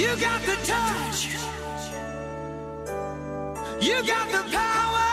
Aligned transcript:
You 0.00 0.16
got 0.16 0.40
the 0.46 0.56
touch. 0.64 1.28
You 3.82 3.96
got 4.02 4.30
the 4.32 4.42
power. 4.50 5.08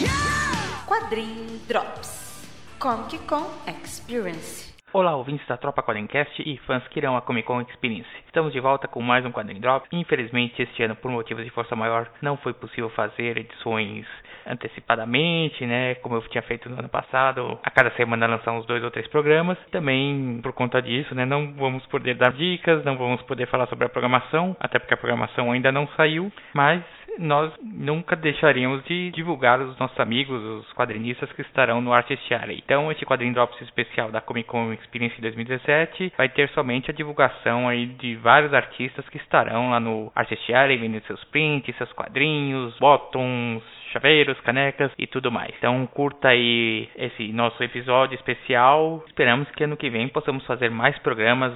Yeah! 0.00 0.86
Quadrim 0.86 1.60
Drops 1.68 2.48
Comic 2.78 3.26
Con 3.26 3.44
Experience 3.66 4.72
Olá, 4.94 5.14
ouvintes 5.14 5.46
da 5.46 5.58
Tropa 5.58 5.82
Quadrincast 5.82 6.40
e 6.40 6.56
fãs 6.66 6.88
que 6.88 6.98
irão 6.98 7.14
a 7.14 7.20
Comic 7.20 7.46
Con 7.46 7.60
Experience. 7.60 8.08
Estamos 8.26 8.54
de 8.54 8.60
volta 8.60 8.88
com 8.88 9.02
mais 9.02 9.26
um 9.26 9.30
Quadrim 9.30 9.60
Drop. 9.60 9.86
Infelizmente, 9.92 10.62
este 10.62 10.82
ano, 10.82 10.96
por 10.96 11.10
motivos 11.10 11.44
de 11.44 11.50
força 11.50 11.76
maior, 11.76 12.10
não 12.22 12.38
foi 12.38 12.54
possível 12.54 12.88
fazer 12.90 13.36
edições 13.36 14.06
antecipadamente, 14.46 15.64
né? 15.66 15.94
Como 15.96 16.16
eu 16.16 16.22
tinha 16.22 16.42
feito 16.42 16.68
no 16.68 16.78
ano 16.78 16.88
passado, 16.88 17.58
a 17.62 17.70
cada 17.70 17.90
semana 17.92 18.26
lançar 18.26 18.52
uns 18.52 18.66
dois 18.66 18.82
ou 18.82 18.90
três 18.90 19.06
programas. 19.08 19.58
Também 19.70 20.40
por 20.42 20.52
conta 20.52 20.80
disso, 20.80 21.14
né? 21.14 21.24
Não 21.24 21.52
vamos 21.54 21.84
poder 21.86 22.14
dar 22.14 22.32
dicas, 22.32 22.84
não 22.84 22.96
vamos 22.96 23.22
poder 23.22 23.46
falar 23.46 23.66
sobre 23.66 23.86
a 23.86 23.88
programação, 23.88 24.56
até 24.60 24.78
porque 24.78 24.94
a 24.94 24.96
programação 24.96 25.52
ainda 25.52 25.70
não 25.72 25.86
saiu, 25.96 26.32
mas 26.54 26.82
nós 27.18 27.52
nunca 27.62 28.16
deixaríamos 28.16 28.84
de 28.84 29.10
divulgar 29.10 29.60
os 29.60 29.78
nossos 29.78 29.98
amigos, 29.98 30.42
os 30.42 30.72
quadrinistas 30.72 31.30
que 31.32 31.42
estarão 31.42 31.80
no 31.80 31.92
Artist 31.92 32.32
Alley. 32.32 32.62
Então, 32.64 32.90
este 32.90 33.04
quadrinho 33.04 33.34
Drops 33.34 33.60
especial 33.62 34.10
da 34.10 34.20
Comic 34.20 34.48
Con 34.48 34.72
Experience 34.72 35.20
2017 35.20 36.12
vai 36.16 36.28
ter 36.28 36.48
somente 36.50 36.90
a 36.90 36.94
divulgação 36.94 37.68
aí 37.68 37.86
de 37.86 38.16
vários 38.16 38.52
artistas 38.54 39.08
que 39.08 39.18
estarão 39.18 39.70
lá 39.70 39.80
no 39.80 40.10
Artist 40.14 40.52
Alley, 40.52 40.78
vendendo 40.78 41.04
seus 41.06 41.22
prints, 41.24 41.76
seus 41.76 41.92
quadrinhos, 41.92 42.76
bottoms, 42.78 43.62
chaveiros, 43.92 44.40
canecas 44.40 44.90
e 44.98 45.06
tudo 45.06 45.30
mais. 45.30 45.54
Então 45.58 45.86
curta 45.86 46.28
aí 46.28 46.88
esse 46.96 47.32
nosso 47.32 47.62
episódio 47.62 48.16
especial. 48.16 49.02
Esperamos 49.06 49.48
que 49.50 49.64
ano 49.64 49.76
que 49.76 49.90
vem 49.90 50.08
possamos 50.08 50.44
fazer 50.46 50.70
mais 50.70 50.98
programas 50.98 51.52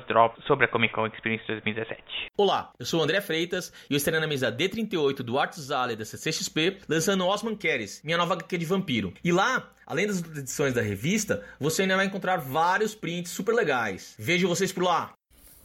sobre 0.47 0.67
a 0.67 0.69
Comic 0.69 0.95
Con 0.95 1.07
Experience 1.07 1.47
2017. 1.47 2.03
Olá, 2.37 2.71
eu 2.79 2.87
sou 2.87 3.01
o 3.01 3.03
André 3.03 3.21
Freitas 3.21 3.73
e 3.89 3.95
eu 3.95 3.97
estarei 3.97 4.21
na 4.21 4.27
mesa 4.27 4.51
D38 4.53 5.23
do 5.23 5.39
Arts 5.39 5.71
Alley 5.71 5.97
da 5.97 6.05
CCXP 6.05 6.79
lançando 6.89 7.27
Osman 7.27 7.57
Keres, 7.57 8.03
minha 8.05 8.19
nova 8.19 8.35
HQ 8.35 8.59
de 8.59 8.65
vampiro. 8.65 9.13
E 9.25 9.33
lá 9.33 9.71
Além 9.87 10.07
das 10.07 10.21
edições 10.21 10.73
da 10.73 10.81
revista, 10.81 11.45
você 11.61 11.83
ainda 11.83 11.97
vai 11.97 12.07
encontrar 12.07 12.39
vários 12.39 12.95
prints 12.95 13.33
super 13.33 13.55
legais. 13.55 14.15
Vejo 14.19 14.48
vocês 14.48 14.73
por 14.73 14.85
lá! 14.85 15.13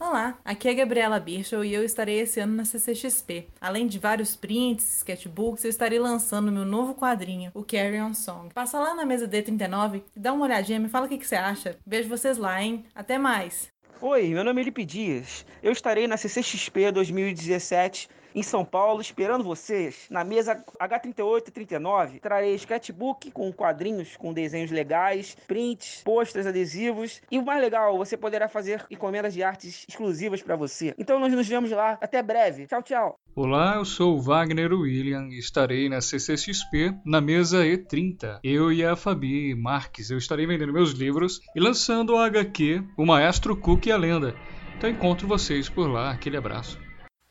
Olá, 0.02 0.38
aqui 0.42 0.66
é 0.66 0.72
Gabriela 0.72 1.20
Birchall 1.20 1.62
e 1.62 1.74
eu 1.74 1.84
estarei 1.84 2.20
esse 2.20 2.40
ano 2.40 2.54
na 2.56 2.64
CCXP. 2.64 3.48
Além 3.60 3.86
de 3.86 3.98
vários 3.98 4.34
prints, 4.34 4.96
sketchbooks, 4.96 5.62
eu 5.62 5.68
estarei 5.68 5.98
lançando 5.98 6.50
meu 6.50 6.64
novo 6.64 6.94
quadrinho, 6.94 7.50
o 7.52 7.62
Carry 7.62 8.00
On 8.00 8.14
Song. 8.14 8.48
Passa 8.54 8.80
lá 8.80 8.94
na 8.94 9.04
mesa 9.04 9.28
D39 9.28 10.02
e 10.16 10.18
dá 10.18 10.32
uma 10.32 10.46
olhadinha, 10.46 10.80
me 10.80 10.88
fala 10.88 11.04
o 11.04 11.08
que, 11.08 11.18
que 11.18 11.26
você 11.26 11.36
acha. 11.36 11.78
Vejo 11.86 12.08
vocês 12.08 12.38
lá, 12.38 12.62
hein? 12.62 12.86
Até 12.94 13.18
mais! 13.18 13.70
Oi, 14.00 14.28
meu 14.28 14.42
nome 14.42 14.62
é 14.62 14.64
Lipe 14.64 14.86
Dias. 14.86 15.44
Eu 15.62 15.70
estarei 15.70 16.06
na 16.08 16.16
CCXP 16.16 16.90
2017 16.92 18.08
em 18.34 18.42
São 18.42 18.64
Paulo, 18.64 19.00
esperando 19.00 19.44
vocês. 19.44 20.06
Na 20.10 20.24
mesa 20.24 20.62
H38 20.80 21.48
e 21.48 21.50
39, 21.50 22.20
trarei 22.20 22.54
sketchbook 22.54 23.30
com 23.30 23.52
quadrinhos 23.52 24.16
com 24.16 24.32
desenhos 24.32 24.70
legais, 24.70 25.36
prints, 25.46 26.02
posters, 26.04 26.46
adesivos. 26.46 27.20
E 27.30 27.38
o 27.38 27.44
mais 27.44 27.60
legal, 27.60 27.96
você 27.96 28.16
poderá 28.16 28.48
fazer 28.48 28.84
encomendas 28.90 29.34
de 29.34 29.42
artes 29.42 29.86
exclusivas 29.88 30.42
para 30.42 30.56
você. 30.56 30.94
Então 30.98 31.18
nós 31.18 31.32
nos 31.32 31.48
vemos 31.48 31.70
lá. 31.70 31.98
Até 32.00 32.22
breve. 32.22 32.66
Tchau, 32.66 32.82
tchau. 32.82 33.20
Olá, 33.34 33.76
eu 33.76 33.84
sou 33.84 34.16
o 34.16 34.20
Wagner 34.20 34.72
William 34.72 35.28
e 35.30 35.38
estarei 35.38 35.88
na 35.88 36.00
CCXP 36.00 36.94
na 37.04 37.20
mesa 37.20 37.64
E30. 37.64 38.40
Eu 38.42 38.72
e 38.72 38.84
a 38.84 38.96
Fabi 38.96 39.54
Marques, 39.54 40.10
eu 40.10 40.18
estarei 40.18 40.46
vendendo 40.46 40.72
meus 40.72 40.92
livros 40.92 41.40
e 41.54 41.60
lançando 41.60 42.16
a 42.16 42.26
HQ 42.26 42.82
O 42.96 43.06
Maestro 43.06 43.56
Cook 43.56 43.86
e 43.86 43.92
a 43.92 43.96
Lenda. 43.96 44.34
Então 44.76 44.90
encontro 44.90 45.28
vocês 45.28 45.68
por 45.68 45.88
lá. 45.88 46.10
Aquele 46.10 46.36
abraço. 46.36 46.89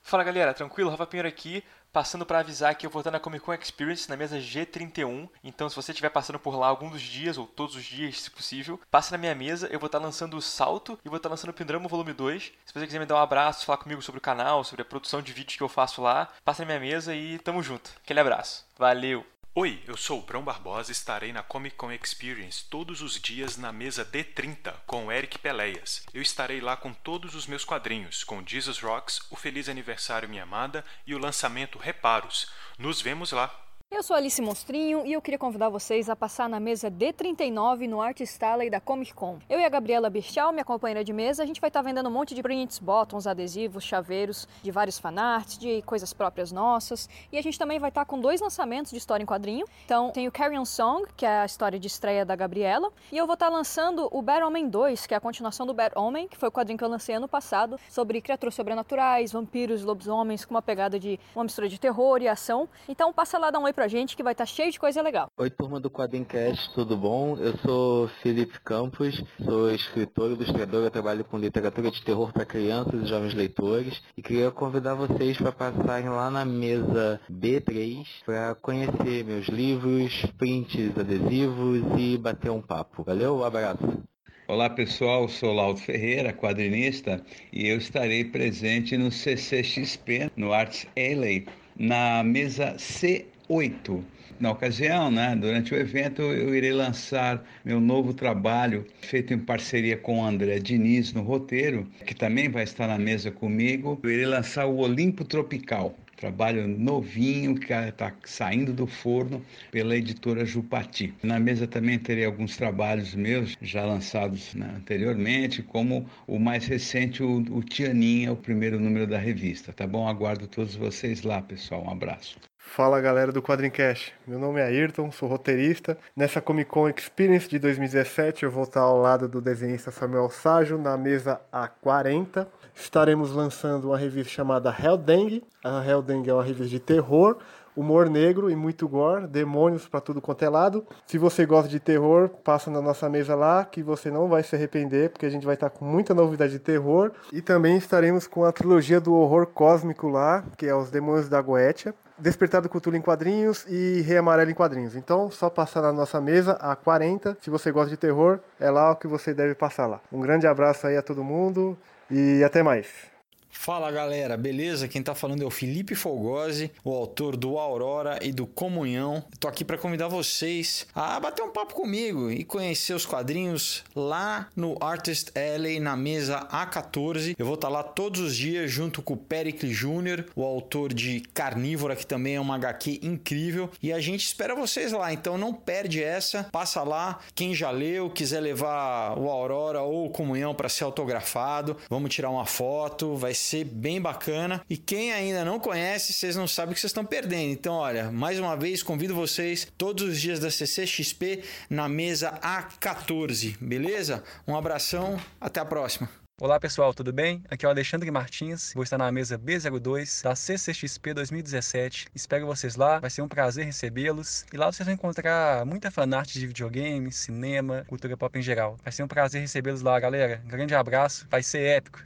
Fala 0.09 0.23
galera, 0.23 0.55
tranquilo? 0.55 0.89
Rafa 0.89 1.05
Pinheiro 1.05 1.27
aqui, 1.27 1.63
passando 1.93 2.25
para 2.25 2.39
avisar 2.39 2.73
que 2.73 2.83
eu 2.83 2.89
vou 2.89 3.01
estar 3.01 3.11
na 3.11 3.19
Comic 3.19 3.45
Con 3.45 3.53
Experience 3.53 4.09
na 4.09 4.17
mesa 4.17 4.39
G31. 4.39 5.29
Então, 5.43 5.69
se 5.69 5.75
você 5.75 5.91
estiver 5.91 6.09
passando 6.09 6.39
por 6.39 6.55
lá 6.55 6.65
algum 6.65 6.89
dos 6.89 7.03
dias, 7.03 7.37
ou 7.37 7.45
todos 7.45 7.75
os 7.75 7.83
dias, 7.83 8.19
se 8.19 8.31
possível, 8.31 8.81
passe 8.89 9.11
na 9.11 9.19
minha 9.19 9.35
mesa. 9.35 9.67
Eu 9.67 9.79
vou 9.79 9.85
estar 9.85 9.99
lançando 9.99 10.35
o 10.35 10.41
Salto 10.41 10.97
e 11.05 11.09
vou 11.09 11.17
estar 11.17 11.29
lançando 11.29 11.51
o 11.51 11.53
Pindramo 11.53 11.87
Volume 11.87 12.11
2. 12.11 12.51
Se 12.65 12.73
você 12.73 12.87
quiser 12.87 12.97
me 12.97 13.05
dar 13.05 13.17
um 13.17 13.19
abraço, 13.19 13.67
falar 13.67 13.77
comigo 13.77 14.01
sobre 14.01 14.17
o 14.17 14.21
canal, 14.21 14.63
sobre 14.63 14.81
a 14.81 14.85
produção 14.85 15.21
de 15.21 15.31
vídeos 15.31 15.57
que 15.57 15.61
eu 15.61 15.69
faço 15.69 16.01
lá, 16.01 16.27
passe 16.43 16.61
na 16.61 16.65
minha 16.65 16.79
mesa 16.79 17.13
e 17.13 17.37
tamo 17.37 17.61
junto. 17.61 17.91
Aquele 18.03 18.19
abraço. 18.19 18.65
Valeu! 18.79 19.23
Oi, 19.61 19.77
eu 19.85 19.97
sou 19.97 20.19
o 20.19 20.21
Brão 20.21 20.41
Barbosa 20.41 20.89
e 20.89 20.93
estarei 20.93 21.33
na 21.33 21.43
Comic 21.43 21.75
Con 21.75 21.91
Experience 21.91 22.63
todos 22.69 23.01
os 23.01 23.19
dias 23.19 23.57
na 23.57 23.73
mesa 23.73 24.05
D30 24.05 24.73
com 24.87 25.07
o 25.07 25.11
Eric 25.11 25.37
Peleias. 25.37 26.05
Eu 26.13 26.21
estarei 26.21 26.61
lá 26.61 26.77
com 26.77 26.93
todos 26.93 27.35
os 27.35 27.45
meus 27.45 27.65
quadrinhos, 27.65 28.23
com 28.23 28.41
Jesus 28.41 28.79
Rocks, 28.79 29.19
o 29.29 29.35
Feliz 29.35 29.67
Aniversário 29.67 30.29
Minha 30.29 30.43
Amada 30.43 30.85
e 31.05 31.13
o 31.13 31.17
lançamento 31.17 31.77
Reparos. 31.77 32.49
Nos 32.77 33.01
vemos 33.01 33.33
lá! 33.33 33.53
Eu 33.91 34.03
sou 34.03 34.15
Alice 34.15 34.39
Monstrinho 34.39 35.03
e 35.03 35.13
eu 35.13 35.19
queria 35.19 35.39
convidar 35.39 35.67
vocês 35.67 36.11
a 36.11 36.15
passar 36.15 36.47
na 36.47 36.59
mesa 36.59 36.91
D39 36.91 37.87
no 37.87 37.99
Art 37.99 38.21
Style 38.21 38.69
da 38.69 38.79
Comic 38.79 39.15
Con. 39.15 39.39
Eu 39.49 39.59
e 39.59 39.65
a 39.65 39.69
Gabriela 39.69 40.11
Birchal, 40.11 40.51
minha 40.51 40.63
companheira 40.63 41.03
de 41.03 41.11
mesa, 41.11 41.41
a 41.41 41.45
gente 41.45 41.59
vai 41.59 41.69
estar 41.69 41.81
vendendo 41.81 42.07
um 42.07 42.11
monte 42.11 42.35
de 42.35 42.43
prints, 42.43 42.77
bottoms, 42.77 43.25
adesivos, 43.25 43.83
chaveiros, 43.83 44.47
de 44.61 44.69
vários 44.69 44.99
fanarts, 44.99 45.57
de 45.57 45.81
coisas 45.81 46.13
próprias 46.13 46.51
nossas. 46.51 47.09
E 47.31 47.37
a 47.39 47.41
gente 47.41 47.57
também 47.57 47.79
vai 47.79 47.89
estar 47.89 48.05
com 48.05 48.19
dois 48.19 48.39
lançamentos 48.39 48.91
de 48.91 48.99
história 48.99 49.23
em 49.23 49.25
quadrinho. 49.25 49.65
Então 49.85 50.11
tem 50.11 50.27
o 50.27 50.31
Carry 50.31 50.59
On 50.59 50.65
Song, 50.65 51.07
que 51.17 51.25
é 51.25 51.39
a 51.39 51.45
história 51.45 51.79
de 51.79 51.87
estreia 51.87 52.23
da 52.23 52.35
Gabriela, 52.35 52.91
e 53.11 53.17
eu 53.17 53.25
vou 53.25 53.33
estar 53.33 53.49
lançando 53.49 54.07
o 54.11 54.21
Bad 54.21 54.43
Omen 54.43 54.69
2, 54.69 55.07
que 55.07 55.15
é 55.15 55.17
a 55.17 55.19
continuação 55.19 55.65
do 55.65 55.73
Bad 55.73 55.97
Omen, 55.97 56.27
que 56.27 56.37
foi 56.37 56.49
o 56.49 56.51
quadrinho 56.51 56.77
que 56.77 56.83
eu 56.83 56.89
lancei 56.89 57.15
ano 57.15 57.27
passado, 57.27 57.79
sobre 57.89 58.21
criaturas 58.21 58.53
sobrenaturais, 58.53 59.31
vampiros, 59.31 59.83
lobisomens, 59.83 60.45
com 60.45 60.53
uma 60.53 60.61
pegada 60.61 60.99
de 60.99 61.19
uma 61.33 61.43
mistura 61.43 61.67
de 61.67 61.79
terror 61.79 62.21
e 62.21 62.27
ação. 62.27 62.69
Então 62.87 63.11
passa 63.11 63.39
lá, 63.39 63.49
dá 63.49 63.57
um 63.57 63.63
oi 63.63 63.73
pra 63.79 63.87
gente 63.87 64.17
que 64.17 64.21
vai 64.21 64.33
estar 64.33 64.45
cheio 64.45 64.69
de 64.69 64.77
coisa 64.77 65.01
legal. 65.01 65.31
Oi, 65.37 65.49
turma 65.49 65.79
do 65.79 65.89
Quadrincast, 65.89 66.73
tudo 66.73 66.97
bom? 66.97 67.37
Eu 67.37 67.57
sou 67.59 68.09
Felipe 68.21 68.59
Campos, 68.59 69.23
sou 69.41 69.71
escritor 69.71 70.31
e 70.31 70.33
ilustrador, 70.33 70.83
eu 70.83 70.91
trabalho 70.91 71.23
com 71.23 71.37
literatura 71.37 71.89
de 71.89 72.03
terror 72.03 72.33
para 72.33 72.45
crianças 72.45 73.01
e 73.01 73.05
jovens 73.05 73.33
leitores 73.33 74.01
e 74.17 74.21
queria 74.21 74.51
convidar 74.51 74.95
vocês 74.95 75.37
para 75.37 75.53
passarem 75.53 76.09
lá 76.09 76.29
na 76.29 76.43
mesa 76.43 77.21
B3 77.31 78.05
para 78.25 78.53
conhecer 78.55 79.23
meus 79.23 79.47
livros, 79.47 80.25
prints, 80.37 80.97
adesivos 80.99 81.81
e 81.97 82.17
bater 82.17 82.51
um 82.51 82.61
papo. 82.61 83.05
Valeu, 83.05 83.37
um 83.37 83.45
abraço. 83.45 84.03
Olá 84.45 84.69
pessoal, 84.69 85.29
sou 85.29 85.53
Laudo 85.53 85.79
Ferreira, 85.79 86.33
quadrinista, 86.33 87.23
e 87.53 87.69
eu 87.69 87.77
estarei 87.77 88.25
presente 88.25 88.97
no 88.97 89.09
CCXP, 89.09 90.31
no 90.35 90.51
Arts 90.51 90.85
Alley, 90.97 91.47
na 91.77 92.21
mesa 92.25 92.77
C 92.77 93.25
8. 93.49 94.05
Na 94.39 94.51
ocasião, 94.51 95.09
né, 95.09 95.35
durante 95.35 95.73
o 95.73 95.77
evento, 95.77 96.21
eu 96.21 96.55
irei 96.55 96.71
lançar 96.71 97.43
meu 97.65 97.81
novo 97.81 98.13
trabalho, 98.13 98.85
feito 99.01 99.33
em 99.33 99.39
parceria 99.39 99.97
com 99.97 100.19
o 100.19 100.23
André 100.23 100.59
Diniz 100.59 101.11
no 101.11 101.23
roteiro, 101.23 101.85
que 102.05 102.13
também 102.13 102.47
vai 102.47 102.63
estar 102.63 102.87
na 102.87 102.99
mesa 102.99 103.31
comigo. 103.31 103.99
Eu 104.03 104.11
irei 104.11 104.27
lançar 104.27 104.67
o 104.67 104.77
Olimpo 104.77 105.25
Tropical, 105.25 105.95
trabalho 106.15 106.67
novinho 106.67 107.55
que 107.55 107.73
está 107.73 108.13
saindo 108.23 108.71
do 108.71 108.85
forno 108.85 109.43
pela 109.71 109.95
editora 109.95 110.45
Jupati. 110.45 111.13
Na 111.23 111.39
mesa 111.39 111.65
também 111.65 111.97
terei 111.97 112.25
alguns 112.25 112.55
trabalhos 112.55 113.15
meus 113.15 113.57
já 113.61 113.83
lançados 113.83 114.53
né, 114.53 114.75
anteriormente, 114.77 115.63
como 115.63 116.07
o 116.27 116.37
mais 116.37 116.67
recente, 116.67 117.23
o, 117.23 117.39
o 117.49 117.63
Tianinha, 117.63 118.31
o 118.31 118.37
primeiro 118.37 118.79
número 118.79 119.07
da 119.07 119.17
revista. 119.17 119.73
Tá 119.73 119.87
bom? 119.87 120.07
Aguardo 120.07 120.45
todos 120.45 120.75
vocês 120.75 121.23
lá, 121.23 121.41
pessoal. 121.41 121.83
Um 121.85 121.89
abraço. 121.89 122.48
Fala 122.69 123.01
galera 123.01 123.31
do 123.31 123.41
Quadrincast, 123.41 124.13
meu 124.27 124.37
nome 124.37 124.61
é 124.61 124.63
Ayrton, 124.63 125.11
sou 125.11 125.27
roteirista. 125.27 125.97
Nessa 126.15 126.39
Comic 126.39 126.69
Con 126.69 126.87
Experience 126.87 127.49
de 127.49 127.57
2017 127.57 128.43
eu 128.43 128.51
vou 128.51 128.63
estar 128.63 128.81
ao 128.81 129.01
lado 129.01 129.27
do 129.27 129.41
desenhista 129.41 129.89
Samuel 129.89 130.29
Sajo 130.29 130.77
na 130.77 130.95
mesa 130.95 131.41
A40. 131.51 132.45
Estaremos 132.79 133.33
lançando 133.33 133.89
uma 133.89 133.97
revista 133.97 134.31
chamada 134.31 134.73
Helldengue. 134.73 135.43
A 135.63 135.85
Helldengue 135.85 136.29
é 136.29 136.33
uma 136.33 136.43
revista 136.43 136.69
de 136.69 136.79
terror, 136.79 137.37
humor 137.75 138.09
negro 138.09 138.49
e 138.49 138.55
muito 138.55 138.87
gore, 138.87 139.27
demônios 139.27 139.87
para 139.87 139.99
tudo 139.99 140.21
quanto 140.21 140.43
é 140.43 140.49
lado. 140.49 140.87
Se 141.05 141.17
você 141.17 141.45
gosta 141.45 141.69
de 141.69 141.79
terror, 141.79 142.29
passa 142.29 142.71
na 142.71 142.81
nossa 142.81 143.09
mesa 143.09 143.35
lá 143.35 143.65
que 143.65 143.83
você 143.83 144.09
não 144.09 144.29
vai 144.29 144.43
se 144.43 144.55
arrepender, 144.55 145.09
porque 145.09 145.25
a 145.25 145.29
gente 145.29 145.45
vai 145.45 145.55
estar 145.55 145.69
com 145.69 145.83
muita 145.83 146.13
novidade 146.13 146.53
de 146.53 146.59
terror. 146.59 147.11
E 147.33 147.41
também 147.41 147.77
estaremos 147.77 148.25
com 148.25 148.45
a 148.45 148.51
trilogia 148.51 148.99
do 148.99 149.13
horror 149.13 149.45
cósmico 149.47 150.07
lá, 150.07 150.43
que 150.57 150.65
é 150.65 150.73
Os 150.73 150.89
Demônios 150.89 151.27
da 151.27 151.41
Goetia. 151.41 151.93
Despertar 152.17 152.61
do 152.61 152.69
Cthulhu 152.69 152.97
em 152.97 153.01
quadrinhos 153.01 153.65
e 153.67 154.01
Rei 154.01 154.17
Amarelo 154.17 154.51
em 154.51 154.55
quadrinhos. 154.55 154.95
Então, 154.95 155.29
só 155.29 155.49
passar 155.49 155.81
na 155.81 155.91
nossa 155.91 156.19
mesa 156.19 156.53
a 156.53 156.75
40. 156.75 157.37
Se 157.41 157.49
você 157.49 157.71
gosta 157.71 157.89
de 157.89 157.97
terror, 157.97 158.39
é 158.59 158.71
lá 158.71 158.91
o 158.91 158.95
que 158.95 159.07
você 159.07 159.33
deve 159.33 159.53
passar 159.53 159.85
lá. 159.85 160.01
Um 160.11 160.21
grande 160.21 160.47
abraço 160.47 160.87
aí 160.87 160.97
a 160.97 161.01
todo 161.01 161.23
mundo 161.23 161.77
e 162.09 162.43
até 162.43 162.63
mais. 162.63 163.08
Fala 163.51 163.91
galera, 163.91 164.37
beleza? 164.37 164.87
Quem 164.87 165.01
tá 165.01 165.13
falando 165.13 165.43
é 165.43 165.45
o 165.45 165.49
Felipe 165.49 165.95
Folgose, 165.95 166.71
o 166.83 166.93
autor 166.93 167.35
do 167.35 167.57
Aurora 167.57 168.19
e 168.21 168.31
do 168.31 168.45
Comunhão. 168.45 169.23
Tô 169.39 169.47
aqui 169.47 169.65
para 169.65 169.77
convidar 169.77 170.07
vocês 170.07 170.87
a 170.95 171.19
bater 171.19 171.41
um 171.41 171.51
papo 171.51 171.73
comigo 171.73 172.31
e 172.31 172.43
conhecer 172.43 172.93
os 172.93 173.05
quadrinhos 173.05 173.83
lá 173.95 174.47
no 174.55 174.77
Artist 174.79 175.31
Alley 175.35 175.79
na 175.79 175.97
mesa 175.97 176.47
A14. 176.51 177.35
Eu 177.37 177.45
vou 177.45 177.55
estar 177.55 177.67
tá 177.67 177.73
lá 177.73 177.83
todos 177.83 178.21
os 178.21 178.35
dias 178.35 178.71
junto 178.71 179.01
com 179.01 179.13
o 179.13 179.17
Pericles 179.17 179.75
Jr., 179.75 180.25
o 180.35 180.43
autor 180.43 180.93
de 180.93 181.21
Carnívora, 181.33 181.95
que 181.95 182.05
também 182.05 182.35
é 182.35 182.39
uma 182.39 182.55
HQ 182.55 182.99
incrível. 183.01 183.69
E 183.81 183.91
a 183.91 183.99
gente 183.99 184.25
espera 184.25 184.55
vocês 184.55 184.91
lá, 184.91 185.11
então 185.11 185.37
não 185.37 185.53
perde 185.53 186.03
essa. 186.03 186.45
Passa 186.45 186.83
lá, 186.83 187.19
quem 187.35 187.53
já 187.53 187.71
leu, 187.71 188.09
quiser 188.09 188.39
levar 188.39 189.17
o 189.17 189.29
Aurora 189.29 189.81
ou 189.81 190.05
o 190.05 190.09
Comunhão 190.09 190.53
para 190.53 190.69
ser 190.69 190.83
autografado, 190.83 191.75
vamos 191.89 192.13
tirar 192.13 192.29
uma 192.29 192.45
foto, 192.45 193.15
vai 193.15 193.33
ser 193.39 193.63
bem 193.63 194.01
bacana. 194.01 194.61
E 194.69 194.77
quem 194.77 195.11
ainda 195.11 195.43
não 195.45 195.59
conhece, 195.59 196.13
vocês 196.13 196.35
não 196.35 196.47
sabem 196.47 196.71
o 196.71 196.75
que 196.75 196.79
vocês 196.79 196.89
estão 196.91 197.05
perdendo. 197.05 197.51
Então, 197.51 197.75
olha, 197.75 198.11
mais 198.11 198.39
uma 198.39 198.55
vez 198.55 198.83
convido 198.83 199.15
vocês 199.15 199.67
todos 199.77 200.03
os 200.03 200.19
dias 200.19 200.39
da 200.39 200.51
CCXP 200.51 201.43
na 201.69 201.87
mesa 201.87 202.39
A14, 202.41 203.57
beleza? 203.59 204.23
Um 204.47 204.55
abração, 204.55 205.19
até 205.39 205.59
a 205.59 205.65
próxima. 205.65 206.09
Olá 206.41 206.57
pessoal, 206.57 206.93
tudo 206.93 207.11
bem? 207.11 207.43
Aqui 207.49 207.65
é 207.65 207.67
o 207.67 207.71
Alexandre 207.71 208.09
Martins, 208.09 208.71
vou 208.73 208.81
estar 208.81 208.97
na 208.97 209.11
mesa 209.11 209.37
B02 209.37 210.23
da 210.23 210.33
CCXP 210.33 211.13
2017. 211.13 212.07
Espero 212.15 212.47
vocês 212.47 212.77
lá, 212.77 212.97
vai 212.97 213.09
ser 213.09 213.21
um 213.21 213.27
prazer 213.27 213.65
recebê-los. 213.65 214.45
E 214.53 214.55
lá 214.55 214.71
vocês 214.71 214.85
vão 214.85 214.93
encontrar 214.93 215.65
muita 215.65 215.91
fanart 215.91 216.31
de 216.31 216.47
videogame, 216.47 217.11
cinema, 217.11 217.83
cultura 217.89 218.15
pop 218.15 218.39
em 218.39 218.41
geral. 218.41 218.77
Vai 218.81 218.93
ser 218.93 219.03
um 219.03 219.07
prazer 219.07 219.41
recebê-los 219.41 219.81
lá, 219.81 219.99
galera. 219.99 220.41
Um 220.45 220.47
grande 220.47 220.73
abraço, 220.73 221.27
vai 221.29 221.43
ser 221.43 221.59
épico. 221.59 221.99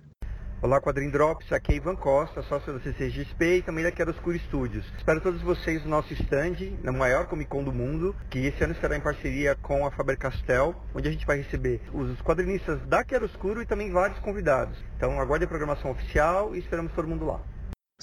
Olá 0.63 0.79
Quadrim 0.79 1.09
Drops, 1.09 1.51
aqui 1.51 1.73
é 1.73 1.75
Ivan 1.75 1.97
Costa, 1.97 2.41
sócio 2.43 2.71
da 2.71 2.79
CCXP 2.79 3.57
e 3.57 3.61
também 3.61 3.83
da 3.83 3.91
Chiaroscuro 3.91 4.39
Studios. 4.39 4.85
Espero 4.97 5.19
todos 5.19 5.41
vocês 5.41 5.83
no 5.83 5.89
nosso 5.89 6.13
stand, 6.13 6.55
na 6.81 6.93
maior 6.93 7.25
Comic 7.27 7.49
Con 7.49 7.65
do 7.65 7.73
mundo, 7.73 8.15
que 8.29 8.45
esse 8.45 8.63
ano 8.63 8.71
estará 8.71 8.95
em 8.95 9.01
parceria 9.01 9.57
com 9.61 9.85
a 9.85 9.91
Faber-Castell, 9.91 10.73
onde 10.95 11.09
a 11.09 11.11
gente 11.11 11.25
vai 11.25 11.35
receber 11.35 11.81
os 11.93 12.21
quadrinistas 12.21 12.79
da 12.87 13.03
Chiaroscuro 13.03 13.61
e 13.61 13.65
também 13.65 13.91
vários 13.91 14.19
convidados. 14.19 14.77
Então 14.95 15.19
aguarde 15.19 15.43
a 15.43 15.49
programação 15.49 15.91
oficial 15.91 16.55
e 16.55 16.59
esperamos 16.59 16.93
todo 16.93 17.09
mundo 17.09 17.25
lá. 17.25 17.41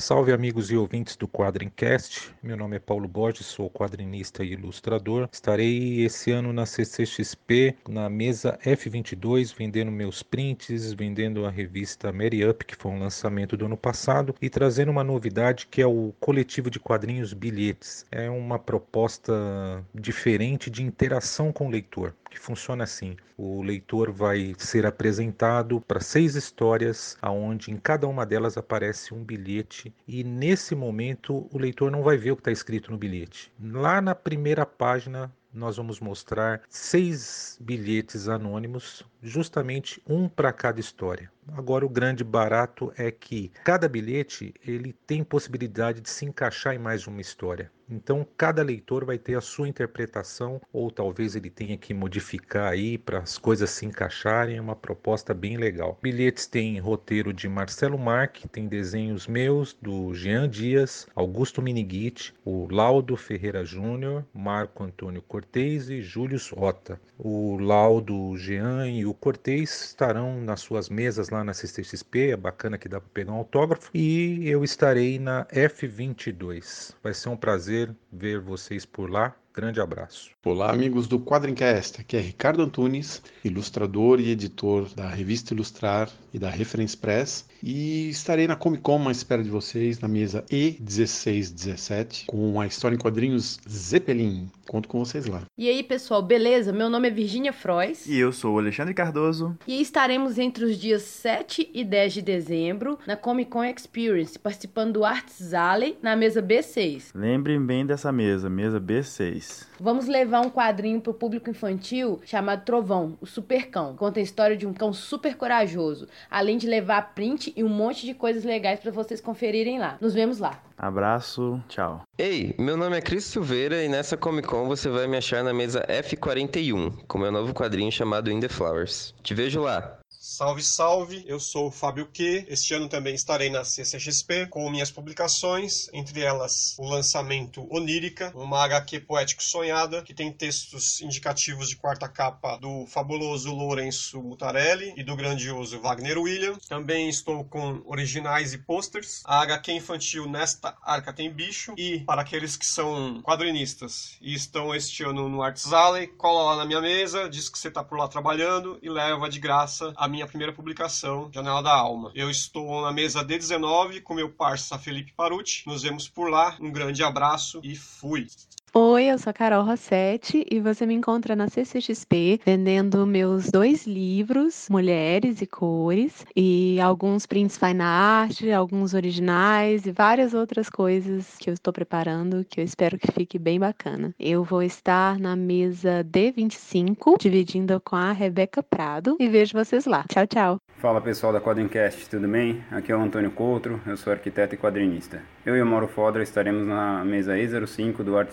Salve 0.01 0.33
amigos 0.33 0.71
e 0.71 0.77
ouvintes 0.77 1.15
do 1.15 1.29
Quadrincast. 1.29 2.35
Meu 2.43 2.57
nome 2.57 2.77
é 2.77 2.79
Paulo 2.79 3.07
Borges, 3.07 3.45
sou 3.45 3.69
quadrinista 3.69 4.43
e 4.43 4.55
ilustrador. 4.55 5.29
Estarei 5.31 6.03
esse 6.03 6.31
ano 6.31 6.55
na 6.55 6.65
CCXP, 6.65 7.77
na 7.87 8.09
mesa 8.09 8.59
F22, 8.65 9.55
vendendo 9.55 9.93
meus 9.93 10.23
prints, 10.23 10.95
vendendo 10.95 11.45
a 11.45 11.51
revista 11.51 12.11
Mary 12.11 12.49
Up, 12.49 12.65
que 12.65 12.75
foi 12.75 12.91
um 12.93 12.99
lançamento 12.99 13.59
do 13.59 13.67
ano 13.67 13.77
passado, 13.77 14.35
e 14.41 14.49
trazendo 14.49 14.91
uma 14.91 15.05
novidade 15.05 15.67
que 15.67 15.83
é 15.83 15.87
o 15.87 16.15
coletivo 16.19 16.71
de 16.71 16.81
quadrinhos 16.81 17.35
Bilhetes. 17.35 18.07
É 18.11 18.31
uma 18.31 18.59
proposta 18.59 19.85
diferente 19.95 20.71
de 20.71 20.83
interação 20.83 21.53
com 21.53 21.67
o 21.67 21.71
leitor 21.71 22.15
que 22.31 22.39
funciona 22.39 22.85
assim: 22.85 23.17
o 23.37 23.63
leitor 23.63 24.13
vai 24.13 24.55
ser 24.57 24.87
apresentado 24.87 25.81
para 25.81 26.01
seis 26.01 26.37
histórias, 26.37 27.19
aonde 27.21 27.71
em 27.71 27.77
cada 27.77 28.07
uma 28.07 28.25
delas 28.25 28.57
aparece 28.57 29.13
um 29.13 29.23
bilhete 29.25 29.93
e 30.07 30.23
nesse 30.23 30.75
momento 30.75 31.49
o 31.53 31.59
leitor 31.59 31.91
não 31.91 32.03
vai 32.03 32.17
ver 32.17 32.31
o 32.31 32.37
que 32.37 32.43
está 32.43 32.53
escrito 32.53 32.91
no 32.91 32.97
bilhete. 32.97 33.53
Lá 33.61 34.01
na 34.01 34.15
primeira 34.15 34.65
página 34.65 35.31
nós 35.53 35.77
vamos 35.77 35.99
mostrar 35.99 36.63
seis 36.69 37.59
bilhetes 37.61 38.29
anônimos, 38.29 39.05
justamente 39.23 40.03
um 40.07 40.29
para 40.29 40.53
cada 40.53 40.81
história. 40.81 41.31
Agora 41.57 41.85
o 41.85 41.89
grande 41.89 42.23
barato 42.23 42.93
é 42.97 43.11
que 43.11 43.51
cada 43.65 43.89
bilhete 43.89 44.55
ele 44.65 44.93
tem 45.07 45.25
possibilidade 45.25 46.01
de 46.01 46.09
se 46.09 46.25
encaixar 46.25 46.75
em 46.75 46.79
mais 46.79 47.07
uma 47.07 47.21
história. 47.21 47.71
Então 47.91 48.25
cada 48.37 48.63
leitor 48.63 49.05
vai 49.05 49.19
ter 49.19 49.35
a 49.35 49.41
sua 49.41 49.69
interpretação 49.69 50.61
ou 50.73 50.93
talvez 50.93 51.35
ele 51.35 51.51
tenha 51.51 51.77
que 51.77 51.93
modificar 51.93 52.71
aí 52.71 52.97
para 52.97 53.19
as 53.19 53.37
coisas 53.37 53.69
se 53.71 53.85
encaixarem, 53.85 54.59
é 54.59 54.61
uma 54.61 54.77
proposta 54.77 55.35
bem 55.35 55.57
legal. 55.57 55.99
Bilhetes 56.01 56.47
tem 56.47 56.79
roteiro 56.79 57.33
de 57.33 57.49
Marcelo 57.49 57.99
Marque, 57.99 58.49
tem 58.49 58.69
desenhos 58.69 59.27
meus 59.27 59.77
do 59.83 60.15
Jean 60.15 60.49
Dias, 60.49 61.09
Augusto 61.17 61.61
Miniguit, 61.61 62.33
o 62.45 62.69
Laudo 62.71 63.17
Ferreira 63.17 63.65
Júnior, 63.65 64.25
Marco 64.33 64.85
Antônio 64.85 65.23
Cortez 65.23 65.91
e 65.91 66.01
Júlio 66.01 66.39
Rota. 66.53 67.01
O 67.19 67.57
Laudo, 67.59 68.37
Jean 68.37 68.89
e 68.89 69.05
o 69.11 69.15
Cortez 69.15 69.85
estarão 69.85 70.41
nas 70.41 70.61
suas 70.61 70.89
mesas 70.89 71.29
lá 71.31 71.45
na 71.45 71.55
CCXP, 71.55 72.31
é 72.31 72.37
bacana 72.37 72.79
que 72.79 72.89
dá 72.89 73.01
para 73.01 73.11
pegar 73.13 73.33
um 73.33 73.37
autógrafo 73.37 73.91
e 73.95 74.49
eu 74.49 74.65
estarei 74.65 75.19
na 75.19 75.45
F22. 75.47 76.95
Vai 77.03 77.15
ser 77.15 77.29
um 77.29 77.37
prazer 77.37 77.61
prazer 77.61 77.95
ver 78.13 78.41
vocês 78.41 78.87
por 78.87 79.11
lá. 79.11 79.35
Grande 79.53 79.81
abraço. 79.81 80.31
Olá, 80.45 80.71
amigos 80.71 81.09
do 81.09 81.19
Quadrincast. 81.19 82.01
Aqui 82.01 82.17
é 82.17 82.21
Ricardo 82.21 82.63
Antunes, 82.63 83.21
ilustrador 83.45 84.21
e 84.21 84.31
editor 84.31 84.89
da 84.95 85.09
revista 85.09 85.53
Ilustrar 85.53 86.09
e 86.33 86.39
da 86.39 86.49
Reference 86.49 86.97
Press. 86.97 87.45
E 87.61 88.09
estarei 88.09 88.47
na 88.47 88.55
Comic 88.55 88.83
Con 88.83 89.09
à 89.09 89.11
espera 89.11 89.43
de 89.43 89.51
vocês 89.51 89.99
na 89.99 90.07
mesa 90.07 90.45
E1617 90.51 92.27
com 92.27 92.61
a 92.61 92.67
história 92.67 92.95
em 92.95 92.99
quadrinhos 92.99 93.59
Zeppelin. 93.69 94.49
Conto 94.69 94.89
com 94.89 95.05
vocês 95.05 95.27
lá. 95.27 95.43
E 95.59 95.69
aí, 95.69 95.83
pessoal, 95.83 96.23
beleza? 96.23 96.73
Meu 96.73 96.89
nome 96.89 97.09
é 97.09 97.11
Virginia 97.11 97.53
Frois. 97.53 98.07
E 98.07 98.17
eu 98.17 98.33
sou 98.33 98.55
o 98.55 98.59
Alexandre 98.59 98.95
Cardoso. 98.95 99.59
E 99.67 99.81
estaremos 99.83 100.39
entre 100.39 100.65
os 100.65 100.79
dias 100.79 101.03
7 101.03 101.69
e 101.75 101.85
10 101.85 102.13
de 102.15 102.23
dezembro 102.23 102.99
na 103.05 103.17
Comic 103.17 103.51
Con 103.51 103.65
Experience, 103.65 104.39
participando 104.39 104.93
do 104.93 105.05
Arts 105.05 105.53
Alley 105.53 105.99
na 106.01 106.15
mesa 106.15 106.41
B6. 106.41 107.11
Lembrem 107.15 107.61
bem 107.61 107.85
dessa 107.85 108.13
mesa, 108.13 108.49
mesa 108.49 108.81
B6. 108.81 109.40
Vamos 109.79 110.07
levar 110.07 110.41
um 110.41 110.51
quadrinho 110.51 111.01
para 111.01 111.11
o 111.11 111.15
público 111.15 111.51
infantil 111.51 112.21
chamado 112.25 112.65
Trovão, 112.65 113.17
o 113.21 113.27
Super 113.27 113.69
Cão. 113.69 113.97
Conta 113.97 114.21
a 114.21 114.23
história 114.23 114.57
de 114.57 114.67
um 114.67 114.73
cão 114.73 114.93
super 114.93 115.37
corajoso, 115.37 116.09
além 116.31 116.59
de 116.59 116.67
levar 116.67 117.15
print 117.15 117.53
e 117.57 117.65
um 117.65 117.69
monte 117.69 118.07
de 118.07 118.15
coisas 118.15 118.45
legais 118.45 118.81
para 118.81 118.91
vocês 118.91 119.21
conferirem 119.21 119.79
lá. 119.79 119.97
Nos 120.01 120.15
vemos 120.15 120.39
lá. 120.39 120.61
Abraço, 120.77 121.63
tchau. 121.69 122.03
Ei, 122.19 122.55
meu 122.59 122.77
nome 122.77 122.97
é 122.97 123.01
Cris 123.01 123.25
Silveira 123.25 123.83
e 123.83 123.89
nessa 123.89 124.17
Comic 124.17 124.49
Con 124.49 124.67
você 124.67 124.89
vai 124.89 125.07
me 125.07 125.17
achar 125.17 125.45
na 125.45 125.53
mesa 125.53 125.85
F41, 125.87 127.05
com 127.07 127.19
meu 127.19 127.31
novo 127.31 127.53
quadrinho 127.53 127.93
chamado 127.93 128.31
In 128.31 128.41
the 128.41 128.49
Flowers. 128.49 129.15
Te 129.23 129.35
vejo 129.35 129.61
lá. 129.61 130.00
Salve, 130.23 130.63
salve! 130.63 131.25
Eu 131.27 131.41
sou 131.41 131.69
o 131.69 131.71
Fábio 131.71 132.05
Q. 132.05 132.45
Este 132.47 132.75
ano 132.75 132.91
também 132.91 133.15
estarei 133.15 133.49
na 133.49 133.65
CCXP 133.65 134.49
com 134.49 134.69
minhas 134.69 134.91
publicações, 134.91 135.89
entre 135.95 136.21
elas 136.21 136.77
o 136.79 136.87
lançamento 136.87 137.67
Onírica, 137.75 138.31
uma 138.35 138.63
HQ 138.65 139.01
poético 139.01 139.43
sonhada 139.43 140.03
que 140.03 140.13
tem 140.13 140.31
textos 140.31 141.01
indicativos 141.01 141.71
de 141.71 141.77
quarta 141.77 142.07
capa 142.07 142.59
do 142.59 142.85
fabuloso 142.87 143.51
Lourenço 143.51 144.23
Mutarelli 144.23 144.93
e 144.95 145.03
do 145.03 145.17
grandioso 145.17 145.81
Wagner 145.81 146.19
William. 146.19 146.59
Também 146.69 147.09
estou 147.09 147.43
com 147.43 147.81
originais 147.87 148.53
e 148.53 148.59
posters. 148.59 149.23
A 149.25 149.41
HQ 149.41 149.73
infantil 149.73 150.29
Nesta 150.29 150.77
Arca 150.83 151.15
Tem 151.15 151.33
Bicho 151.33 151.73
e 151.79 152.01
para 152.01 152.21
aqueles 152.21 152.59
que 152.59 152.67
são 152.67 153.23
quadrinistas 153.23 154.19
e 154.21 154.35
estão 154.35 154.75
este 154.75 155.03
ano 155.03 155.31
no 155.31 155.43
Arts 155.43 155.73
Alley, 155.73 156.09
cola 156.09 156.51
lá 156.51 156.57
na 156.57 156.67
minha 156.67 156.83
mesa, 156.83 157.27
diz 157.27 157.49
que 157.49 157.59
você 157.59 157.69
está 157.69 157.83
por 157.83 157.97
lá 157.97 158.07
trabalhando 158.07 158.79
e 158.83 158.91
leva 158.91 159.27
de 159.27 159.41
graça 159.41 159.95
a 159.97 160.10
minha 160.11 160.27
primeira 160.27 160.53
publicação, 160.53 161.31
Janela 161.33 161.63
da 161.63 161.73
Alma. 161.73 162.11
Eu 162.15 162.29
estou 162.29 162.83
na 162.83 162.93
mesa 162.93 163.25
D19 163.25 164.03
com 164.03 164.13
meu 164.13 164.29
parça 164.29 164.79
Felipe 164.79 165.13
Paruti. 165.13 165.63
Nos 165.67 165.83
vemos 165.83 166.09
por 166.09 166.29
lá. 166.29 166.57
Um 166.61 166.71
grande 166.71 167.03
abraço 167.03 167.61
e 167.63 167.77
fui! 167.77 168.27
Oi, 168.73 169.07
eu 169.07 169.19
sou 169.19 169.33
a 169.33 169.35
Carol 169.35 169.65
Rossetti 169.65 170.47
e 170.49 170.61
você 170.61 170.87
me 170.87 170.95
encontra 170.95 171.35
na 171.35 171.49
CCXP 171.49 172.41
vendendo 172.47 173.05
meus 173.05 173.51
dois 173.51 173.85
livros, 173.85 174.69
Mulheres 174.71 175.43
e 175.43 175.47
Cores, 175.47 176.25
e 176.37 176.81
alguns 176.81 177.27
prints 177.27 177.59
fine 177.59 177.83
art, 177.83 178.45
alguns 178.57 178.95
originais 178.95 179.87
e 179.87 179.91
várias 179.91 180.35
outras 180.35 180.71
coisas 180.71 181.37
que 181.41 181.51
eu 181.51 181.55
estou 181.55 181.73
preparando 181.73 182.47
que 182.49 182.61
eu 182.61 182.65
espero 182.65 182.97
que 182.97 183.11
fique 183.11 183.41
bem 183.41 183.59
bacana. 183.59 184.15
Eu 184.21 184.45
vou 184.45 184.63
estar 184.63 185.19
na 185.19 185.35
mesa 185.35 186.05
D25, 186.05 187.19
dividindo 187.19 187.81
com 187.81 187.97
a 187.97 188.13
Rebeca 188.13 188.63
Prado 188.63 189.17
e 189.19 189.29
vejo 189.29 189.59
vocês 189.59 189.85
lá. 189.85 190.05
Tchau, 190.09 190.29
tchau. 190.29 190.61
Fala 190.79 191.01
pessoal 191.01 191.33
da 191.33 191.41
Quadrincast, 191.41 192.09
tudo 192.09 192.29
bem? 192.29 192.65
Aqui 192.71 192.93
é 192.93 192.97
o 192.97 193.01
Antônio 193.01 193.33
Coutro, 193.33 193.81
eu 193.85 193.97
sou 193.97 194.13
arquiteto 194.13 194.55
e 194.55 194.59
quadrinista. 194.59 195.21
Eu 195.45 195.57
e 195.57 195.61
o 195.61 195.67
Mauro 195.67 195.89
Fodra 195.89 196.23
estaremos 196.23 196.67
na 196.67 197.05
mesa 197.05 197.37
E05 197.37 198.03
do 198.03 198.17
Art 198.17 198.33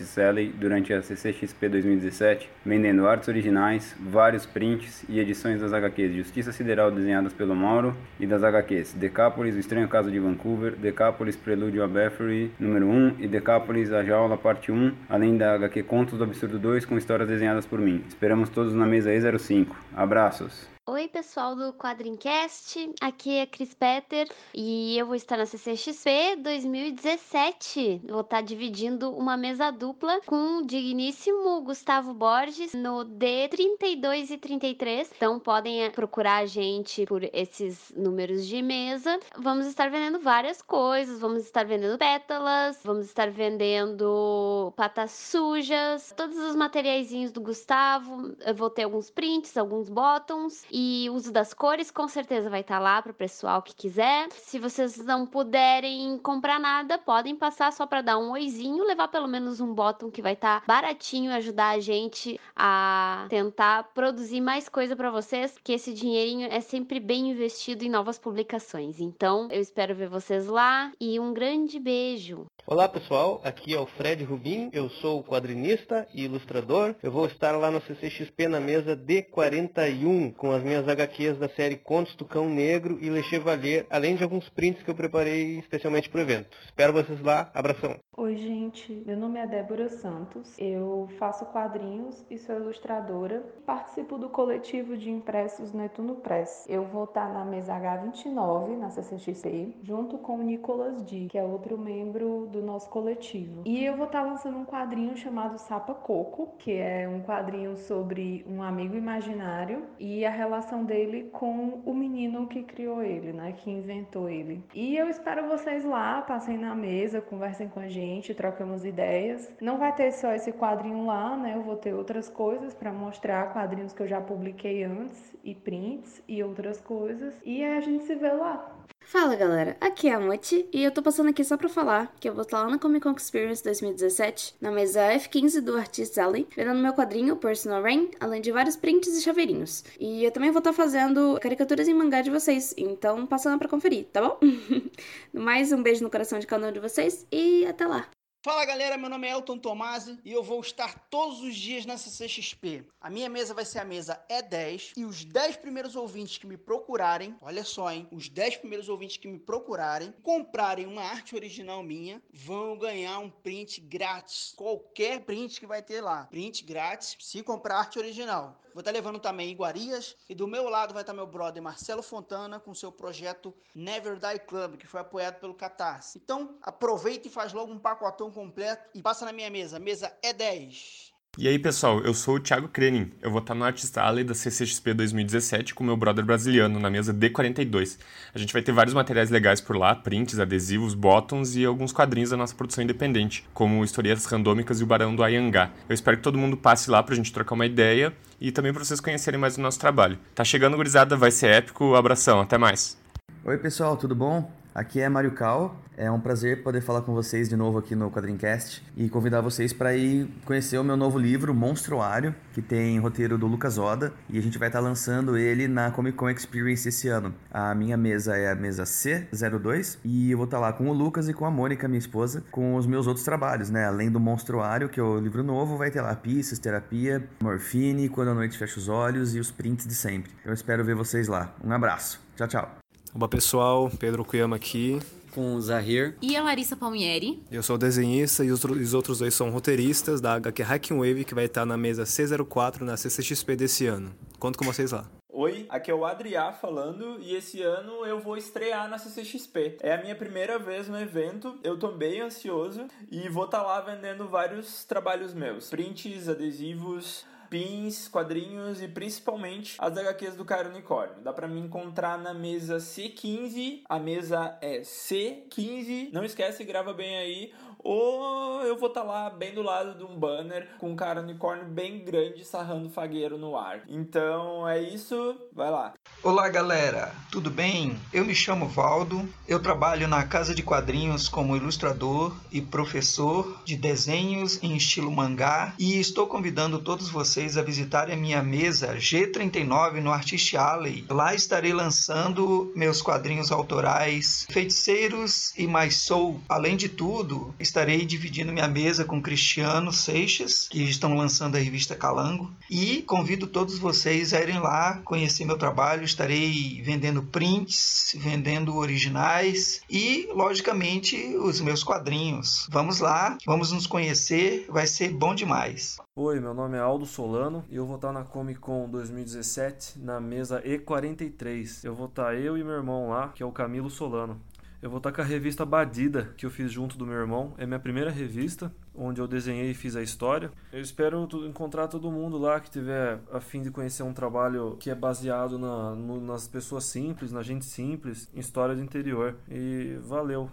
Durante 0.59 0.93
a 0.93 1.01
CCXP 1.01 1.69
2017, 1.69 2.49
vendendo 2.65 3.07
artes 3.07 3.29
originais, 3.29 3.95
vários 3.99 4.45
prints 4.45 5.05
e 5.07 5.19
edições 5.19 5.61
das 5.61 5.71
HQs 5.71 6.15
Justiça 6.15 6.51
Sideral 6.51 6.91
desenhadas 6.91 7.33
pelo 7.33 7.55
Mauro 7.55 7.95
e 8.19 8.27
das 8.27 8.43
HQs 8.43 8.93
Decápolis, 8.93 9.55
O 9.55 9.59
Estranho 9.59 9.87
Caso 9.87 10.11
de 10.11 10.19
Vancouver, 10.19 10.73
Decápolis 10.73 11.35
Prelúdio 11.35 11.83
a 11.83 11.87
Bathory, 11.87 12.51
número 12.59 12.87
1 12.87 13.15
e 13.19 13.27
Decápolis 13.27 13.91
A 13.91 14.03
Jaula, 14.03 14.37
parte 14.37 14.71
1, 14.71 14.91
além 15.09 15.37
da 15.37 15.53
HQ 15.55 15.83
Contos 15.83 16.17
do 16.17 16.23
Absurdo 16.23 16.59
2 16.59 16.85
com 16.85 16.97
histórias 16.97 17.29
desenhadas 17.29 17.65
por 17.65 17.79
mim. 17.79 18.03
Esperamos 18.07 18.49
todos 18.49 18.73
na 18.73 18.85
mesa 18.85 19.11
E05. 19.11 19.67
Abraços! 19.95 20.76
Oi, 20.89 21.05
pessoal 21.09 21.53
do 21.53 21.73
Quadrincast. 21.73 22.93
Aqui 23.01 23.39
é 23.39 23.45
Cris 23.45 23.73
Peter 23.73 24.25
e 24.53 24.97
eu 24.97 25.05
vou 25.05 25.15
estar 25.15 25.35
na 25.35 25.45
CCXP 25.45 26.37
2017. 26.37 28.03
Vou 28.07 28.21
estar 28.21 28.39
dividindo 28.39 29.11
uma 29.11 29.35
mesa 29.35 29.69
dupla 29.69 30.21
com 30.25 30.59
o 30.59 30.65
digníssimo 30.65 31.59
Gustavo 31.59 32.13
Borges 32.13 32.73
no 32.73 33.03
D32 33.03 34.29
e 34.29 34.37
33. 34.37 35.11
Então 35.13 35.37
podem 35.41 35.83
eh, 35.83 35.89
procurar 35.89 36.37
a 36.37 36.45
gente 36.45 37.05
por 37.05 37.21
esses 37.33 37.91
números 37.93 38.47
de 38.47 38.61
mesa. 38.61 39.19
Vamos 39.37 39.65
estar 39.67 39.91
vendendo 39.91 40.21
várias 40.21 40.61
coisas. 40.61 41.19
Vamos 41.19 41.43
estar 41.43 41.65
vendendo 41.65 41.97
pétalas, 41.97 42.79
vamos 42.81 43.07
estar 43.07 43.29
vendendo 43.29 44.71
patas 44.77 45.11
sujas, 45.11 46.13
todos 46.15 46.37
os 46.37 46.55
materiaizinhos 46.55 47.33
do 47.33 47.41
Gustavo. 47.41 48.33
Eu 48.45 48.55
vou 48.55 48.69
ter 48.69 48.83
alguns 48.83 49.09
prints, 49.09 49.57
alguns 49.57 49.89
bottoms 49.89 50.65
e 50.79 51.09
uso 51.09 51.31
das 51.31 51.55
cores 51.55 51.89
com 51.89 52.07
certeza 52.07 52.51
vai 52.51 52.61
estar 52.61 52.77
lá 52.77 53.01
para 53.01 53.11
o 53.11 53.15
pessoal 53.15 53.63
que 53.63 53.73
quiser. 53.73 54.31
Se 54.31 54.59
vocês 54.59 54.95
não 54.97 55.25
puderem 55.25 56.19
comprar 56.19 56.59
nada, 56.59 56.99
podem 56.99 57.35
passar 57.35 57.73
só 57.73 57.87
para 57.87 58.03
dar 58.03 58.19
um 58.19 58.29
oizinho, 58.29 58.85
levar 58.85 59.07
pelo 59.07 59.27
menos 59.27 59.59
um 59.59 59.73
bottom 59.73 60.11
que 60.11 60.21
vai 60.21 60.33
estar 60.33 60.63
baratinho, 60.67 61.31
ajudar 61.31 61.69
a 61.69 61.79
gente 61.79 62.39
a 62.55 63.25
tentar 63.27 63.85
produzir 63.95 64.39
mais 64.39 64.69
coisa 64.69 64.95
para 64.95 65.09
vocês, 65.09 65.57
que 65.63 65.73
esse 65.73 65.91
dinheirinho 65.91 66.47
é 66.51 66.61
sempre 66.61 66.99
bem 66.99 67.31
investido 67.31 67.83
em 67.83 67.89
novas 67.89 68.19
publicações. 68.19 68.99
Então, 68.99 69.47
eu 69.49 69.59
espero 69.59 69.95
ver 69.95 70.09
vocês 70.09 70.45
lá 70.45 70.91
e 71.01 71.19
um 71.19 71.33
grande 71.33 71.79
beijo. 71.79 72.45
Olá 72.69 72.89
pessoal, 72.89 73.39
aqui 73.45 73.73
é 73.73 73.79
o 73.79 73.85
Fred 73.85 74.25
Rubin, 74.25 74.69
eu 74.73 74.89
sou 74.89 75.23
quadrinista 75.23 76.05
e 76.13 76.25
ilustrador. 76.25 76.95
Eu 77.01 77.09
vou 77.09 77.25
estar 77.25 77.53
lá 77.53 77.71
no 77.71 77.79
CCXP 77.79 78.49
na 78.49 78.59
mesa 78.59 78.93
D41 78.93 80.33
com 80.33 80.51
as 80.51 80.61
minhas 80.61 80.85
HQs 80.85 81.37
da 81.37 81.47
série 81.47 81.77
Contos 81.77 82.13
do 82.17 82.25
Cão 82.25 82.49
Negro 82.49 82.97
e 82.99 83.09
Le 83.09 83.23
Chevalier, 83.23 83.87
além 83.89 84.17
de 84.17 84.23
alguns 84.23 84.49
prints 84.49 84.83
que 84.83 84.91
eu 84.91 84.95
preparei 84.95 85.59
especialmente 85.59 86.09
para 86.09 86.17
o 86.17 86.21
evento. 86.21 86.57
Espero 86.65 86.91
vocês 86.91 87.21
lá, 87.21 87.49
abração! 87.53 87.97
Oi 88.17 88.35
gente, 88.35 88.91
meu 89.05 89.15
nome 89.15 89.39
é 89.39 89.45
Débora 89.45 89.87
Santos, 89.89 90.57
eu 90.57 91.07
faço 91.19 91.45
quadrinhos 91.45 92.25
e 92.31 92.37
sou 92.39 92.55
ilustradora. 92.55 93.43
Participo 93.63 94.17
do 94.17 94.27
coletivo 94.27 94.97
de 94.97 95.09
impressos 95.09 95.71
Netuno 95.71 96.15
Press. 96.15 96.65
Eu 96.67 96.83
vou 96.83 97.03
estar 97.03 97.31
na 97.31 97.45
mesa 97.45 97.73
H29, 97.73 98.75
na 98.75 98.89
CCXP, 98.89 99.77
junto 99.83 100.17
com 100.17 100.39
o 100.39 100.41
Nicolas 100.41 101.03
D, 101.03 101.27
que 101.29 101.37
é 101.37 101.43
outro 101.43 101.77
membro 101.77 102.47
do 102.51 102.56
nosso 102.61 102.89
coletivo. 102.89 103.63
E 103.65 103.83
eu 103.83 103.95
vou 103.97 104.05
estar 104.05 104.21
lançando 104.21 104.57
um 104.57 104.65
quadrinho 104.65 105.17
chamado 105.17 105.57
Sapa 105.57 105.93
Coco, 105.93 106.55
que 106.57 106.73
é 106.73 107.07
um 107.07 107.21
quadrinho 107.21 107.75
sobre 107.75 108.45
um 108.47 108.61
amigo 108.61 108.95
imaginário 108.95 109.83
e 109.99 110.25
a 110.25 110.29
relação 110.29 110.85
dele 110.85 111.29
com 111.33 111.81
o 111.85 111.93
menino 111.93 112.47
que 112.47 112.63
criou 112.63 113.01
ele, 113.01 113.33
né, 113.33 113.53
que 113.57 113.69
inventou 113.69 114.29
ele. 114.29 114.63
E 114.73 114.95
eu 114.95 115.09
espero 115.09 115.47
vocês 115.47 115.83
lá, 115.83 116.21
passem 116.21 116.57
na 116.57 116.73
mesa, 116.73 117.19
conversem 117.19 117.67
com 117.67 117.79
a 117.79 117.87
gente 117.87 118.33
trocamos 118.37 118.85
ideias. 118.85 119.51
Não 119.59 119.77
vai 119.77 119.93
ter 119.93 120.11
só 120.11 120.31
esse 120.31 120.53
quadrinho 120.53 121.05
lá, 121.05 121.35
né? 121.35 121.55
Eu 121.55 121.63
vou 121.63 121.75
ter 121.75 121.93
outras 121.93 122.29
coisas 122.29 122.73
para 122.73 122.93
mostrar, 122.93 123.51
quadrinhos 123.51 123.93
que 123.93 124.01
eu 124.01 124.07
já 124.07 124.21
publiquei 124.21 124.83
antes, 124.83 125.35
e 125.43 125.55
prints 125.55 126.21
e 126.27 126.43
outras 126.43 126.79
coisas. 126.79 127.39
E 127.43 127.63
a 127.63 127.79
gente 127.79 128.03
se 128.03 128.15
vê 128.15 128.31
lá. 128.31 128.76
Fala 129.09 129.35
galera, 129.37 129.77
aqui 129.79 130.09
é 130.09 130.13
a 130.13 130.19
Moti 130.19 130.67
e 130.73 130.83
eu 130.83 130.91
tô 130.91 131.01
passando 131.01 131.29
aqui 131.29 131.43
só 131.43 131.55
pra 131.55 131.69
falar 131.69 132.13
que 132.19 132.27
eu 132.27 132.33
vou 132.33 132.41
estar 132.41 132.61
lá 132.61 132.69
na 132.69 132.77
Comic 132.77 133.03
Con 133.03 133.15
Experience 133.15 133.63
2017, 133.63 134.55
na 134.59 134.69
mesa 134.69 134.99
F15 135.13 135.61
do 135.61 135.77
Artist 135.77 136.19
Alley, 136.19 136.45
vendendo 136.55 136.81
meu 136.81 136.93
quadrinho 136.93 137.37
Personal 137.37 137.81
Rain, 137.81 138.11
além 138.19 138.41
de 138.41 138.51
vários 138.51 138.75
prints 138.75 139.17
e 139.17 139.21
chaveirinhos. 139.21 139.85
E 139.97 140.25
eu 140.25 140.31
também 140.31 140.51
vou 140.51 140.59
estar 140.59 140.73
fazendo 140.73 141.39
caricaturas 141.41 141.87
em 141.87 141.93
mangá 141.93 142.21
de 142.21 142.29
vocês, 142.29 142.73
então 142.77 143.25
passa 143.25 143.49
lá 143.49 143.57
pra 143.57 143.69
conferir, 143.69 144.05
tá 144.11 144.21
bom? 144.21 144.39
Mais 145.33 145.71
um 145.71 145.81
beijo 145.81 146.03
no 146.03 146.11
coração 146.11 146.37
de 146.37 146.45
cada 146.45 146.67
um 146.67 146.71
de 146.71 146.79
vocês 146.79 147.25
e 147.31 147.65
até 147.65 147.87
lá! 147.87 148.07
Fala 148.47 148.63
galera, 148.63 148.97
meu 148.97 149.09
nome 149.09 149.27
é 149.27 149.31
Elton 149.31 149.57
Tomasi 149.57 150.17
e 150.23 150.31
eu 150.31 150.41
vou 150.41 150.61
estar 150.61 151.09
todos 151.09 151.41
os 151.41 151.53
dias 151.53 151.85
nessa 151.85 152.09
CXP. 152.09 152.87
A 153.01 153.09
minha 153.09 153.27
mesa 153.27 153.53
vai 153.53 153.65
ser 153.65 153.79
a 153.79 153.83
mesa 153.83 154.23
E10 154.31 154.93
e 154.95 155.03
os 155.03 155.25
10 155.25 155.57
primeiros 155.57 155.97
ouvintes 155.97 156.37
que 156.37 156.47
me 156.47 156.55
procurarem, 156.55 157.35
olha 157.41 157.65
só, 157.65 157.91
hein? 157.91 158.07
Os 158.09 158.29
10 158.29 158.55
primeiros 158.55 158.87
ouvintes 158.87 159.17
que 159.17 159.27
me 159.27 159.37
procurarem, 159.37 160.13
comprarem 160.23 160.85
uma 160.85 161.01
arte 161.01 161.35
original 161.35 161.83
minha, 161.83 162.23
vão 162.31 162.77
ganhar 162.77 163.19
um 163.19 163.29
print 163.29 163.81
grátis. 163.81 164.53
Qualquer 164.55 165.25
print 165.25 165.59
que 165.59 165.67
vai 165.67 165.81
ter 165.81 165.99
lá. 165.99 166.23
Print 166.27 166.63
grátis 166.63 167.17
se 167.19 167.43
comprar 167.43 167.79
arte 167.79 167.99
original. 167.99 168.57
Vou 168.77 168.81
estar 168.81 168.91
levando 168.91 169.17
também 169.17 169.49
iguarias. 169.49 170.15
E 170.29 170.35
do 170.35 170.47
meu 170.47 170.69
lado 170.69 170.93
vai 170.93 171.01
estar 171.01 171.11
meu 171.11 171.25
brother 171.25 171.63
Marcelo 171.63 172.03
Fontana 172.03 172.59
com 172.59 172.75
seu 172.75 172.91
projeto 172.91 173.51
Never 173.73 174.19
Die 174.19 174.39
Club, 174.45 174.77
que 174.77 174.85
foi 174.85 174.99
apoiado 174.99 175.39
pelo 175.39 175.55
Catarse. 175.55 176.19
Então, 176.23 176.59
aproveita 176.61 177.27
e 177.27 177.31
faz 177.31 177.53
logo 177.53 177.73
um 177.73 177.79
pacotão 177.79 178.29
completo 178.29 178.87
e 178.93 179.01
passa 179.01 179.25
na 179.25 179.33
minha 179.33 179.49
mesa. 179.49 179.79
Mesa 179.79 180.15
é 180.21 180.31
10. 180.31 181.06
E 181.39 181.47
aí, 181.47 181.59
pessoal, 181.59 181.99
eu 181.99 182.15
sou 182.15 182.37
o 182.37 182.39
Thiago 182.39 182.67
Krenin. 182.67 183.11
Eu 183.21 183.29
vou 183.29 183.41
estar 183.41 183.53
no 183.53 183.63
Artista 183.63 184.01
Alley 184.01 184.23
da 184.23 184.33
CCXP 184.33 184.91
2017 184.95 185.75
com 185.75 185.83
meu 185.83 185.95
brother 185.95 186.25
brasiliano 186.25 186.79
na 186.79 186.89
mesa 186.89 187.13
D42. 187.13 187.99
A 188.33 188.39
gente 188.39 188.51
vai 188.51 188.63
ter 188.63 188.71
vários 188.71 188.95
materiais 188.95 189.29
legais 189.29 189.61
por 189.61 189.77
lá, 189.77 189.93
prints, 189.93 190.39
adesivos, 190.39 190.95
bottoms 190.95 191.55
e 191.55 191.63
alguns 191.63 191.91
quadrinhos 191.91 192.31
da 192.31 192.37
nossa 192.37 192.55
produção 192.55 192.83
independente, 192.83 193.47
como 193.53 193.83
Historias 193.83 194.25
Randômicas 194.25 194.79
e 194.81 194.83
o 194.83 194.87
Barão 194.87 195.15
do 195.15 195.23
Ayangá. 195.23 195.69
Eu 195.87 195.93
espero 195.93 196.17
que 196.17 196.23
todo 196.23 196.39
mundo 196.39 196.57
passe 196.57 196.89
lá 196.89 197.03
pra 197.03 197.13
gente 197.13 197.31
trocar 197.31 197.53
uma 197.53 197.67
ideia 197.67 198.11
e 198.41 198.51
também 198.51 198.73
para 198.73 198.83
vocês 198.83 198.99
conhecerem 198.99 199.39
mais 199.39 199.59
o 199.59 199.61
nosso 199.61 199.79
trabalho. 199.79 200.17
Tá 200.33 200.43
chegando, 200.43 200.75
gurizada, 200.75 201.15
vai 201.15 201.29
ser 201.29 201.51
épico. 201.51 201.93
Abração, 201.93 202.41
até 202.41 202.57
mais. 202.57 202.97
Oi, 203.45 203.59
pessoal, 203.59 203.95
tudo 203.95 204.15
bom? 204.15 204.56
Aqui 204.77 205.01
é 205.01 205.09
Mário 205.09 205.31
Cal. 205.31 205.75
É 205.97 206.11
um 206.11 206.19
prazer 206.19 206.61
poder 206.61 206.81
falar 206.81 207.01
com 207.01 207.11
vocês 207.11 207.49
de 207.49 207.55
novo 207.55 207.79
aqui 207.79 207.95
no 207.95 208.11
Quadrincast 208.11 208.85
e 208.95 209.09
convidar 209.09 209.41
vocês 209.41 209.73
para 209.73 209.95
ir 209.95 210.29
conhecer 210.45 210.77
o 210.77 210.83
meu 210.83 210.95
novo 210.95 211.17
livro, 211.17 211.51
Monstruário, 211.51 212.35
que 212.53 212.61
tem 212.61 212.99
roteiro 212.99 213.39
do 213.39 213.47
Lucas 213.47 213.79
Oda 213.79 214.13
e 214.29 214.37
a 214.37 214.41
gente 214.41 214.59
vai 214.59 214.69
estar 214.69 214.77
tá 214.77 214.85
lançando 214.85 215.35
ele 215.35 215.67
na 215.67 215.89
Comic 215.89 216.15
Con 216.15 216.29
Experience 216.29 216.87
esse 216.87 217.07
ano. 217.07 217.33
A 217.49 217.73
minha 217.73 217.97
mesa 217.97 218.37
é 218.37 218.51
a 218.51 218.55
mesa 218.55 218.83
C02 218.83 219.97
e 220.05 220.29
eu 220.29 220.37
vou 220.37 220.45
estar 220.45 220.57
tá 220.57 220.61
lá 220.61 220.71
com 220.71 220.87
o 220.87 220.93
Lucas 220.93 221.27
e 221.27 221.33
com 221.33 221.47
a 221.47 221.49
Mônica, 221.49 221.87
minha 221.87 221.97
esposa, 221.97 222.43
com 222.51 222.75
os 222.75 222.85
meus 222.85 223.07
outros 223.07 223.25
trabalhos, 223.25 223.71
né? 223.71 223.87
Além 223.87 224.11
do 224.11 224.19
Monstruário, 224.19 224.89
que 224.89 224.99
é 224.99 225.03
o 225.03 225.17
livro 225.17 225.43
novo, 225.43 225.75
vai 225.75 225.89
ter 225.89 226.01
lá 226.01 226.13
Pisces, 226.15 226.59
Terapia, 226.59 227.27
Morfine, 227.41 228.09
Quando 228.09 228.29
a 228.29 228.35
Noite 228.35 228.55
Fecha 228.55 228.79
os 228.79 228.87
Olhos 228.87 229.33
e 229.33 229.39
os 229.39 229.49
prints 229.49 229.87
de 229.87 229.95
sempre. 229.95 230.31
Eu 230.45 230.53
espero 230.53 230.85
ver 230.85 230.93
vocês 230.93 231.27
lá. 231.27 231.55
Um 231.65 231.71
abraço. 231.71 232.21
Tchau, 232.35 232.47
tchau. 232.47 232.86
Olá 233.19 233.27
pessoal, 233.27 233.89
Pedro 233.99 234.23
Kuyama 234.23 234.57
aqui. 234.57 234.99
Com 235.33 235.55
o 235.55 235.59
Zahir. 235.59 236.15
E 236.21 236.35
a 236.35 236.43
Larissa 236.43 236.75
Palmieri. 236.75 237.41
Eu 237.49 237.63
sou 237.63 237.75
desenhista 237.75 238.45
e 238.45 238.51
os 238.51 238.93
outros 238.93 239.17
dois 239.17 239.33
são 239.33 239.49
roteiristas 239.49 240.21
da 240.21 240.35
HQ 240.35 240.61
Hacking 240.61 240.97
Wave, 240.97 241.25
que 241.25 241.33
vai 241.33 241.45
estar 241.45 241.65
na 241.65 241.75
mesa 241.75 242.03
C04 242.03 242.81
na 242.81 242.95
CCXP 242.95 243.55
desse 243.55 243.87
ano. 243.87 244.13
Conto 244.37 244.59
com 244.59 244.65
vocês 244.65 244.91
lá. 244.91 245.09
Oi, 245.29 245.65
aqui 245.67 245.89
é 245.89 245.95
o 245.95 246.05
Adriá 246.05 246.53
falando 246.53 247.17
e 247.19 247.33
esse 247.33 247.59
ano 247.63 248.05
eu 248.05 248.19
vou 248.19 248.37
estrear 248.37 248.87
na 248.87 248.99
CCXP. 248.99 249.77
É 249.81 249.95
a 249.95 250.01
minha 250.01 250.15
primeira 250.15 250.59
vez 250.59 250.87
no 250.87 250.99
evento, 250.99 251.57
eu 251.63 251.75
tô 251.75 251.87
bem 251.87 252.21
ansioso 252.21 252.85
e 253.09 253.27
vou 253.29 253.45
estar 253.45 253.61
tá 253.61 253.65
lá 253.65 253.81
vendendo 253.81 254.27
vários 254.27 254.85
trabalhos 254.85 255.33
meus: 255.33 255.71
prints, 255.71 256.29
adesivos, 256.29 257.25
pins, 257.49 258.07
quadrinhos 258.07 258.81
e 258.81 258.87
principalmente 258.87 259.75
as 259.79 259.97
HQs 259.97 260.35
do 260.35 260.45
Cairo 260.45 260.69
Unicórnio. 260.69 261.21
Dá 261.21 261.33
para 261.33 261.47
me 261.47 261.59
encontrar 261.59 262.17
na 262.17 262.33
mesa 262.33 262.77
C15, 262.77 263.81
a 263.87 263.99
mesa 263.99 264.57
é 264.61 264.81
C15. 264.81 266.09
Não 266.11 266.23
esquece, 266.23 266.63
grava 266.63 266.93
bem 266.93 267.17
aí 267.17 267.53
ou 267.79 268.61
eu 268.63 268.77
vou 268.77 268.89
estar 268.89 269.01
tá 269.01 269.07
lá 269.07 269.29
bem 269.29 269.53
do 269.53 269.61
lado 269.61 269.97
de 269.97 270.03
um 270.03 270.17
banner 270.17 270.67
com 270.77 270.91
um 270.91 270.95
cara 270.95 271.21
unicórnio 271.21 271.65
bem 271.65 272.03
grande 272.03 272.43
sarrando 272.43 272.89
fagueiro 272.89 273.37
no 273.37 273.57
ar. 273.57 273.81
Então 273.87 274.67
é 274.67 274.81
isso, 274.81 275.35
vai 275.53 275.69
lá. 275.69 275.93
Olá 276.23 276.49
galera, 276.49 277.13
tudo 277.31 277.49
bem? 277.49 277.97
Eu 278.11 278.25
me 278.25 278.35
chamo 278.35 278.67
Valdo, 278.67 279.27
eu 279.47 279.61
trabalho 279.61 280.07
na 280.07 280.23
Casa 280.25 280.53
de 280.53 280.63
Quadrinhos 280.63 281.29
como 281.29 281.55
ilustrador 281.55 282.35
e 282.51 282.61
professor 282.61 283.61
de 283.63 283.75
desenhos 283.75 284.61
em 284.63 284.75
estilo 284.75 285.11
mangá 285.11 285.73
e 285.79 285.99
estou 285.99 286.27
convidando 286.27 286.79
todos 286.79 287.09
vocês 287.09 287.57
a 287.57 287.61
visitarem 287.61 288.15
a 288.15 288.17
minha 288.17 288.43
mesa 288.43 288.95
G39 288.95 290.01
no 290.01 290.11
Artist 290.11 290.55
Alley. 290.55 291.05
Lá 291.09 291.33
estarei 291.33 291.73
lançando 291.73 292.71
meus 292.75 293.01
quadrinhos 293.01 293.51
autorais 293.51 294.45
Feiticeiros 294.49 295.53
e 295.57 295.67
Mais 295.67 295.97
Soul. 295.97 296.41
Além 296.49 296.75
de 296.75 296.89
tudo, 296.89 297.53
dividindo 297.85 298.51
minha 298.51 298.67
mesa 298.67 299.05
com 299.05 299.21
Cristiano 299.21 299.93
Seixas, 299.93 300.67
que 300.67 300.81
estão 300.83 301.15
lançando 301.15 301.55
a 301.55 301.59
revista 301.59 301.95
Calango, 301.95 302.51
e 302.69 303.01
convido 303.03 303.45
todos 303.45 303.77
vocês 303.77 304.33
a 304.33 304.41
irem 304.41 304.59
lá 304.59 304.99
conhecer 305.03 305.45
meu 305.45 305.57
trabalho 305.57 306.03
estarei 306.03 306.81
vendendo 306.83 307.21
prints, 307.21 308.15
vendendo 308.17 308.75
originais 308.75 309.81
e, 309.89 310.27
logicamente, 310.33 311.15
os 311.37 311.61
meus 311.61 311.83
quadrinhos. 311.83 312.67
Vamos 312.71 312.99
lá, 312.99 313.37
vamos 313.45 313.71
nos 313.71 313.85
conhecer, 313.85 314.65
vai 314.69 314.87
ser 314.87 315.09
bom 315.09 315.35
demais. 315.35 315.97
Oi, 316.15 316.39
meu 316.39 316.53
nome 316.53 316.77
é 316.77 316.79
Aldo 316.79 317.05
Solano 317.05 317.63
e 317.69 317.75
eu 317.75 317.85
vou 317.85 317.97
estar 317.97 318.11
na 318.11 318.23
Comic 318.23 318.59
Con 318.59 318.89
2017 318.89 319.99
na 319.99 320.19
mesa 320.19 320.61
E43. 320.63 321.83
Eu 321.83 321.93
vou 321.93 322.07
estar 322.07 322.35
eu 322.35 322.57
e 322.57 322.63
meu 322.63 322.73
irmão 322.73 323.09
lá, 323.09 323.29
que 323.29 323.43
é 323.43 323.45
o 323.45 323.51
Camilo 323.51 323.89
Solano. 323.89 324.41
Eu 324.79 324.91
vou 324.91 324.97
estar 324.97 325.11
com 325.11 325.21
a 325.21 325.23
revista 325.23 325.65
Badida, 325.65 326.35
que 326.37 326.45
eu 326.45 326.51
fiz 326.51 326.71
junto 326.71 326.99
do 326.99 327.05
meu 327.05 327.15
irmão. 327.15 327.51
É 327.57 327.65
minha 327.65 327.79
primeira 327.79 328.11
revista, 328.11 328.71
onde 328.93 329.19
eu 329.19 329.27
desenhei 329.27 329.71
e 329.71 329.73
fiz 329.73 329.95
a 329.95 330.03
história. 330.03 330.51
Eu 330.71 330.79
espero 330.79 331.27
encontrar 331.47 331.87
todo 331.87 332.11
mundo 332.11 332.37
lá 332.37 332.59
que 332.59 332.69
tiver 332.69 333.19
a 333.31 333.39
fim 333.39 333.63
de 333.63 333.71
conhecer 333.71 334.03
um 334.03 334.13
trabalho 334.13 334.77
que 334.79 334.91
é 334.91 334.95
baseado 334.95 335.57
na, 335.57 335.95
no, 335.95 336.21
nas 336.21 336.47
pessoas 336.47 336.83
simples, 336.85 337.31
na 337.31 337.41
gente 337.41 337.65
simples, 337.65 338.29
em 338.35 338.39
história 338.39 338.75
do 338.75 338.83
interior. 338.83 339.35
E 339.49 339.97
valeu! 340.03 340.47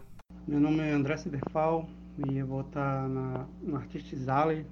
Meu 0.49 0.59
nome 0.59 0.78
é 0.78 0.93
André 0.93 1.19
Ciberfal 1.19 1.87
e 2.26 2.38
eu 2.38 2.47
vou 2.47 2.62
estar 2.62 3.07
na, 3.07 3.47
no 3.61 3.76
Artistes 3.76 4.26
Alley, 4.26 4.64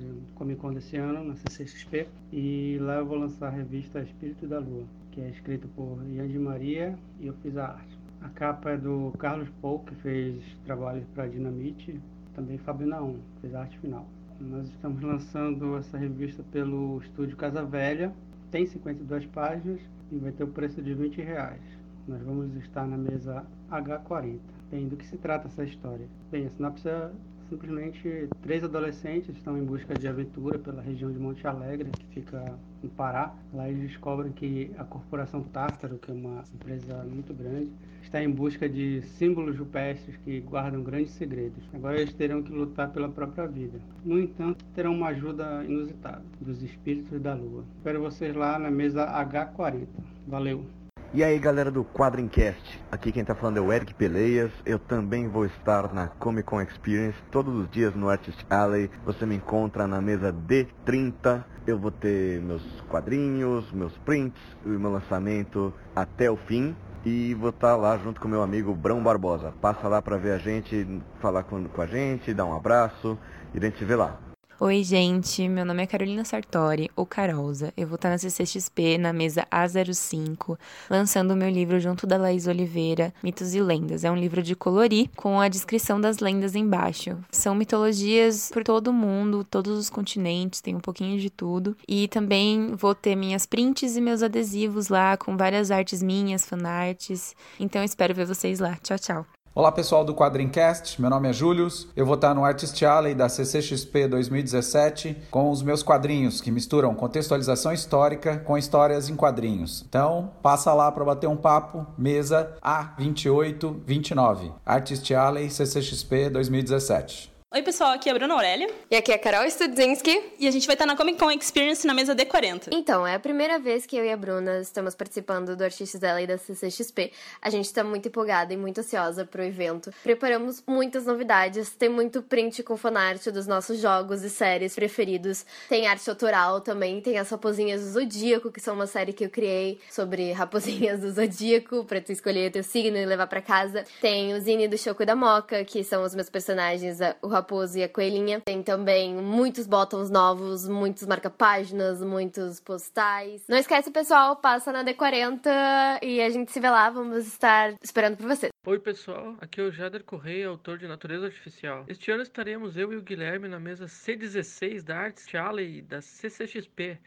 do 0.00 0.34
Comic 0.34 0.62
Con 0.62 0.72
desse 0.72 0.96
ano, 0.96 1.22
na 1.24 1.34
CCXP. 1.34 2.08
E 2.32 2.78
lá 2.80 2.94
eu 2.94 3.06
vou 3.06 3.18
lançar 3.18 3.48
a 3.48 3.50
revista 3.50 4.00
Espírito 4.00 4.46
da 4.46 4.58
Lua, 4.58 4.86
que 5.10 5.20
é 5.20 5.28
escrita 5.28 5.68
por 5.76 6.02
Ian 6.08 6.26
de 6.26 6.38
Maria 6.38 6.98
e 7.20 7.26
eu 7.26 7.34
fiz 7.42 7.54
a 7.58 7.66
arte. 7.66 7.97
A 8.20 8.28
capa 8.30 8.70
é 8.70 8.76
do 8.76 9.12
Carlos 9.18 9.48
Pou, 9.60 9.78
que 9.80 9.94
fez 9.96 10.42
trabalhos 10.64 11.04
para 11.14 11.28
Dinamite, 11.28 12.00
também 12.34 12.58
Fábio 12.58 12.86
Naum, 12.86 13.18
fez 13.40 13.54
arte 13.54 13.78
final. 13.78 14.06
Nós 14.40 14.68
estamos 14.68 15.02
lançando 15.02 15.76
essa 15.76 15.96
revista 15.96 16.42
pelo 16.52 17.00
estúdio 17.00 17.36
Casa 17.36 17.64
Velha, 17.64 18.12
tem 18.50 18.66
52 18.66 19.26
páginas 19.26 19.80
e 20.10 20.18
vai 20.18 20.32
ter 20.32 20.44
o 20.44 20.48
preço 20.48 20.82
de 20.82 20.94
20 20.94 21.20
reais. 21.20 21.60
Nós 22.06 22.22
vamos 22.22 22.54
estar 22.56 22.86
na 22.86 22.96
mesa 22.96 23.44
H40. 23.70 24.38
Bem, 24.70 24.88
do 24.88 24.96
que 24.96 25.06
se 25.06 25.16
trata 25.16 25.48
essa 25.48 25.64
história? 25.64 26.06
Bem, 26.30 26.46
a 26.46 26.50
sinopse 26.50 26.88
é 26.88 27.10
simplesmente 27.48 28.28
três 28.42 28.62
adolescentes 28.62 29.34
estão 29.36 29.56
em 29.58 29.64
busca 29.64 29.94
de 29.94 30.06
aventura 30.06 30.58
pela 30.58 30.82
região 30.82 31.10
de 31.10 31.18
Monte 31.18 31.46
Alegre, 31.46 31.90
que 31.90 32.06
fica 32.06 32.58
no 32.82 32.88
Pará. 32.88 33.34
Lá 33.52 33.68
eles 33.68 33.90
descobrem 33.90 34.32
que 34.32 34.70
a 34.78 34.84
Corporação 34.84 35.42
Tártaro, 35.42 35.98
que 35.98 36.10
é 36.10 36.14
uma 36.14 36.42
empresa 36.54 37.04
muito 37.04 37.34
grande, 37.34 37.70
está 38.02 38.22
em 38.22 38.30
busca 38.30 38.68
de 38.68 39.02
símbolos 39.02 39.58
rupestres 39.58 40.16
que 40.18 40.40
guardam 40.40 40.82
grandes 40.82 41.12
segredos. 41.12 41.62
Agora 41.74 42.00
eles 42.00 42.12
terão 42.12 42.42
que 42.42 42.52
lutar 42.52 42.90
pela 42.90 43.08
própria 43.08 43.46
vida. 43.46 43.78
No 44.04 44.18
entanto, 44.18 44.64
terão 44.74 44.92
uma 44.94 45.08
ajuda 45.08 45.64
inusitada 45.64 46.24
dos 46.40 46.62
espíritos 46.62 47.20
da 47.20 47.34
lua. 47.34 47.64
Espero 47.76 48.00
vocês 48.00 48.34
lá 48.34 48.58
na 48.58 48.70
mesa 48.70 49.06
H40. 49.06 49.86
Valeu! 50.26 50.77
E 51.14 51.24
aí 51.24 51.38
galera 51.38 51.70
do 51.70 51.82
Quadrincast, 51.82 52.84
aqui 52.92 53.10
quem 53.10 53.24
tá 53.24 53.34
falando 53.34 53.56
é 53.56 53.60
o 53.62 53.72
Eric 53.72 53.94
Peleias, 53.94 54.52
eu 54.66 54.78
também 54.78 55.26
vou 55.26 55.46
estar 55.46 55.90
na 55.94 56.08
Comic 56.08 56.46
Con 56.46 56.60
Experience 56.60 57.16
todos 57.30 57.54
os 57.54 57.70
dias 57.70 57.94
no 57.94 58.10
Artist 58.10 58.44
Alley, 58.50 58.90
você 59.06 59.24
me 59.24 59.36
encontra 59.36 59.86
na 59.86 60.02
mesa 60.02 60.30
D30, 60.30 61.44
eu 61.66 61.78
vou 61.78 61.90
ter 61.90 62.42
meus 62.42 62.62
quadrinhos, 62.90 63.72
meus 63.72 63.96
prints 64.04 64.40
e 64.66 64.68
meu 64.68 64.92
lançamento 64.92 65.72
até 65.96 66.30
o 66.30 66.36
fim, 66.36 66.76
e 67.06 67.32
vou 67.32 67.50
estar 67.50 67.74
lá 67.74 67.96
junto 67.96 68.20
com 68.20 68.28
meu 68.28 68.42
amigo 68.42 68.74
Brão 68.74 69.02
Barbosa, 69.02 69.54
passa 69.62 69.88
lá 69.88 70.02
pra 70.02 70.18
ver 70.18 70.32
a 70.32 70.38
gente, 70.38 71.00
falar 71.20 71.42
com, 71.44 71.64
com 71.64 71.80
a 71.80 71.86
gente, 71.86 72.34
dar 72.34 72.44
um 72.44 72.54
abraço 72.54 73.18
e 73.54 73.58
a 73.58 73.60
gente 73.62 73.78
se 73.78 73.84
vê 73.86 73.96
lá. 73.96 74.27
Oi, 74.60 74.82
gente. 74.82 75.48
Meu 75.48 75.64
nome 75.64 75.84
é 75.84 75.86
Carolina 75.86 76.24
Sartori, 76.24 76.90
ou 76.96 77.06
Carolza. 77.06 77.72
Eu 77.76 77.86
vou 77.86 77.94
estar 77.94 78.08
na 78.08 78.18
CCXP, 78.18 78.98
na 78.98 79.12
mesa 79.12 79.46
A05, 79.52 80.58
lançando 80.90 81.30
o 81.30 81.36
meu 81.36 81.48
livro 81.48 81.78
junto 81.78 82.08
da 82.08 82.16
Laís 82.16 82.48
Oliveira, 82.48 83.14
Mitos 83.22 83.54
e 83.54 83.60
Lendas. 83.60 84.02
É 84.02 84.10
um 84.10 84.16
livro 84.16 84.42
de 84.42 84.56
colorir, 84.56 85.10
com 85.14 85.40
a 85.40 85.46
descrição 85.46 86.00
das 86.00 86.18
lendas 86.18 86.56
embaixo. 86.56 87.16
São 87.30 87.54
mitologias 87.54 88.50
por 88.52 88.64
todo 88.64 88.88
o 88.88 88.92
mundo, 88.92 89.44
todos 89.44 89.78
os 89.78 89.88
continentes, 89.88 90.60
tem 90.60 90.74
um 90.74 90.80
pouquinho 90.80 91.20
de 91.20 91.30
tudo. 91.30 91.76
E 91.86 92.08
também 92.08 92.74
vou 92.74 92.96
ter 92.96 93.14
minhas 93.14 93.46
prints 93.46 93.96
e 93.96 94.00
meus 94.00 94.24
adesivos 94.24 94.88
lá, 94.88 95.16
com 95.16 95.36
várias 95.36 95.70
artes 95.70 96.02
minhas, 96.02 96.44
fanarts. 96.44 97.32
Então 97.60 97.84
espero 97.84 98.12
ver 98.12 98.26
vocês 98.26 98.58
lá. 98.58 98.76
Tchau, 98.82 98.98
tchau. 98.98 99.37
Olá 99.54 99.72
pessoal 99.72 100.04
do 100.04 100.14
Quadrincast, 100.14 101.00
meu 101.00 101.10
nome 101.10 101.28
é 101.28 101.32
Julius. 101.32 101.88
Eu 101.96 102.06
vou 102.06 102.14
estar 102.14 102.32
no 102.32 102.44
Artist 102.44 102.84
Alley 102.84 103.14
da 103.14 103.28
CCXP 103.28 104.06
2017 104.06 105.16
com 105.30 105.50
os 105.50 105.62
meus 105.62 105.82
quadrinhos 105.82 106.40
que 106.40 106.50
misturam 106.50 106.94
contextualização 106.94 107.72
histórica 107.72 108.38
com 108.38 108.56
histórias 108.56 109.08
em 109.08 109.16
quadrinhos. 109.16 109.84
Então, 109.88 110.30
passa 110.42 110.72
lá 110.74 110.92
para 110.92 111.04
bater 111.04 111.26
um 111.26 111.36
papo, 111.36 111.84
mesa 111.96 112.56
A2829, 112.62 114.52
Artist 114.64 115.12
Alley 115.12 115.50
CCXP 115.50 116.30
2017. 116.30 117.37
Oi, 117.50 117.62
pessoal, 117.62 117.92
aqui 117.92 118.10
é 118.10 118.12
a 118.12 118.14
Bruna 118.14 118.34
Aurélia. 118.34 118.68
E 118.90 118.96
aqui 118.96 119.10
é 119.10 119.14
a 119.14 119.18
Carol 119.18 119.48
Studzinski. 119.50 120.22
E 120.38 120.46
a 120.46 120.50
gente 120.50 120.66
vai 120.66 120.74
estar 120.74 120.84
na 120.84 120.94
Comic 120.94 121.18
Con 121.18 121.30
Experience 121.30 121.86
na 121.86 121.94
mesa 121.94 122.14
D40. 122.14 122.68
Então, 122.70 123.06
é 123.06 123.14
a 123.14 123.18
primeira 123.18 123.58
vez 123.58 123.86
que 123.86 123.96
eu 123.96 124.04
e 124.04 124.12
a 124.12 124.16
Bruna 124.18 124.60
estamos 124.60 124.94
participando 124.94 125.56
do 125.56 125.64
Artistas 125.64 125.98
dela 125.98 126.20
e 126.20 126.26
da 126.26 126.36
CCXP. 126.36 127.10
A 127.40 127.48
gente 127.48 127.64
está 127.64 127.82
muito 127.82 128.06
empolgada 128.06 128.52
e 128.52 128.56
muito 128.58 128.80
ansiosa 128.80 129.24
pro 129.24 129.42
evento. 129.42 129.90
Preparamos 130.02 130.62
muitas 130.66 131.06
novidades, 131.06 131.70
tem 131.70 131.88
muito 131.88 132.20
print 132.20 132.62
com 132.62 132.76
fanart 132.76 133.28
dos 133.28 133.46
nossos 133.46 133.80
jogos 133.80 134.22
e 134.22 134.28
séries 134.28 134.74
preferidos. 134.74 135.46
Tem 135.70 135.86
arte 135.86 136.10
autoral 136.10 136.60
também, 136.60 137.00
tem 137.00 137.16
as 137.16 137.30
Raposinhas 137.30 137.80
do 137.80 137.92
Zodíaco, 137.92 138.52
que 138.52 138.60
são 138.60 138.74
uma 138.74 138.86
série 138.86 139.14
que 139.14 139.24
eu 139.24 139.30
criei 139.30 139.80
sobre 139.90 140.32
raposinhas 140.36 141.00
do 141.00 141.10
Zodíaco, 141.10 141.82
pra 141.84 141.98
tu 141.98 142.12
escolher 142.12 142.50
o 142.50 142.52
teu 142.52 142.62
signo 142.62 142.98
e 142.98 143.06
levar 143.06 143.26
para 143.26 143.40
casa. 143.40 143.86
Tem 144.02 144.34
o 144.34 144.40
Zine 144.40 144.68
do 144.68 144.76
Choco 144.76 145.02
e 145.02 145.06
da 145.06 145.16
Moca, 145.16 145.64
que 145.64 145.82
são 145.82 146.02
os 146.02 146.14
meus 146.14 146.28
personagens, 146.28 146.98
o 147.22 147.37
Raposo 147.38 147.78
e 147.78 147.82
a 147.82 147.88
Coelhinha. 147.88 148.40
Tem 148.40 148.62
também 148.62 149.14
muitos 149.14 149.66
botões 149.66 150.10
novos, 150.10 150.68
muitos 150.68 151.06
marca-páginas, 151.06 152.02
muitos 152.02 152.60
postais. 152.60 153.44
Não 153.48 153.56
esquece, 153.56 153.90
pessoal, 153.90 154.36
passa 154.36 154.72
na 154.72 154.84
D40 154.84 156.00
e 156.02 156.20
a 156.20 156.28
gente 156.28 156.52
se 156.52 156.60
vê 156.60 156.68
lá. 156.68 156.90
Vamos 156.90 157.26
estar 157.26 157.74
esperando 157.82 158.16
por 158.16 158.26
vocês. 158.26 158.50
Oi, 158.66 158.78
pessoal. 158.78 159.36
Aqui 159.40 159.60
é 159.60 159.64
o 159.64 159.70
Jader 159.70 160.04
Correia, 160.04 160.48
autor 160.48 160.78
de 160.78 160.86
Natureza 160.86 161.26
Artificial. 161.26 161.84
Este 161.88 162.10
ano 162.10 162.22
estaremos 162.22 162.76
eu 162.76 162.92
e 162.92 162.96
o 162.96 163.02
Guilherme 163.02 163.48
na 163.48 163.58
mesa 163.58 163.86
C16 163.86 164.82
da 164.82 164.98
Arts 164.98 165.26
Alley 165.34 165.80
da 165.80 166.02
CCXP. 166.02 166.98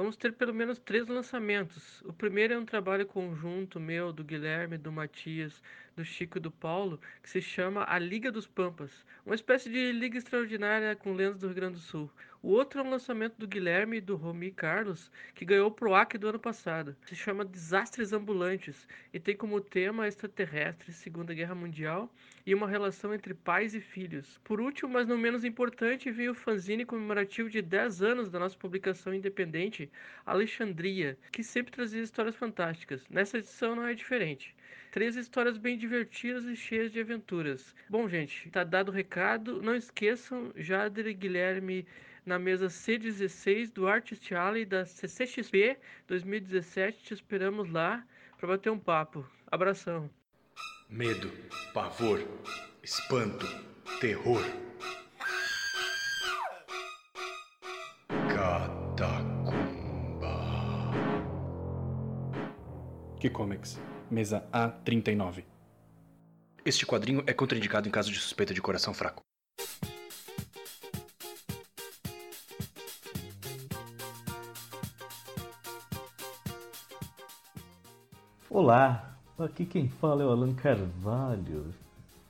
Vamos 0.00 0.16
ter 0.16 0.32
pelo 0.32 0.54
menos 0.54 0.78
três 0.78 1.06
lançamentos. 1.08 2.00
O 2.06 2.12
primeiro 2.12 2.54
é 2.54 2.58
um 2.58 2.64
trabalho 2.64 3.04
conjunto 3.04 3.78
meu, 3.78 4.14
do 4.14 4.24
Guilherme, 4.24 4.78
do 4.78 4.90
Matias, 4.90 5.62
do 5.96 6.04
Chico 6.04 6.38
e 6.38 6.40
do 6.40 6.50
Paulo, 6.50 7.00
que 7.22 7.28
se 7.28 7.40
chama 7.40 7.84
A 7.88 7.98
Liga 7.98 8.30
dos 8.30 8.46
Pampas, 8.46 9.04
uma 9.24 9.34
espécie 9.34 9.70
de 9.70 9.92
liga 9.92 10.18
extraordinária 10.18 10.96
com 10.96 11.12
lendas 11.12 11.38
do 11.38 11.46
Rio 11.46 11.56
Grande 11.56 11.74
do 11.74 11.80
Sul. 11.80 12.10
O 12.42 12.48
outro 12.52 12.80
é 12.80 12.82
um 12.82 12.88
lançamento 12.88 13.36
do 13.36 13.46
Guilherme 13.46 13.98
e 13.98 14.00
do 14.00 14.16
Romi 14.16 14.50
Carlos, 14.50 15.12
que 15.34 15.44
ganhou 15.44 15.68
o 15.68 15.70
PROAC 15.70 16.16
do 16.16 16.28
ano 16.28 16.38
passado. 16.38 16.96
Se 17.04 17.14
chama 17.14 17.44
Desastres 17.44 18.14
Ambulantes 18.14 18.88
e 19.12 19.20
tem 19.20 19.36
como 19.36 19.60
tema 19.60 20.08
extraterrestres, 20.08 20.96
Segunda 20.96 21.34
Guerra 21.34 21.54
Mundial 21.54 22.10
e 22.46 22.54
uma 22.54 22.66
relação 22.66 23.12
entre 23.12 23.34
pais 23.34 23.74
e 23.74 23.80
filhos. 23.80 24.40
Por 24.42 24.58
último, 24.58 24.90
mas 24.90 25.06
não 25.06 25.18
menos 25.18 25.44
importante, 25.44 26.10
veio 26.10 26.32
o 26.32 26.34
fanzine 26.34 26.86
comemorativo 26.86 27.50
de 27.50 27.60
10 27.60 28.00
anos 28.00 28.30
da 28.30 28.38
nossa 28.38 28.56
publicação 28.56 29.12
independente, 29.12 29.90
Alexandria, 30.24 31.18
que 31.30 31.44
sempre 31.44 31.72
trazia 31.72 32.00
histórias 32.00 32.36
fantásticas. 32.36 33.06
Nessa 33.10 33.36
edição 33.36 33.76
não 33.76 33.86
é 33.86 33.92
diferente. 33.92 34.56
Três 34.90 35.14
histórias 35.14 35.56
bem 35.56 35.78
divertidas 35.78 36.44
e 36.44 36.56
cheias 36.56 36.90
de 36.90 37.00
aventuras. 37.00 37.74
Bom, 37.88 38.08
gente, 38.08 38.50
tá 38.50 38.64
dado 38.64 38.88
o 38.88 38.92
recado. 38.92 39.62
Não 39.62 39.74
esqueçam, 39.74 40.52
Jader 40.56 41.06
e 41.06 41.14
Guilherme 41.14 41.86
na 42.26 42.40
mesa 42.40 42.66
C16 42.66 43.72
do 43.72 43.86
Artist 43.86 44.34
Alley 44.34 44.64
da 44.64 44.84
CCXP 44.84 45.78
2017. 46.08 47.04
Te 47.04 47.14
esperamos 47.14 47.70
lá 47.70 48.04
para 48.36 48.48
bater 48.48 48.70
um 48.70 48.78
papo. 48.78 49.24
Abração. 49.46 50.10
Medo, 50.88 51.30
pavor, 51.72 52.20
espanto, 52.82 53.46
terror. 54.00 54.42
Catacumba. 58.34 59.70
Que 63.20 63.30
Comics, 63.30 63.80
mesa 64.10 64.44
A39. 64.52 65.44
Este 66.64 66.84
quadrinho 66.84 67.22
é 67.26 67.32
contraindicado 67.32 67.88
em 67.88 67.90
caso 67.90 68.10
de 68.10 68.18
suspeita 68.18 68.52
de 68.52 68.60
coração 68.60 68.92
fraco. 68.92 69.22
Olá, 78.48 79.16
aqui 79.38 79.64
quem 79.64 79.88
fala 79.88 80.22
é 80.22 80.26
o 80.26 80.30
Alan 80.30 80.52
Carvalho. 80.54 81.72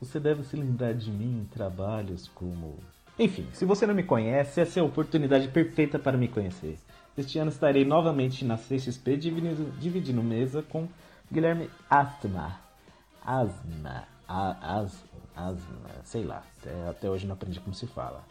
Você 0.00 0.20
deve 0.20 0.44
se 0.44 0.54
lembrar 0.54 0.94
de 0.94 1.10
mim 1.10 1.40
em 1.40 1.44
trabalhos 1.46 2.28
como. 2.28 2.78
Enfim, 3.18 3.48
se 3.52 3.64
você 3.64 3.86
não 3.86 3.94
me 3.94 4.02
conhece, 4.02 4.60
essa 4.60 4.78
é 4.78 4.82
a 4.82 4.86
oportunidade 4.86 5.48
perfeita 5.48 5.98
para 5.98 6.16
me 6.16 6.28
conhecer. 6.28 6.78
Este 7.18 7.38
ano 7.38 7.50
estarei 7.50 7.84
novamente 7.84 8.44
na 8.44 8.56
CXP 8.56 9.16
dividindo, 9.16 9.72
dividindo 9.78 10.22
mesa 10.22 10.62
com 10.62 10.88
Guilherme 11.32 11.70
Astma. 11.88 12.58
Asma. 13.24 14.04
As, 14.26 15.04
asma. 15.36 15.90
Sei 16.02 16.24
lá. 16.24 16.42
Até, 16.60 16.88
até 16.88 17.08
hoje 17.08 17.26
não 17.26 17.34
aprendi 17.34 17.60
como 17.60 17.74
se 17.74 17.86
fala. 17.86 18.24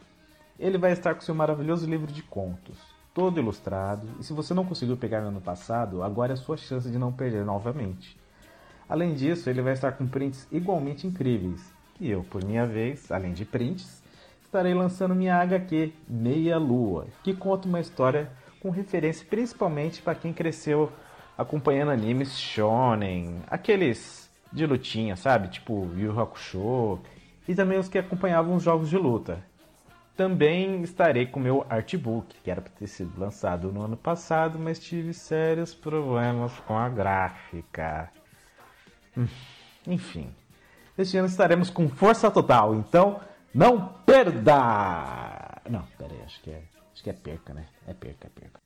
Ele 0.59 0.77
vai 0.77 0.91
estar 0.91 1.15
com 1.15 1.21
seu 1.21 1.33
maravilhoso 1.33 1.89
livro 1.89 2.11
de 2.11 2.21
contos, 2.21 2.77
todo 3.13 3.39
ilustrado, 3.39 4.05
e 4.19 4.23
se 4.23 4.33
você 4.33 4.53
não 4.53 4.65
conseguiu 4.65 4.97
pegar 4.97 5.21
no 5.21 5.29
ano 5.29 5.39
passado, 5.39 6.03
agora 6.03 6.33
é 6.33 6.35
a 6.35 6.37
sua 6.37 6.57
chance 6.57 6.91
de 6.91 6.97
não 6.97 7.13
perder 7.13 7.45
novamente. 7.45 8.19
Além 8.89 9.13
disso, 9.13 9.49
ele 9.49 9.61
vai 9.61 9.71
estar 9.71 9.93
com 9.93 10.05
prints 10.05 10.45
igualmente 10.51 11.07
incríveis. 11.07 11.71
E 12.01 12.09
eu, 12.09 12.25
por 12.25 12.43
minha 12.43 12.65
vez, 12.65 13.09
além 13.09 13.31
de 13.31 13.45
prints, 13.45 14.03
estarei 14.41 14.73
lançando 14.73 15.15
minha 15.15 15.37
HQ 15.37 15.93
Meia 16.05 16.57
Lua, 16.57 17.07
que 17.23 17.33
conta 17.33 17.65
uma 17.65 17.79
história 17.79 18.29
com 18.59 18.69
referência 18.69 19.25
principalmente 19.29 20.01
para 20.01 20.15
quem 20.15 20.33
cresceu 20.33 20.91
acompanhando 21.39 21.91
animes 21.91 22.37
shonen, 22.37 23.41
aqueles 23.47 24.29
de 24.51 24.65
lutinha, 24.65 25.15
sabe? 25.15 25.47
Tipo 25.47 25.89
Yu 25.95 26.19
Hakusho, 26.19 26.99
e 27.47 27.55
também 27.55 27.79
os 27.79 27.87
que 27.87 27.97
acompanhavam 27.97 28.55
os 28.55 28.63
jogos 28.63 28.89
de 28.89 28.97
luta. 28.97 29.41
Também 30.17 30.81
estarei 30.81 31.25
com 31.25 31.39
meu 31.39 31.65
artbook, 31.69 32.35
que 32.43 32.51
era 32.51 32.59
para 32.59 32.73
ter 32.73 32.87
sido 32.87 33.17
lançado 33.17 33.71
no 33.71 33.81
ano 33.81 33.95
passado, 33.95 34.59
mas 34.59 34.79
tive 34.79 35.13
sérios 35.13 35.73
problemas 35.73 36.51
com 36.67 36.77
a 36.77 36.89
gráfica. 36.89 38.11
Hum, 39.17 39.25
enfim, 39.87 40.29
este 40.97 41.15
ano 41.15 41.29
estaremos 41.29 41.69
com 41.69 41.87
força 41.87 42.29
total, 42.29 42.75
então 42.75 43.21
não 43.55 43.93
perda! 44.05 45.61
Não, 45.69 45.83
pera 45.97 46.13
aí, 46.13 46.21
acho 46.25 46.41
que 46.41 46.51
é, 46.51 46.63
acho 46.93 47.01
que 47.01 47.09
é 47.09 47.13
perca, 47.13 47.53
né? 47.53 47.65
É 47.87 47.93
perca, 47.93 48.27
é 48.27 48.29
perca. 48.29 48.59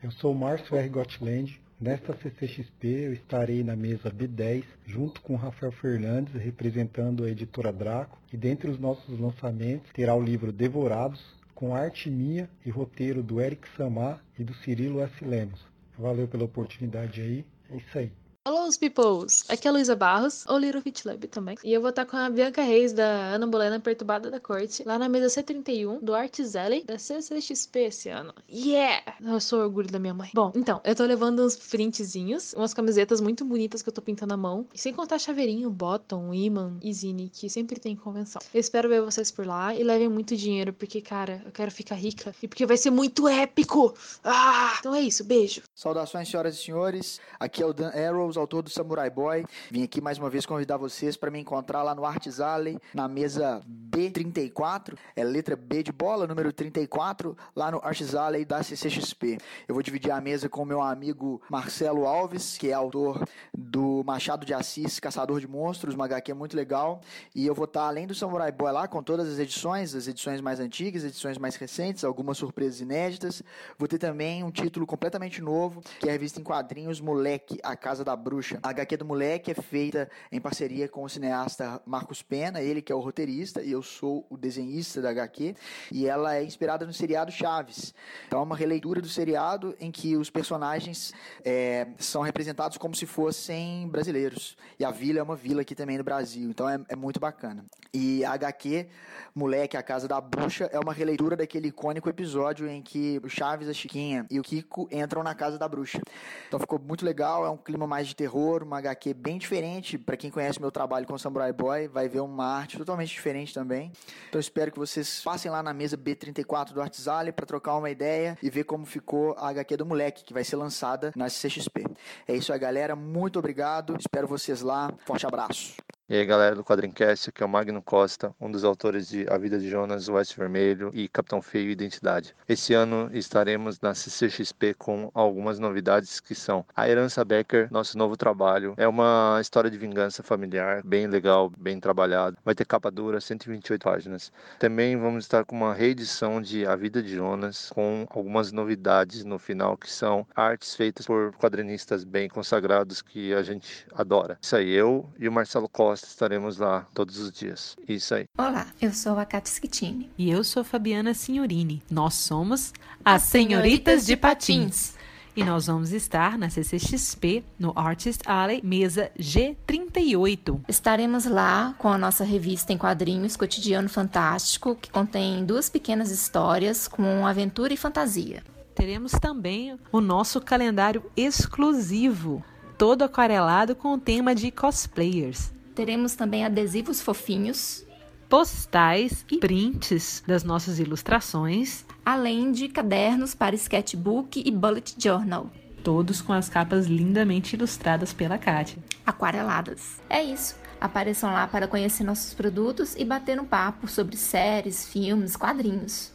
Eu 0.00 0.12
sou 0.12 0.30
o 0.30 0.38
Márcio 0.38 0.76
R. 0.76 0.88
Gotland. 0.88 1.63
Nesta 1.80 2.14
CCXP 2.14 2.86
eu 2.86 3.12
estarei 3.12 3.64
na 3.64 3.74
mesa 3.74 4.08
B10 4.08 4.64
junto 4.86 5.20
com 5.20 5.34
Rafael 5.34 5.72
Fernandes 5.72 6.32
representando 6.34 7.24
a 7.24 7.30
editora 7.30 7.72
Draco 7.72 8.16
e 8.32 8.36
dentre 8.36 8.70
os 8.70 8.78
nossos 8.78 9.18
lançamentos 9.18 9.90
terá 9.92 10.14
o 10.14 10.22
livro 10.22 10.52
Devorados 10.52 11.20
com 11.52 11.74
arte 11.74 12.08
minha 12.08 12.48
e 12.64 12.70
roteiro 12.70 13.22
do 13.24 13.40
Eric 13.40 13.68
Samar 13.76 14.22
e 14.38 14.44
do 14.44 14.54
Cirilo 14.54 15.00
S. 15.00 15.24
Lemos. 15.24 15.60
Valeu 15.98 16.28
pela 16.28 16.44
oportunidade 16.44 17.20
aí. 17.20 17.44
É 17.70 17.76
isso 17.76 17.98
aí. 17.98 18.12
Olá, 18.46 18.66
os 18.66 18.76
peoples! 18.76 19.42
Aqui 19.48 19.66
é 19.66 19.70
a 19.70 19.72
Luísa 19.72 19.96
Barros, 19.96 20.44
ou 20.46 20.58
Little 20.58 20.82
Fit 20.82 21.08
Lab 21.08 21.26
também. 21.28 21.56
E 21.64 21.72
eu 21.72 21.80
vou 21.80 21.88
estar 21.88 22.04
com 22.04 22.14
a 22.14 22.28
Bianca 22.28 22.60
Reis, 22.60 22.92
da 22.92 23.06
Ana 23.06 23.46
Bolena 23.46 23.80
Perturbada 23.80 24.30
da 24.30 24.38
Corte, 24.38 24.84
lá 24.84 24.98
na 24.98 25.08
mesa 25.08 25.28
C31 25.40 25.98
do 26.02 26.14
Alley 26.14 26.84
da 26.84 26.98
CCXP 26.98 27.78
esse 27.84 28.10
ano. 28.10 28.34
Yeah! 28.46 29.02
Eu 29.18 29.40
sou 29.40 29.60
orgulho 29.60 29.90
da 29.90 29.98
minha 29.98 30.12
mãe. 30.12 30.28
Bom, 30.34 30.52
então, 30.54 30.78
eu 30.84 30.94
tô 30.94 31.06
levando 31.06 31.42
uns 31.42 31.56
printzinhos, 31.56 32.52
umas 32.52 32.74
camisetas 32.74 33.18
muito 33.18 33.46
bonitas 33.46 33.80
que 33.80 33.88
eu 33.88 33.92
tô 33.94 34.02
pintando 34.02 34.34
à 34.34 34.36
mão, 34.36 34.68
e 34.74 34.78
sem 34.78 34.92
contar 34.92 35.18
chaveirinho, 35.18 35.70
bottom, 35.70 36.34
imã 36.34 36.76
e 36.82 36.92
zine, 36.92 37.30
que 37.30 37.48
sempre 37.48 37.80
tem 37.80 37.94
em 37.94 37.96
convenção. 37.96 38.42
Eu 38.52 38.60
espero 38.60 38.90
ver 38.90 39.00
vocês 39.00 39.30
por 39.30 39.46
lá 39.46 39.74
e 39.74 39.82
levem 39.82 40.10
muito 40.10 40.36
dinheiro, 40.36 40.74
porque, 40.74 41.00
cara, 41.00 41.40
eu 41.46 41.50
quero 41.50 41.70
ficar 41.70 41.94
rica 41.94 42.34
e 42.42 42.46
porque 42.46 42.66
vai 42.66 42.76
ser 42.76 42.90
muito 42.90 43.26
épico! 43.26 43.94
Ah! 44.22 44.76
Então 44.80 44.94
é 44.94 45.00
isso, 45.00 45.24
beijo! 45.24 45.62
Saudações, 45.74 46.28
senhoras 46.28 46.56
e 46.56 46.58
senhores. 46.58 47.18
Aqui 47.40 47.62
é 47.62 47.66
o 47.66 47.72
Dan 47.72 47.88
Arrows, 47.88 48.33
autor 48.40 48.62
do 48.62 48.70
Samurai 48.70 49.10
Boy. 49.10 49.44
Vim 49.70 49.82
aqui 49.82 50.00
mais 50.00 50.18
uma 50.18 50.30
vez 50.30 50.46
convidar 50.46 50.76
vocês 50.76 51.16
para 51.16 51.30
me 51.30 51.38
encontrar 51.38 51.82
lá 51.82 51.94
no 51.94 52.04
Arts 52.04 52.40
Alley, 52.40 52.78
na 52.92 53.08
mesa 53.08 53.62
B34, 53.94 54.96
é 55.14 55.22
letra 55.22 55.54
B 55.54 55.82
de 55.82 55.92
bola, 55.92 56.26
número 56.26 56.52
34, 56.52 57.36
lá 57.54 57.70
no 57.70 57.80
Arts 57.84 58.14
Alley 58.14 58.44
da 58.44 58.62
CCXP. 58.62 59.38
Eu 59.68 59.74
vou 59.74 59.82
dividir 59.82 60.10
a 60.10 60.20
mesa 60.20 60.48
com 60.48 60.64
meu 60.64 60.82
amigo 60.82 61.40
Marcelo 61.48 62.06
Alves, 62.06 62.58
que 62.58 62.70
é 62.70 62.72
autor 62.72 63.24
do 63.56 64.02
Machado 64.04 64.44
de 64.44 64.52
Assis, 64.52 64.98
Caçador 64.98 65.38
de 65.38 65.46
Monstros, 65.46 65.94
uma 65.94 66.06
HQ 66.06 66.34
muito 66.34 66.56
legal. 66.56 67.00
E 67.34 67.46
eu 67.46 67.54
vou 67.54 67.66
estar, 67.66 67.86
além 67.86 68.06
do 68.06 68.14
Samurai 68.14 68.50
Boy 68.50 68.72
lá, 68.72 68.88
com 68.88 69.02
todas 69.02 69.28
as 69.28 69.38
edições, 69.38 69.94
as 69.94 70.08
edições 70.08 70.40
mais 70.40 70.58
antigas, 70.58 71.04
edições 71.04 71.38
mais 71.38 71.54
recentes, 71.56 72.02
algumas 72.02 72.36
surpresas 72.36 72.80
inéditas. 72.80 73.42
Vou 73.78 73.86
ter 73.86 73.98
também 73.98 74.42
um 74.42 74.50
título 74.50 74.86
completamente 74.86 75.40
novo, 75.40 75.80
que 76.00 76.06
é 76.06 76.10
a 76.10 76.12
revista 76.12 76.40
em 76.40 76.44
quadrinhos 76.44 77.00
Moleque, 77.00 77.60
A 77.62 77.76
Casa 77.76 78.04
da 78.04 78.16
Bruxa. 78.24 78.58
A 78.62 78.70
HQ 78.70 78.96
do 78.96 79.04
Moleque 79.04 79.50
é 79.50 79.54
feita 79.54 80.10
em 80.32 80.40
parceria 80.40 80.88
com 80.88 81.04
o 81.04 81.08
cineasta 81.08 81.80
Marcos 81.84 82.22
Pena, 82.22 82.62
ele 82.62 82.80
que 82.80 82.90
é 82.90 82.94
o 82.94 83.00
roteirista 83.00 83.62
e 83.62 83.70
eu 83.70 83.82
sou 83.82 84.26
o 84.30 84.36
desenhista 84.38 85.02
da 85.02 85.10
HQ, 85.10 85.54
e 85.92 86.06
ela 86.06 86.34
é 86.34 86.42
inspirada 86.42 86.86
no 86.86 86.92
seriado 86.92 87.30
Chaves. 87.30 87.94
Então 88.26 88.40
é 88.40 88.42
uma 88.42 88.56
releitura 88.56 89.02
do 89.02 89.08
seriado 89.08 89.76
em 89.78 89.90
que 89.90 90.16
os 90.16 90.30
personagens 90.30 91.12
é, 91.44 91.86
são 91.98 92.22
representados 92.22 92.78
como 92.78 92.94
se 92.94 93.04
fossem 93.04 93.86
brasileiros. 93.88 94.56
E 94.78 94.84
a 94.84 94.90
vila 94.90 95.18
é 95.18 95.22
uma 95.22 95.36
vila 95.36 95.60
aqui 95.60 95.74
também 95.74 95.98
no 95.98 96.04
Brasil, 96.04 96.48
então 96.48 96.68
é, 96.68 96.80
é 96.88 96.96
muito 96.96 97.20
bacana. 97.20 97.64
E 97.92 98.24
a 98.24 98.32
HQ 98.32 98.88
Moleque, 99.34 99.76
A 99.76 99.82
Casa 99.82 100.06
da 100.06 100.20
Bruxa, 100.20 100.70
é 100.72 100.78
uma 100.78 100.92
releitura 100.92 101.36
daquele 101.36 101.68
icônico 101.68 102.08
episódio 102.08 102.68
em 102.68 102.80
que 102.80 103.20
o 103.24 103.28
Chaves, 103.28 103.68
a 103.68 103.72
Chiquinha 103.72 104.24
e 104.30 104.38
o 104.38 104.42
Kiko 104.42 104.88
entram 104.92 105.22
na 105.24 105.34
Casa 105.34 105.58
da 105.58 105.68
Bruxa. 105.68 106.00
Então 106.46 106.60
ficou 106.60 106.78
muito 106.78 107.04
legal, 107.04 107.44
é 107.44 107.50
um 107.50 107.56
clima 107.56 107.84
mais 107.84 108.13
de 108.14 108.18
terror, 108.18 108.62
uma 108.62 108.78
HQ 108.78 109.12
bem 109.12 109.36
diferente. 109.36 109.98
Para 109.98 110.16
quem 110.16 110.30
conhece 110.30 110.60
meu 110.60 110.70
trabalho 110.70 111.06
com 111.06 111.18
Samurai 111.18 111.52
Boy, 111.52 111.88
vai 111.88 112.08
ver 112.08 112.20
uma 112.20 112.46
arte 112.46 112.78
totalmente 112.78 113.10
diferente 113.10 113.52
também. 113.52 113.92
Então 114.28 114.40
espero 114.40 114.70
que 114.70 114.78
vocês 114.78 115.20
passem 115.22 115.50
lá 115.50 115.62
na 115.62 115.74
mesa 115.74 115.98
B34 115.98 116.72
do 116.72 116.80
Arts 116.80 117.08
Alley 117.08 117.32
para 117.32 117.44
trocar 117.44 117.76
uma 117.76 117.90
ideia 117.90 118.38
e 118.40 118.48
ver 118.48 118.64
como 118.64 118.86
ficou 118.86 119.34
a 119.36 119.48
HQ 119.48 119.76
do 119.76 119.84
moleque, 119.84 120.24
que 120.24 120.32
vai 120.32 120.44
ser 120.44 120.56
lançada 120.56 121.12
na 121.16 121.26
CXP. 121.26 121.84
É 122.28 122.34
isso 122.34 122.52
aí, 122.52 122.58
galera. 122.58 122.94
Muito 122.94 123.38
obrigado. 123.38 123.96
Espero 123.98 124.28
vocês 124.28 124.62
lá. 124.62 124.92
Forte 125.04 125.26
abraço. 125.26 125.74
E 126.06 126.14
aí 126.14 126.26
galera 126.26 126.54
do 126.54 126.62
Quadrincast, 126.62 127.30
aqui 127.30 127.42
é 127.42 127.46
o 127.46 127.48
Magno 127.48 127.80
Costa, 127.80 128.34
um 128.38 128.50
dos 128.50 128.62
autores 128.62 129.08
de 129.08 129.26
A 129.26 129.38
Vida 129.38 129.58
de 129.58 129.70
Jonas, 129.70 130.06
Oeste 130.06 130.38
Vermelho 130.38 130.90
e 130.92 131.08
Capitão 131.08 131.40
Feio 131.40 131.70
Identidade. 131.70 132.36
Esse 132.46 132.74
ano 132.74 133.08
estaremos 133.14 133.80
na 133.80 133.94
CCXP 133.94 134.74
com 134.74 135.10
algumas 135.14 135.58
novidades 135.58 136.20
que 136.20 136.34
são 136.34 136.62
A 136.76 136.86
Herança 136.86 137.24
Becker, 137.24 137.68
nosso 137.72 137.96
novo 137.96 138.18
trabalho. 138.18 138.74
É 138.76 138.86
uma 138.86 139.38
história 139.40 139.70
de 139.70 139.78
vingança 139.78 140.22
familiar, 140.22 140.82
bem 140.84 141.06
legal, 141.06 141.50
bem 141.56 141.80
trabalhado. 141.80 142.36
Vai 142.44 142.54
ter 142.54 142.66
capa 142.66 142.90
dura, 142.90 143.18
128 143.18 143.82
páginas. 143.82 144.30
Também 144.58 144.98
vamos 144.98 145.24
estar 145.24 145.46
com 145.46 145.56
uma 145.56 145.72
reedição 145.72 146.38
de 146.38 146.66
A 146.66 146.76
Vida 146.76 147.02
de 147.02 147.14
Jonas, 147.14 147.70
com 147.70 148.06
algumas 148.10 148.52
novidades 148.52 149.24
no 149.24 149.38
final, 149.38 149.74
que 149.74 149.90
são 149.90 150.26
artes 150.36 150.74
feitas 150.74 151.06
por 151.06 151.32
quadrinistas 151.36 152.04
bem 152.04 152.28
consagrados 152.28 153.00
que 153.00 153.32
a 153.32 153.42
gente 153.42 153.86
adora. 153.94 154.36
Isso 154.42 154.54
aí, 154.54 154.70
eu 154.70 155.08
e 155.18 155.26
o 155.26 155.32
Marcelo 155.32 155.66
Costa 155.66 155.93
estaremos 156.02 156.58
lá 156.58 156.86
todos 156.92 157.18
os 157.18 157.32
dias. 157.32 157.76
Isso 157.88 158.14
aí. 158.14 158.24
Olá, 158.36 158.66
eu 158.80 158.92
sou 158.92 159.18
a 159.18 159.24
Katia 159.24 159.54
Schittini. 159.54 160.10
E 160.18 160.30
eu 160.30 160.42
sou 160.42 160.64
Fabiana 160.64 161.14
Signorini. 161.14 161.82
Nós 161.90 162.14
somos 162.14 162.72
as 163.04 163.22
Senhoritas 163.22 164.04
de 164.06 164.16
Patins. 164.16 164.94
E 165.36 165.42
nós 165.42 165.66
vamos 165.66 165.92
estar 165.92 166.38
na 166.38 166.48
CCXP, 166.48 167.44
no 167.58 167.72
Artist 167.74 168.22
Alley, 168.24 168.60
mesa 168.62 169.10
G38. 169.18 170.60
Estaremos 170.68 171.24
lá 171.24 171.74
com 171.76 171.88
a 171.88 171.98
nossa 171.98 172.22
revista 172.22 172.72
em 172.72 172.78
quadrinhos 172.78 173.36
Cotidiano 173.36 173.88
Fantástico, 173.88 174.76
que 174.76 174.92
contém 174.92 175.44
duas 175.44 175.68
pequenas 175.68 176.12
histórias 176.12 176.86
com 176.86 177.26
aventura 177.26 177.74
e 177.74 177.76
fantasia. 177.76 178.44
Teremos 178.76 179.10
também 179.12 179.76
o 179.90 180.00
nosso 180.00 180.40
calendário 180.40 181.02
exclusivo, 181.16 182.44
todo 182.78 183.02
aquarelado 183.02 183.74
com 183.74 183.94
o 183.94 183.98
tema 183.98 184.36
de 184.36 184.52
cosplayers. 184.52 185.52
Teremos 185.74 186.14
também 186.14 186.44
adesivos 186.44 187.00
fofinhos, 187.00 187.84
postais 188.28 189.24
e 189.30 189.38
prints 189.38 190.22
das 190.26 190.44
nossas 190.44 190.78
ilustrações, 190.78 191.84
além 192.04 192.52
de 192.52 192.68
cadernos 192.68 193.34
para 193.34 193.56
sketchbook 193.56 194.42
e 194.44 194.50
bullet 194.50 194.94
journal. 194.98 195.50
Todos 195.82 196.22
com 196.22 196.32
as 196.32 196.48
capas 196.48 196.86
lindamente 196.86 197.56
ilustradas 197.56 198.12
pela 198.12 198.38
Kátia. 198.38 198.78
Aquareladas. 199.04 200.00
É 200.08 200.22
isso. 200.22 200.56
Apareçam 200.80 201.32
lá 201.32 201.46
para 201.46 201.68
conhecer 201.68 202.04
nossos 202.04 202.32
produtos 202.34 202.94
e 202.96 203.04
bater 203.04 203.40
um 203.40 203.44
papo 203.44 203.88
sobre 203.88 204.16
séries, 204.16 204.86
filmes, 204.86 205.36
quadrinhos. 205.36 206.13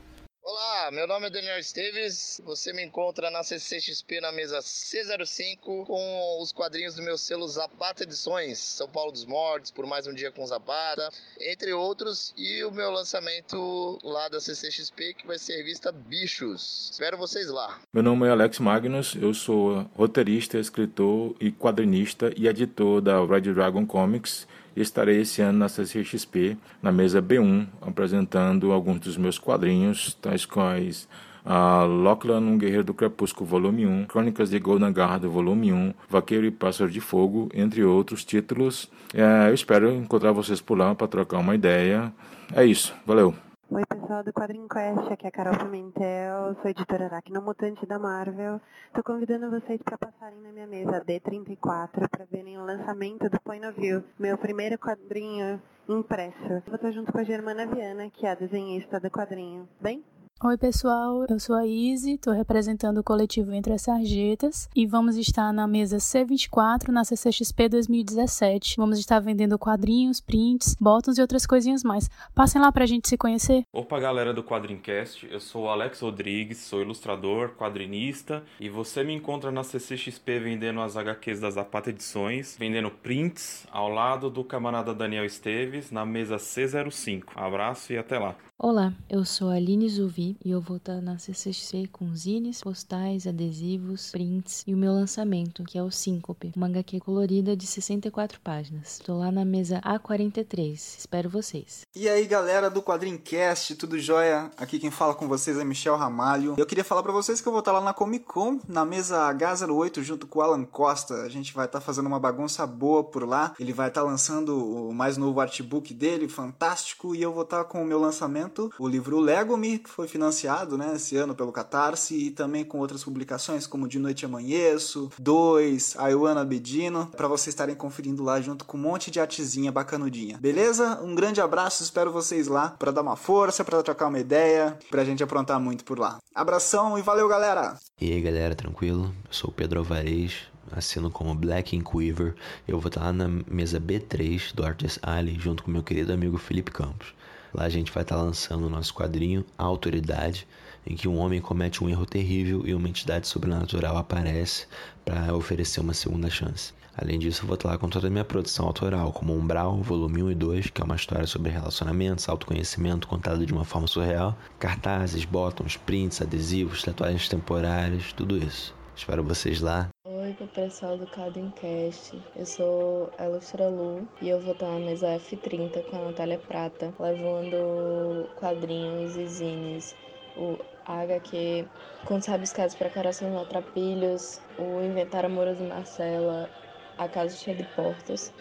Olá, 0.52 0.90
meu 0.92 1.06
nome 1.06 1.28
é 1.28 1.30
Daniel 1.30 1.60
Esteves. 1.60 2.42
Você 2.44 2.74
me 2.74 2.84
encontra 2.84 3.30
na 3.30 3.44
CCXP 3.44 4.20
na 4.20 4.32
mesa 4.32 4.58
C05 4.58 5.86
com 5.86 6.42
os 6.42 6.52
quadrinhos 6.52 6.96
do 6.96 7.04
meu 7.04 7.20
selo 7.20 7.48
Zapata 7.48 8.02
Edições, 8.02 8.58
São 8.58 8.90
Paulo 8.90 9.12
dos 9.12 9.26
Mortos, 9.26 9.70
Por 9.70 9.86
Mais 9.86 10.08
um 10.08 10.14
Dia 10.14 10.32
com 10.32 10.44
Zapata, 10.48 11.08
entre 11.40 11.72
outros, 11.72 12.34
e 12.36 12.64
o 12.64 12.72
meu 12.72 12.90
lançamento 12.90 14.00
lá 14.04 14.28
da 14.28 14.40
CCXP 14.40 15.14
que 15.14 15.28
vai 15.28 15.38
ser 15.38 15.54
a 15.54 15.58
revista 15.58 15.92
Bichos. 15.92 16.90
Espero 16.94 17.16
vocês 17.16 17.48
lá. 17.52 17.80
Meu 17.94 18.02
nome 18.02 18.26
é 18.26 18.32
Alex 18.32 18.58
Magnus, 18.58 19.14
eu 19.22 19.36
sou 19.36 19.88
roteirista, 19.96 20.58
escritor 20.58 21.36
e 21.40 21.52
quadrinista 21.52 22.34
e 22.36 22.48
editor 22.48 23.02
da 23.02 23.24
Red 23.24 23.54
Dragon 23.54 23.86
Comics 23.86 24.48
estarei 24.82 25.22
esse 25.22 25.42
ano 25.42 25.60
na 25.60 25.70
CCXP, 25.70 26.58
na 26.82 26.92
mesa 26.92 27.22
B1, 27.22 27.68
apresentando 27.82 28.72
alguns 28.72 29.00
dos 29.00 29.18
meus 29.18 29.38
quadrinhos, 29.38 30.14
tais 30.22 30.46
quais 30.46 31.08
a 31.46 31.84
Lachlan, 31.84 32.42
um 32.42 32.58
Guerreiro 32.58 32.84
do 32.84 32.94
Crepúsculo, 32.94 33.50
volume 33.50 33.86
1, 33.86 34.06
Crônicas 34.06 34.50
de 34.50 34.60
Golden 34.60 34.92
Guard, 34.92 35.24
volume 35.26 35.74
1, 35.74 35.94
Vaqueiro 36.08 36.46
e 36.46 36.52
Pássaro 36.52 36.92
de 36.92 37.02
Fogo, 37.02 37.50
entre 37.54 37.84
outros 37.84 38.24
títulos. 38.24 38.90
É, 39.14 39.50
eu 39.50 39.54
espero 39.54 39.92
encontrar 39.92 40.32
vocês 40.32 40.62
por 40.62 40.78
lá 40.78 40.94
para 40.94 41.08
trocar 41.08 41.40
uma 41.40 41.56
ideia. 41.56 42.14
É 42.54 42.64
isso, 42.64 42.94
valeu! 43.06 43.49
Oi 43.72 43.86
pessoal 43.86 44.24
do 44.24 44.34
Quadrinho 44.34 44.68
Quest, 44.68 45.12
aqui 45.12 45.28
é 45.28 45.30
a 45.30 45.32
Carol 45.32 45.56
Pimentel, 45.56 46.56
sou 46.60 46.72
editora 46.72 47.06
Aracnomutante 47.06 47.86
da 47.86 48.00
Marvel. 48.00 48.60
Estou 48.88 49.04
convidando 49.04 49.48
vocês 49.52 49.80
para 49.84 49.96
passarem 49.96 50.42
na 50.42 50.52
minha 50.52 50.66
mesa 50.66 51.06
D34 51.06 52.10
para 52.10 52.26
verem 52.32 52.58
o 52.58 52.66
lançamento 52.66 53.30
do 53.30 53.40
Point 53.42 53.68
of 53.68 53.80
View, 53.80 54.04
meu 54.18 54.40
primeiro 54.40 54.76
quadrinho 54.80 55.62
impresso. 55.88 56.64
Vou 56.66 56.76
estar 56.78 56.90
junto 56.90 57.12
com 57.12 57.20
a 57.20 57.24
Germana 57.24 57.68
Viana, 57.68 58.10
que 58.10 58.26
é 58.26 58.32
a 58.32 58.36
desenhista 58.36 59.00
do 59.00 59.12
quadrinho. 59.12 59.70
Bem? 59.80 60.04
Oi, 60.42 60.58
pessoal. 60.58 61.26
Eu 61.30 61.38
sou 61.38 61.54
a 61.54 61.68
Izzy, 61.68 62.14
estou 62.14 62.32
representando 62.32 63.00
o 63.00 63.04
coletivo 63.04 63.52
Entre 63.52 63.74
as 63.74 63.82
Sarjetas 63.82 64.70
e 64.74 64.86
vamos 64.86 65.18
estar 65.18 65.52
na 65.52 65.68
mesa 65.68 65.98
C24 65.98 66.88
na 66.94 67.04
CCXP 67.04 67.68
2017. 67.68 68.78
Vamos 68.78 69.00
estar 69.00 69.20
vendendo 69.20 69.60
quadrinhos, 69.60 70.22
prints, 70.22 70.78
botões 70.80 71.18
e 71.18 71.22
outras 71.22 71.46
coisinhas 71.46 71.84
mais. 71.84 72.10
Passem 72.34 72.62
lá 72.62 72.72
pra 72.72 72.86
gente 72.86 73.10
se 73.10 73.18
conhecer. 73.18 73.64
Opa, 73.74 74.00
galera 74.00 74.34
do 74.34 74.42
Quadrincast. 74.42 75.28
Eu 75.30 75.42
sou 75.42 75.64
o 75.64 75.70
Alex 75.70 76.00
Rodrigues, 76.00 76.60
sou 76.60 76.82
ilustrador, 76.82 77.50
quadrinista 77.58 78.42
e 78.62 78.70
você 78.70 79.04
me 79.04 79.14
encontra 79.14 79.52
na 79.52 79.66
CCXP 79.66 80.40
vendendo 80.40 80.80
as 80.80 80.96
HQs 80.96 81.42
das 81.42 81.56
Zapata 81.56 81.90
Edições, 81.90 82.56
vendendo 82.58 82.90
prints 82.90 83.68
ao 83.70 83.90
lado 83.90 84.30
do 84.30 84.46
camarada 84.46 84.96
Daniel 84.96 85.26
Esteves 85.26 85.92
na 85.92 86.06
mesa 86.06 86.38
C05. 86.38 87.24
Abraço 87.36 87.92
e 87.92 87.98
até 87.98 88.18
lá. 88.18 88.38
Olá, 88.62 88.94
eu 89.10 89.24
sou 89.24 89.50
a 89.50 89.54
Aline 89.54 89.88
Zuvi 89.88 90.29
e 90.44 90.52
eu 90.52 90.62
vou 90.62 90.78
estar 90.78 91.02
na 91.02 91.18
CCXP 91.18 91.88
com 91.92 92.16
zines, 92.16 92.62
postais, 92.62 93.26
adesivos, 93.26 94.12
prints 94.12 94.64
e 94.68 94.74
o 94.74 94.78
meu 94.78 94.92
lançamento, 94.92 95.64
que 95.64 95.78
é 95.78 95.84
o 95.84 95.92
Síncope, 95.92 96.52
uma 96.56 96.68
HQ 96.68 97.00
colorida 97.00 97.56
de 97.56 97.66
64 97.66 98.40
páginas. 98.42 99.00
Estou 99.00 99.18
lá 99.18 99.32
na 99.32 99.46
mesa 99.46 99.82
A43, 99.82 100.74
espero 100.74 101.30
vocês. 101.30 101.82
E 101.96 102.08
aí 102.08 102.26
galera 102.26 102.70
do 102.70 102.82
Quadrincast, 102.82 103.76
tudo 103.76 104.00
jóia? 104.00 104.52
Aqui 104.58 104.80
quem 104.80 104.92
fala 104.92 105.14
com 105.14 105.28
vocês 105.28 105.58
é 105.58 105.64
Michel 105.64 105.96
Ramalho. 105.96 106.56
Eu 106.58 106.66
queria 106.66 106.84
falar 106.84 107.04
para 107.04 107.12
vocês 107.12 107.42
que 107.42 107.48
eu 107.48 107.52
vou 107.52 107.60
estar 107.60 107.72
lá 107.72 107.82
na 107.82 107.94
Comic 107.94 108.26
Con, 108.26 108.60
na 108.68 108.86
mesa 108.86 109.34
H08, 109.34 110.02
junto 110.02 110.28
com 110.28 110.40
o 110.40 110.42
Alan 110.42 110.66
Costa. 110.66 111.24
A 111.24 111.30
gente 111.30 111.54
vai 111.54 111.66
estar 111.66 111.82
fazendo 111.82 112.08
uma 112.08 112.20
bagunça 112.20 112.66
boa 112.66 113.04
por 113.04 113.28
lá. 113.28 113.54
Ele 113.60 113.74
vai 113.74 113.88
estar 113.88 114.04
lançando 114.04 114.90
o 114.90 114.94
mais 114.94 115.18
novo 115.18 115.40
artbook 115.40 115.94
dele, 115.94 116.28
fantástico, 116.28 117.16
e 117.16 117.22
eu 117.22 117.34
vou 117.34 117.44
estar 117.44 117.64
com 117.66 117.82
o 117.82 117.86
meu 117.86 118.00
lançamento 118.00 118.72
o 118.78 118.88
livro 118.88 119.20
Lego 119.20 119.58
Me, 119.58 119.80
que 119.80 119.90
foi 119.90 120.08
financiado 120.20 120.78
né, 120.78 120.96
esse 120.96 121.16
ano 121.16 121.34
pelo 121.34 121.50
Catarse, 121.50 122.14
e 122.14 122.30
também 122.30 122.66
com 122.66 122.80
outras 122.80 123.06
publicações 123.06 123.66
como 123.66 123.88
De 123.88 123.98
Noite 123.98 124.26
Amanheço, 124.26 125.10
Dois, 125.18 125.96
Aiwana 125.98 126.44
Bedino, 126.44 127.08
para 127.16 127.30
vocês 127.30 127.54
estarem 127.54 127.74
conferindo 127.74 128.22
lá 128.22 128.42
junto 128.42 128.66
com 128.66 128.78
um 128.78 128.82
monte 128.82 129.10
de 129.10 129.20
artezinha 129.20 129.72
bacanudinha. 129.72 130.38
Beleza? 130.38 131.00
Um 131.02 131.16
grande 131.16 131.40
abraço, 131.40 131.84
espero 131.84 132.12
vocês 132.12 132.48
lá 132.48 132.72
para 132.72 132.92
dar 132.92 133.02
uma 133.02 133.16
força, 133.16 133.64
para 133.64 133.82
trocar 133.82 134.08
uma 134.08 134.20
ideia, 134.20 134.78
pra 134.92 135.06
gente 135.06 135.24
aprontar 135.24 135.58
muito 135.58 135.86
por 135.86 135.98
lá. 135.98 136.18
Abração 136.36 137.00
e 137.00 137.02
valeu, 137.02 137.30
galera! 137.30 137.78
E 138.02 138.12
aí, 138.12 138.22
galera, 138.22 138.54
tranquilo? 138.54 139.16
Eu 139.26 139.34
sou 139.34 139.50
o 139.50 139.54
Pedro 139.54 139.80
Alvarez, 139.80 140.34
assino 140.70 141.10
como 141.10 141.34
Black 141.34 141.78
Inquiver. 141.78 142.36
Eu 142.68 142.78
vou 142.78 142.90
estar 142.90 143.06
lá 143.06 143.14
na 143.14 143.30
mesa 143.48 143.80
B3 143.80 144.54
do 144.54 144.66
Artist 144.66 145.00
Alley 145.02 145.40
junto 145.40 145.64
com 145.64 145.72
meu 145.72 145.84
querido 145.84 146.12
amigo 146.12 146.38
Felipe 146.38 146.72
Campos. 146.72 147.14
Lá 147.54 147.66
a 147.66 147.70
gente 147.70 147.92
vai 147.92 148.04
estar 148.04 148.16
lançando 148.16 148.68
o 148.68 148.70
nosso 148.70 148.94
quadrinho 148.94 149.46
A 149.58 149.64
Autoridade, 149.64 150.48
em 150.86 150.96
que 150.96 151.08
um 151.08 151.18
homem 151.18 151.42
comete 151.42 151.84
um 151.84 151.90
erro 151.90 152.06
terrível 152.06 152.64
e 152.66 152.74
uma 152.74 152.90
entidade 152.90 153.28
sobrenatural 153.28 153.98
aparece 153.98 154.68
para 155.04 155.36
oferecer 155.36 155.80
uma 155.82 155.94
segunda 155.94 156.30
chance. 156.30 156.74
Além 156.98 157.18
disso, 157.18 157.44
eu 157.44 157.48
vou 157.48 157.56
estar 157.56 157.70
lá 157.70 157.78
com 157.78 157.88
toda 157.88 158.08
a 158.08 158.10
minha 158.10 158.26
produção 158.26 158.66
autoral, 158.66 159.14
como 159.14 159.34
Umbral, 159.34 159.82
volume 159.82 160.22
1 160.22 160.32
e 160.32 160.36
2, 160.36 160.68
que 160.70 160.82
é 160.82 160.84
uma 160.84 160.96
história 160.98 161.26
sobre 161.26 161.50
relacionamentos, 161.50 162.28
autoconhecimento 162.28 163.08
contado 163.08 163.46
de 163.46 163.54
uma 163.54 163.64
forma 163.64 163.88
surreal, 163.88 164.38
cartazes, 164.60 165.24
botões, 165.24 165.78
prints, 165.78 166.22
adesivos, 166.22 166.84
tatuagens 166.84 167.30
temporárias, 167.30 168.12
tudo 168.12 168.38
isso. 168.38 168.76
Espero 168.96 169.24
vocês 169.24 169.62
lá. 169.62 169.88
Pro 170.34 170.48
pessoal 170.48 170.98
do 170.98 171.08
Cast. 171.08 172.22
Eu 172.36 172.46
sou 172.46 173.12
a 173.18 173.26
Ilustra 173.26 173.68
Lu 173.68 174.08
e 174.22 174.30
eu 174.30 174.40
vou 174.40 174.54
estar 174.54 174.68
na 174.68 174.80
mesa 174.80 175.08
F30 175.18 175.84
com 175.86 175.96
a 175.96 176.06
Natália 176.06 176.38
Prata, 176.38 176.94
levando 177.00 178.30
quadrinhos 178.36 179.16
e 179.16 179.26
zines, 179.28 179.96
o 180.38 180.58
HQ, 180.86 181.66
Contos 182.06 182.28
Rabiscados 182.28 182.76
para 182.76 182.90
Coração 182.90 183.32
Maltrapilhos, 183.32 184.40
o 184.58 184.84
Inventário 184.84 185.28
Amoroso 185.28 185.64
Marcela, 185.64 186.50
A 186.98 187.08
Casa 187.08 187.36
Cheia 187.36 187.58
de 187.58 187.64
Portas 187.76 188.32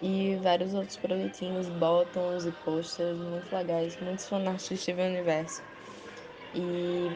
e 0.00 0.38
vários 0.42 0.74
outros 0.74 0.96
produtinhos, 0.96 1.68
botões 1.68 2.46
e 2.46 2.52
posters 2.64 3.18
muito 3.18 3.52
legais, 3.52 3.98
muitos 4.00 4.28
fanarts 4.28 4.78
Steven 4.78 5.08
Universo. 5.08 5.62
E 6.54 7.10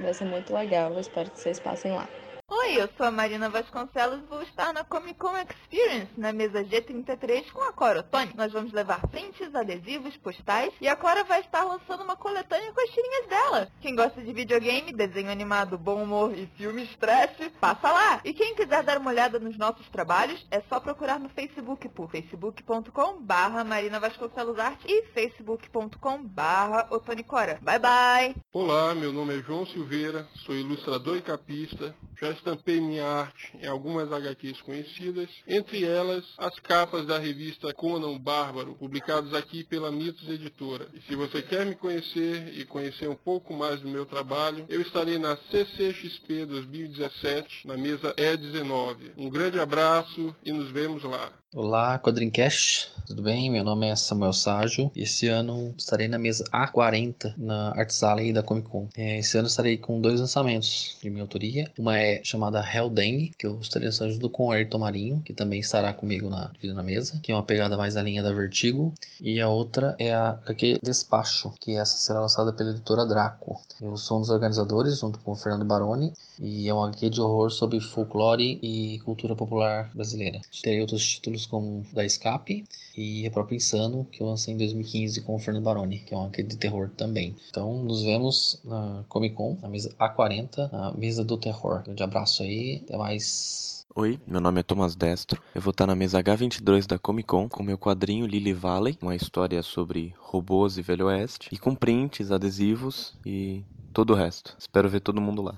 vai 0.00 0.12
ser 0.12 0.24
muito 0.24 0.52
legal, 0.52 0.92
eu 0.92 1.00
espero 1.00 1.30
que 1.30 1.38
vocês 1.38 1.58
passem 1.58 1.92
lá. 1.92 2.08
Oi, 2.56 2.80
eu 2.80 2.88
sou 2.96 3.06
a 3.06 3.10
Marina 3.10 3.50
Vasconcelos 3.50 4.20
e 4.20 4.26
vou 4.26 4.40
estar 4.40 4.72
na 4.72 4.84
Comic 4.84 5.18
Con 5.18 5.32
Experience, 5.36 6.08
na 6.16 6.32
mesa 6.32 6.62
G33 6.62 7.50
com 7.50 7.60
a 7.62 7.72
Cora 7.72 8.00
Tony. 8.00 8.30
Nós 8.36 8.52
vamos 8.52 8.72
levar 8.72 9.04
prints, 9.08 9.52
adesivos, 9.52 10.16
postais 10.18 10.72
e 10.80 10.86
a 10.86 10.94
Cora 10.94 11.24
vai 11.24 11.40
estar 11.40 11.64
lançando 11.64 12.04
uma 12.04 12.14
coletânea 12.14 12.72
com 12.72 12.80
as 12.80 12.90
tirinhas 12.90 13.26
dela. 13.26 13.68
Quem 13.80 13.96
gosta 13.96 14.22
de 14.22 14.32
videogame, 14.32 14.92
desenho 14.92 15.32
animado, 15.32 15.76
bom 15.76 16.00
humor 16.00 16.32
e 16.38 16.46
filme 16.56 16.84
estresse, 16.84 17.50
passa 17.60 17.90
lá. 17.90 18.20
E 18.24 18.32
quem 18.32 18.54
quiser 18.54 18.84
dar 18.84 18.98
uma 18.98 19.10
olhada 19.10 19.40
nos 19.40 19.58
nossos 19.58 19.88
trabalhos, 19.88 20.46
é 20.48 20.62
só 20.68 20.78
procurar 20.78 21.18
no 21.18 21.28
Facebook 21.30 21.88
por 21.88 22.08
facebook.com 22.08 23.20
Marina 23.66 23.98
Vasconcelos 23.98 24.60
Arte 24.60 24.86
e 24.86 25.06
facebook.com 25.06 26.22
barra 26.22 26.86
Otonicora. 26.88 27.58
Bye 27.60 27.78
bye! 27.80 28.36
Olá, 28.52 28.94
meu 28.94 29.12
nome 29.12 29.38
é 29.38 29.42
João 29.42 29.66
Silveira, 29.66 30.28
sou 30.46 30.54
ilustrador 30.54 31.16
e 31.16 31.22
capista. 31.22 31.92
Já 32.20 32.30
estampei 32.44 32.78
minha 32.78 33.06
arte 33.06 33.56
em 33.60 33.66
algumas 33.66 34.12
HQs 34.12 34.60
conhecidas, 34.60 35.30
entre 35.48 35.84
elas 35.84 36.24
as 36.36 36.54
capas 36.60 37.06
da 37.06 37.18
revista 37.18 37.72
Conan 37.72 38.18
Bárbaro, 38.18 38.74
publicados 38.74 39.32
aqui 39.32 39.64
pela 39.64 39.90
Mitos 39.90 40.28
Editora. 40.28 40.86
E 40.92 41.00
se 41.02 41.16
você 41.16 41.40
quer 41.40 41.64
me 41.64 41.74
conhecer 41.74 42.52
e 42.58 42.66
conhecer 42.66 43.08
um 43.08 43.16
pouco 43.16 43.54
mais 43.54 43.80
do 43.80 43.88
meu 43.88 44.04
trabalho, 44.04 44.66
eu 44.68 44.82
estarei 44.82 45.18
na 45.18 45.36
CCXP 45.50 46.44
2017, 46.44 47.66
na 47.66 47.76
mesa 47.78 48.14
E19. 48.14 49.12
Um 49.16 49.30
grande 49.30 49.58
abraço 49.58 50.36
e 50.44 50.52
nos 50.52 50.70
vemos 50.70 51.02
lá. 51.02 51.32
Olá, 51.56 52.00
Quadrincast, 52.00 52.90
tudo 53.06 53.22
bem? 53.22 53.48
Meu 53.48 53.62
nome 53.62 53.86
é 53.86 53.94
Samuel 53.94 54.32
Ságio 54.32 54.90
esse 54.96 55.28
ano 55.28 55.74
estarei 55.76 56.08
na 56.08 56.18
mesa 56.18 56.42
A40 56.50 57.34
na 57.36 57.70
Arts 57.76 58.02
Alley 58.02 58.32
da 58.32 58.42
Comic 58.42 58.68
Con. 58.68 58.88
É, 58.96 59.18
esse 59.18 59.36
ano 59.36 59.46
estarei 59.46 59.76
com 59.76 60.00
dois 60.00 60.18
lançamentos 60.18 60.96
de 61.02 61.10
minha 61.10 61.22
autoria. 61.22 61.70
Uma 61.78 61.98
é 61.98 62.20
chamada 62.24 62.60
Hellden, 62.60 63.30
que 63.38 63.46
eu 63.46 63.60
estarei 63.60 63.86
lançando 63.86 64.30
com 64.30 64.46
o 64.46 64.52
Ayrton 64.52 64.78
Marinho, 64.78 65.22
que 65.24 65.32
também 65.32 65.60
estará 65.60 65.92
comigo 65.92 66.28
na, 66.28 66.50
na 66.62 66.82
mesa, 66.82 67.20
que 67.22 67.30
é 67.30 67.34
uma 67.34 67.42
pegada 67.42 67.76
mais 67.76 67.94
na 67.94 68.02
linha 68.02 68.22
da 68.22 68.32
Vertigo. 68.32 68.92
E 69.20 69.40
a 69.40 69.48
outra 69.48 69.94
é 69.98 70.12
a 70.12 70.30
HQ 70.30 70.80
Despacho, 70.82 71.52
que 71.60 71.76
essa 71.76 71.98
será 71.98 72.20
lançada 72.20 72.52
pela 72.52 72.70
editora 72.70 73.06
Draco. 73.06 73.60
Eu 73.80 73.96
sou 73.96 74.16
um 74.16 74.20
dos 74.22 74.30
organizadores, 74.30 74.98
junto 74.98 75.18
com 75.18 75.32
o 75.32 75.36
Fernando 75.36 75.64
Baroni, 75.64 76.12
e 76.40 76.68
é 76.68 76.74
uma 76.74 76.88
HQ 76.88 77.10
de 77.10 77.20
horror 77.20 77.50
sobre 77.50 77.78
folclore 77.80 78.58
e 78.62 78.98
cultura 79.00 79.36
popular 79.36 79.90
brasileira. 79.94 80.40
Terei 80.62 80.80
outros 80.80 81.06
títulos 81.06 81.43
como 81.46 81.84
Da 81.92 82.04
Escape 82.04 82.64
e 82.96 83.26
a 83.26 83.30
própria 83.30 83.56
Insano, 83.56 84.06
que 84.10 84.22
eu 84.22 84.26
lancei 84.26 84.54
em 84.54 84.56
2015 84.56 85.20
com 85.22 85.34
o 85.34 85.38
Fernando 85.38 85.64
Baroni, 85.64 85.98
que 85.98 86.14
é 86.14 86.16
uma 86.16 86.30
de 86.30 86.56
terror 86.56 86.90
também. 86.96 87.36
Então 87.48 87.82
nos 87.82 88.02
vemos 88.02 88.60
na 88.64 89.04
Comic 89.08 89.34
Con, 89.34 89.56
na 89.62 89.68
mesa 89.68 89.94
A40, 89.98 90.72
na 90.72 90.92
mesa 90.92 91.24
do 91.24 91.36
terror. 91.36 91.80
Um 91.80 91.84
grande 91.84 92.02
abraço 92.02 92.42
aí, 92.42 92.82
até 92.84 92.96
mais. 92.96 93.84
Oi, 93.94 94.18
meu 94.26 94.40
nome 94.40 94.60
é 94.60 94.62
Thomas 94.62 94.96
Destro. 94.96 95.40
Eu 95.54 95.60
vou 95.60 95.70
estar 95.70 95.86
na 95.86 95.94
mesa 95.94 96.22
H22 96.22 96.86
da 96.86 96.98
Comic 96.98 97.28
Con 97.28 97.48
com 97.48 97.62
meu 97.62 97.78
quadrinho 97.78 98.26
Lily 98.26 98.52
Valley, 98.52 98.98
uma 99.00 99.14
história 99.14 99.62
sobre 99.62 100.14
robôs 100.18 100.78
e 100.78 100.82
Velho 100.82 101.06
Oeste, 101.06 101.48
e 101.52 101.58
com 101.58 101.74
prints, 101.74 102.32
adesivos 102.32 103.14
e 103.24 103.62
todo 103.92 104.12
o 104.12 104.16
resto. 104.16 104.56
Espero 104.58 104.88
ver 104.88 105.00
todo 105.00 105.20
mundo 105.20 105.42
lá. 105.42 105.56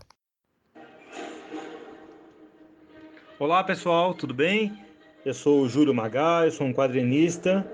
Olá 3.39 3.63
pessoal, 3.63 4.15
tudo 4.15 4.33
bem? 4.33 4.86
Eu 5.27 5.35
sou 5.35 5.63
o 5.63 5.69
Júlio 5.69 5.93
eu 6.45 6.51
sou 6.53 6.69
um 6.69 6.73
quadrinista. 6.73 7.67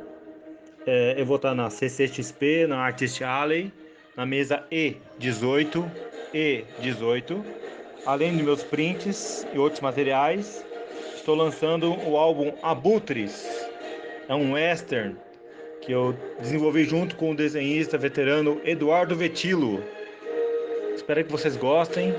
É, 0.86 1.16
eu 1.18 1.26
vou 1.26 1.36
estar 1.36 1.54
na 1.54 1.68
CCXP, 1.68 2.66
na 2.66 2.78
Artist 2.78 3.22
Alley, 3.22 3.70
na 4.16 4.24
mesa 4.24 4.64
E18, 4.72 5.84
E18. 6.32 7.44
Além 8.06 8.38
de 8.38 8.42
meus 8.42 8.62
prints 8.62 9.46
e 9.52 9.58
outros 9.58 9.82
materiais, 9.82 10.64
estou 11.14 11.34
lançando 11.34 11.92
o 12.08 12.16
álbum 12.16 12.54
Abutres. 12.62 13.46
É 14.30 14.34
um 14.34 14.54
western 14.54 15.14
que 15.82 15.92
eu 15.92 16.16
desenvolvi 16.40 16.84
junto 16.84 17.16
com 17.16 17.32
o 17.32 17.36
desenhista 17.36 17.98
veterano 17.98 18.62
Eduardo 18.64 19.14
Vetilo. 19.14 19.84
Espero 20.94 21.22
que 21.22 21.30
vocês 21.30 21.58
gostem. 21.58 22.14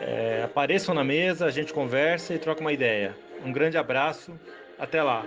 É, 0.00 0.42
apareçam 0.44 0.94
na 0.94 1.02
mesa, 1.02 1.46
a 1.46 1.50
gente 1.50 1.72
conversa 1.72 2.32
e 2.32 2.38
troca 2.38 2.60
uma 2.60 2.72
ideia. 2.72 3.12
Um 3.44 3.52
grande 3.52 3.76
abraço, 3.76 4.32
até 4.78 5.02
lá. 5.02 5.24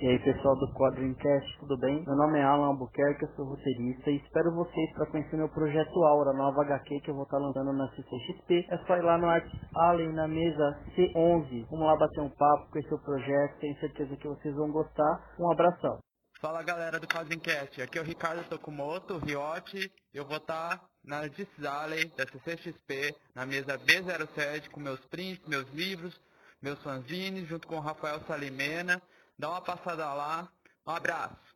E 0.00 0.08
aí 0.08 0.18
pessoal 0.18 0.56
do 0.56 0.72
Quadrincast, 0.74 1.58
tudo 1.60 1.78
bem? 1.78 2.02
Meu 2.04 2.16
nome 2.16 2.40
é 2.40 2.42
Alan 2.42 2.68
Albuquerque, 2.68 3.22
eu 3.22 3.28
sou 3.36 3.44
roteirista 3.44 4.10
e 4.10 4.16
espero 4.16 4.52
vocês 4.52 4.92
para 4.94 5.06
conhecer 5.06 5.36
meu 5.36 5.48
projeto 5.48 6.02
Aura, 6.02 6.32
nova 6.32 6.62
HQ 6.62 7.00
que 7.02 7.10
eu 7.10 7.14
vou 7.14 7.22
estar 7.22 7.38
lançando 7.38 7.72
na 7.72 7.88
CCXP. 7.90 8.66
É 8.68 8.78
só 8.78 8.96
ir 8.96 9.02
lá 9.02 9.16
no 9.16 9.28
Arts 9.28 9.52
Alley, 9.76 10.12
na 10.12 10.26
mesa 10.26 10.80
C11. 10.96 11.66
Vamos 11.70 11.86
lá 11.86 11.96
bater 11.96 12.20
um 12.20 12.30
papo, 12.30 12.70
conhecer 12.72 12.94
o 12.94 13.04
projeto, 13.04 13.60
tenho 13.60 13.78
certeza 13.78 14.16
que 14.16 14.26
vocês 14.26 14.54
vão 14.56 14.72
gostar. 14.72 15.34
Um 15.38 15.52
abração. 15.52 16.00
Fala 16.40 16.64
galera 16.64 16.98
do 16.98 17.06
Quadrincast, 17.06 17.80
aqui 17.80 17.96
é 17.96 18.02
o 18.02 18.04
Ricardo 18.04 18.42
Tokumoto, 18.48 19.18
Riote. 19.18 19.88
Eu 20.12 20.26
vou 20.26 20.38
estar 20.38 20.80
na 21.04 21.18
Arts 21.18 21.64
Alley 21.64 22.10
da 22.16 22.26
CCXP, 22.26 23.14
na 23.36 23.46
mesa 23.46 23.78
B07 23.78 24.68
com 24.70 24.80
meus 24.80 24.98
prints, 25.06 25.46
meus 25.46 25.70
livros, 25.72 26.20
meus 26.62 26.78
fanzines, 26.80 27.48
junto 27.48 27.66
com 27.66 27.76
o 27.76 27.80
Rafael 27.80 28.20
Salimena. 28.26 29.02
Dá 29.38 29.50
uma 29.50 29.60
passada 29.60 30.12
lá. 30.14 30.48
Um 30.86 30.92
abraço. 30.92 31.51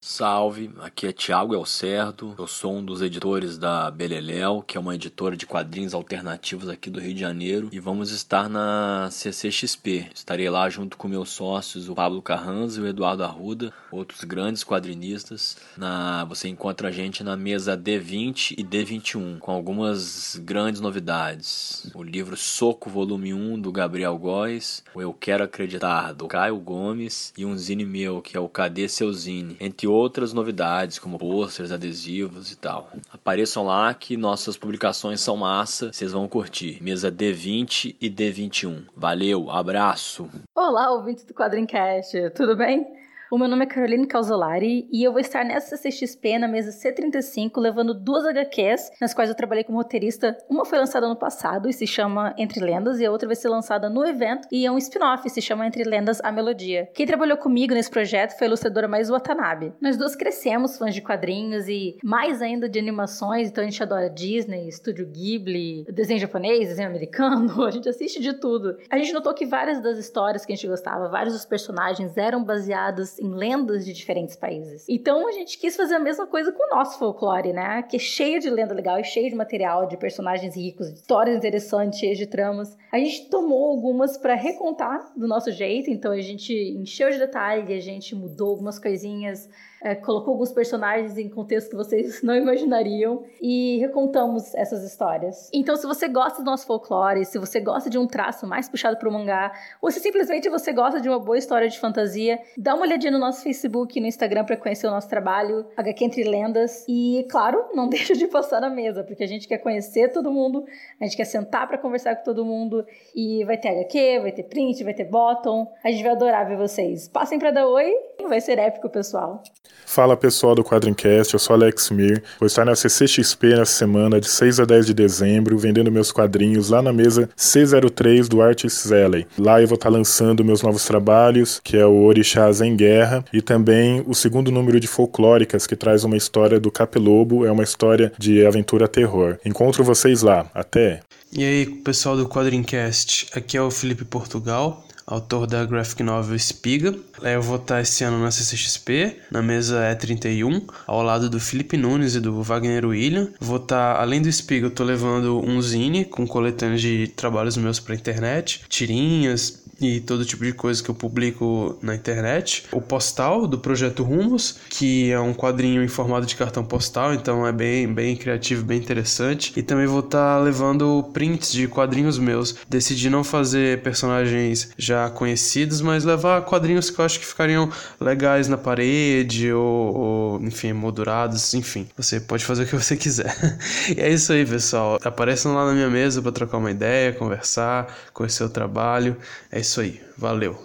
Salve, 0.00 0.70
aqui 0.78 1.08
é 1.08 1.12
Thiago 1.12 1.56
Elcerdo, 1.56 2.32
eu 2.38 2.46
sou 2.46 2.76
um 2.76 2.84
dos 2.84 3.02
editores 3.02 3.58
da 3.58 3.90
Beleléu, 3.90 4.62
que 4.62 4.76
é 4.76 4.80
uma 4.80 4.94
editora 4.94 5.36
de 5.36 5.44
quadrinhos 5.44 5.92
alternativos 5.92 6.68
aqui 6.68 6.88
do 6.88 7.00
Rio 7.00 7.14
de 7.14 7.20
Janeiro, 7.20 7.68
e 7.72 7.80
vamos 7.80 8.12
estar 8.12 8.48
na 8.48 9.08
CCXP. 9.10 10.08
Estarei 10.14 10.48
lá 10.48 10.70
junto 10.70 10.96
com 10.96 11.08
meus 11.08 11.30
sócios, 11.30 11.88
o 11.88 11.96
Pablo 11.96 12.22
Carranza 12.22 12.80
e 12.80 12.84
o 12.84 12.86
Eduardo 12.86 13.24
Arruda, 13.24 13.72
outros 13.90 14.22
grandes 14.22 14.62
quadrinistas. 14.62 15.56
Na, 15.76 16.24
você 16.24 16.48
encontra 16.48 16.88
a 16.88 16.92
gente 16.92 17.24
na 17.24 17.36
mesa 17.36 17.76
D20 17.76 18.54
e 18.56 18.62
D21, 18.62 19.40
com 19.40 19.50
algumas 19.50 20.40
grandes 20.44 20.80
novidades. 20.80 21.90
O 21.92 22.04
livro 22.04 22.36
Soco, 22.36 22.88
volume 22.88 23.34
1, 23.34 23.60
do 23.60 23.72
Gabriel 23.72 24.16
Góes, 24.16 24.84
o 24.94 25.02
Eu 25.02 25.12
Quero 25.12 25.42
Acreditar, 25.42 26.12
do 26.12 26.28
Caio 26.28 26.56
Gomes, 26.58 27.32
e 27.36 27.44
um 27.44 27.56
zine 27.56 27.84
meu, 27.84 28.22
que 28.22 28.36
é 28.36 28.40
o 28.40 28.48
Cadê 28.48 28.88
Seu 28.88 29.12
Zine? 29.12 29.56
Entre 29.58 29.87
outras 29.88 30.32
novidades, 30.32 30.98
como 30.98 31.18
posters, 31.18 31.72
adesivos 31.72 32.52
e 32.52 32.56
tal. 32.56 32.90
Apareçam 33.12 33.64
lá 33.64 33.92
que 33.94 34.16
nossas 34.16 34.56
publicações 34.56 35.20
são 35.20 35.36
massa, 35.36 35.92
vocês 35.92 36.12
vão 36.12 36.28
curtir. 36.28 36.82
Mesa 36.82 37.10
D20 37.10 37.96
e 38.00 38.10
D21. 38.10 38.84
Valeu, 38.96 39.50
abraço! 39.50 40.28
Olá, 40.54 40.90
ouvintes 40.92 41.24
do 41.24 41.34
Quadrincast, 41.34 42.30
tudo 42.34 42.56
bem? 42.56 42.86
O 43.30 43.36
meu 43.36 43.46
nome 43.46 43.64
é 43.64 43.66
Caroline 43.66 44.06
Causolari 44.06 44.88
e 44.90 45.04
eu 45.04 45.12
vou 45.12 45.20
estar 45.20 45.44
nessa 45.44 45.76
CXP 45.76 46.38
na 46.38 46.48
mesa 46.48 46.70
C35 46.70 47.60
levando 47.60 47.92
duas 47.92 48.24
HQs 48.24 48.92
nas 48.98 49.12
quais 49.12 49.28
eu 49.28 49.36
trabalhei 49.36 49.62
como 49.62 49.76
roteirista. 49.76 50.34
Uma 50.48 50.64
foi 50.64 50.78
lançada 50.78 51.06
no 51.06 51.14
passado 51.14 51.68
e 51.68 51.72
se 51.74 51.86
chama 51.86 52.34
Entre 52.38 52.58
Lendas 52.58 53.00
e 53.00 53.04
a 53.04 53.10
outra 53.10 53.28
vai 53.28 53.36
ser 53.36 53.50
lançada 53.50 53.90
no 53.90 54.02
evento 54.06 54.48
e 54.50 54.64
é 54.64 54.72
um 54.72 54.78
spin-off, 54.78 55.28
se 55.28 55.42
chama 55.42 55.66
Entre 55.66 55.84
Lendas 55.84 56.22
a 56.24 56.32
Melodia. 56.32 56.88
Quem 56.94 57.06
trabalhou 57.06 57.36
comigo 57.36 57.74
nesse 57.74 57.90
projeto 57.90 58.32
foi 58.38 58.46
a 58.46 58.48
ilustradora 58.48 58.88
Mais 58.88 59.10
Watanabe. 59.10 59.74
Nós 59.78 59.98
duas 59.98 60.16
crescemos 60.16 60.78
fãs 60.78 60.94
de 60.94 61.02
quadrinhos 61.02 61.68
e 61.68 61.98
mais 62.02 62.40
ainda 62.40 62.66
de 62.66 62.78
animações, 62.78 63.50
então 63.50 63.62
a 63.62 63.66
gente 63.66 63.82
adora 63.82 64.08
Disney, 64.08 64.68
Estúdio 64.68 65.06
Ghibli, 65.06 65.84
desenho 65.92 66.18
japonês, 66.18 66.70
desenho 66.70 66.88
americano, 66.88 67.60
a 67.62 67.70
gente 67.70 67.90
assiste 67.90 68.22
de 68.22 68.32
tudo. 68.40 68.78
A 68.88 68.96
gente 68.96 69.12
notou 69.12 69.34
que 69.34 69.44
várias 69.44 69.82
das 69.82 69.98
histórias 69.98 70.46
que 70.46 70.52
a 70.54 70.56
gente 70.56 70.66
gostava, 70.66 71.10
vários 71.10 71.34
dos 71.34 71.44
personagens 71.44 72.16
eram 72.16 72.42
baseados 72.42 73.17
em 73.18 73.28
lendas 73.28 73.84
de 73.84 73.92
diferentes 73.92 74.36
países. 74.36 74.84
Então 74.88 75.28
a 75.28 75.32
gente 75.32 75.58
quis 75.58 75.76
fazer 75.76 75.94
a 75.94 76.00
mesma 76.00 76.26
coisa 76.26 76.52
com 76.52 76.62
o 76.62 76.76
nosso 76.76 76.98
folclore, 76.98 77.52
né? 77.52 77.82
Que 77.82 77.96
é 77.96 77.98
cheio 77.98 78.40
de 78.40 78.50
lenda 78.50 78.74
legal, 78.74 78.98
e 78.98 79.04
cheio 79.04 79.28
de 79.28 79.36
material, 79.36 79.86
de 79.86 79.96
personagens 79.96 80.56
ricos, 80.56 80.92
de 80.92 81.00
histórias 81.00 81.36
interessantes, 81.36 81.98
cheias 81.98 82.18
de 82.18 82.26
tramas. 82.26 82.76
A 82.92 82.98
gente 82.98 83.28
tomou 83.28 83.70
algumas 83.70 84.16
para 84.16 84.34
recontar 84.34 85.12
do 85.16 85.26
nosso 85.26 85.50
jeito, 85.50 85.90
então 85.90 86.12
a 86.12 86.20
gente 86.20 86.52
encheu 86.52 87.10
de 87.10 87.18
detalhe, 87.18 87.72
a 87.72 87.80
gente 87.80 88.14
mudou 88.14 88.50
algumas 88.50 88.78
coisinhas, 88.78 89.48
é, 89.82 89.94
colocou 89.94 90.32
alguns 90.32 90.52
personagens 90.52 91.16
em 91.18 91.28
contexto 91.28 91.70
que 91.70 91.76
vocês 91.76 92.20
não 92.22 92.34
imaginariam 92.34 93.24
e 93.40 93.78
recontamos 93.78 94.54
essas 94.54 94.82
histórias. 94.82 95.50
Então, 95.52 95.76
se 95.76 95.86
você 95.86 96.08
gosta 96.08 96.42
do 96.42 96.46
nosso 96.46 96.66
folclore, 96.66 97.24
se 97.24 97.38
você 97.38 97.60
gosta 97.60 97.88
de 97.88 97.98
um 97.98 98.06
traço 98.06 98.46
mais 98.46 98.68
puxado 98.68 98.96
para 98.96 99.08
o 99.08 99.12
mangá, 99.12 99.52
ou 99.80 99.90
se 99.90 100.00
simplesmente 100.00 100.48
você 100.48 100.72
gosta 100.72 101.00
de 101.00 101.08
uma 101.08 101.18
boa 101.18 101.38
história 101.38 101.68
de 101.68 101.78
fantasia, 101.78 102.38
dá 102.56 102.74
uma 102.74 102.84
olhadinha 102.84 103.12
no 103.12 103.18
nosso 103.18 103.42
Facebook 103.42 103.98
e 103.98 104.00
no 104.00 104.06
Instagram 104.06 104.44
para 104.44 104.56
conhecer 104.56 104.86
o 104.86 104.90
nosso 104.90 105.08
trabalho, 105.08 105.66
HQ 105.76 106.04
Entre 106.04 106.24
Lendas. 106.24 106.84
E, 106.88 107.26
claro, 107.30 107.64
não 107.74 107.88
deixa 107.90 108.14
de 108.14 108.26
passar 108.26 108.60
na 108.60 108.70
mesa, 108.70 109.04
porque 109.04 109.22
a 109.22 109.28
gente 109.28 109.46
quer 109.46 109.58
conhecer 109.58 110.12
todo 110.12 110.30
mundo, 110.30 110.64
a 111.00 111.04
gente 111.04 111.16
quer 111.16 111.24
sentar 111.24 111.66
para 111.66 111.78
conversar 111.78 112.16
com 112.16 112.24
todo 112.24 112.44
mundo 112.44 112.84
e 113.14 113.44
vai 113.44 113.56
ter 113.56 113.68
HQ, 113.68 114.20
vai 114.20 114.32
ter 114.32 114.44
print, 114.44 114.82
vai 114.84 114.94
ter 114.94 115.04
bottom. 115.04 115.72
A 115.84 115.90
gente 115.90 116.02
vai 116.02 116.12
adorar 116.12 116.46
ver 116.46 116.56
vocês. 116.56 117.08
Passem 117.08 117.38
para 117.38 117.50
dar 117.50 117.66
oi, 117.66 117.92
vai 118.28 118.40
ser 118.40 118.58
épico, 118.58 118.88
pessoal. 118.88 119.42
Fala 119.88 120.16
pessoal 120.16 120.54
do 120.54 120.62
Quadrincast, 120.62 121.32
eu 121.32 121.40
sou 121.40 121.54
Alex 121.54 121.90
Mir. 121.90 122.22
Vou 122.38 122.46
estar 122.46 122.64
na 122.64 122.76
CCXP 122.76 123.56
nessa 123.56 123.72
semana, 123.72 124.20
de 124.20 124.28
6 124.28 124.60
a 124.60 124.64
10 124.66 124.86
de 124.86 124.94
dezembro, 124.94 125.58
vendendo 125.58 125.90
meus 125.90 126.12
quadrinhos 126.12 126.68
lá 126.68 126.82
na 126.82 126.92
mesa 126.92 127.28
C03 127.36 128.28
do 128.28 128.42
Artists 128.42 128.92
Alley. 128.92 129.26
Lá 129.38 129.62
eu 129.62 129.66
vou 129.66 129.76
estar 129.76 129.88
lançando 129.88 130.44
meus 130.44 130.62
novos 130.62 130.84
trabalhos, 130.84 131.58
que 131.64 131.76
é 131.76 131.86
o 131.86 132.02
Orixás 132.02 132.60
em 132.60 132.76
Guerra, 132.76 133.24
e 133.32 133.40
também 133.40 134.04
o 134.06 134.14
segundo 134.14 134.52
número 134.52 134.78
de 134.78 134.86
Folclóricas, 134.86 135.66
que 135.66 135.74
traz 135.74 136.04
uma 136.04 136.18
história 136.18 136.60
do 136.60 136.70
Capelobo, 136.70 137.46
é 137.46 137.50
uma 137.50 137.64
história 137.64 138.12
de 138.18 138.44
aventura 138.44 138.86
terror. 138.86 139.38
Encontro 139.44 139.82
vocês 139.82 140.20
lá. 140.20 140.50
Até! 140.54 141.00
E 141.32 141.42
aí, 141.42 141.66
pessoal 141.66 142.16
do 142.16 142.28
Quadrincast, 142.28 143.28
aqui 143.34 143.56
é 143.56 143.62
o 143.62 143.70
Felipe 143.70 144.04
Portugal 144.04 144.84
autor 145.08 145.46
da 145.46 145.64
graphic 145.64 146.02
novel 146.02 146.36
Espiga. 146.36 146.94
Eu 147.22 147.42
vou 147.42 147.56
estar 147.56 147.80
esse 147.80 148.04
ano 148.04 148.20
na 148.22 148.30
CCXP, 148.30 149.16
na 149.30 149.42
mesa 149.42 149.80
E31, 149.92 150.62
ao 150.86 151.02
lado 151.02 151.30
do 151.30 151.40
Felipe 151.40 151.76
Nunes 151.76 152.14
e 152.14 152.20
do 152.20 152.42
Wagner 152.42 152.84
William. 152.84 153.30
Vou 153.40 153.56
estar, 153.56 153.96
além 153.96 154.20
do 154.20 154.28
Espiga, 154.28 154.66
eu 154.66 154.70
tô 154.70 154.84
levando 154.84 155.40
um 155.44 155.60
zine 155.62 156.04
com 156.04 156.26
coletâneas 156.26 156.82
de 156.82 157.08
trabalhos 157.08 157.56
meus 157.56 157.80
pra 157.80 157.94
internet, 157.94 158.62
tirinhas, 158.68 159.57
e 159.80 160.00
todo 160.00 160.24
tipo 160.24 160.44
de 160.44 160.52
coisa 160.52 160.82
que 160.82 160.90
eu 160.90 160.94
publico 160.94 161.78
na 161.80 161.94
internet. 161.94 162.64
O 162.72 162.80
postal 162.80 163.46
do 163.46 163.58
projeto 163.58 164.02
Rumos, 164.02 164.58
que 164.68 165.10
é 165.10 165.20
um 165.20 165.32
quadrinho 165.32 165.82
em 165.82 165.88
formato 165.88 166.26
de 166.26 166.34
cartão 166.34 166.64
postal, 166.64 167.14
então 167.14 167.46
é 167.46 167.52
bem, 167.52 167.92
bem 167.92 168.16
criativo, 168.16 168.64
bem 168.64 168.78
interessante. 168.78 169.52
E 169.56 169.62
também 169.62 169.86
vou 169.86 170.00
estar 170.00 170.36
tá 170.36 170.42
levando 170.42 171.08
prints 171.12 171.52
de 171.52 171.68
quadrinhos 171.68 172.18
meus. 172.18 172.56
Decidi 172.68 173.08
não 173.08 173.22
fazer 173.22 173.82
personagens 173.82 174.70
já 174.76 175.08
conhecidos, 175.10 175.80
mas 175.80 176.04
levar 176.04 176.42
quadrinhos 176.42 176.90
que 176.90 176.98
eu 176.98 177.04
acho 177.04 177.20
que 177.20 177.26
ficariam 177.26 177.70
legais 178.00 178.48
na 178.48 178.56
parede 178.56 179.52
ou, 179.52 179.96
ou 179.96 180.42
enfim, 180.42 180.72
moldurados, 180.72 181.54
enfim. 181.54 181.86
Você 181.96 182.20
pode 182.20 182.44
fazer 182.44 182.64
o 182.64 182.66
que 182.66 182.74
você 182.74 182.96
quiser. 182.96 183.34
e 183.96 184.00
é 184.00 184.10
isso 184.10 184.32
aí, 184.32 184.44
pessoal. 184.44 184.98
Apareçam 185.04 185.54
lá 185.54 185.66
na 185.66 185.72
minha 185.72 185.88
mesa 185.88 186.20
para 186.20 186.32
trocar 186.32 186.58
uma 186.58 186.70
ideia, 186.70 187.12
conversar, 187.12 187.94
conhecer 188.12 188.42
o 188.42 188.48
trabalho. 188.48 189.16
É 189.52 189.60
isso 189.60 189.67
isso 189.68 189.80
aí. 189.82 190.00
Valeu. 190.16 190.56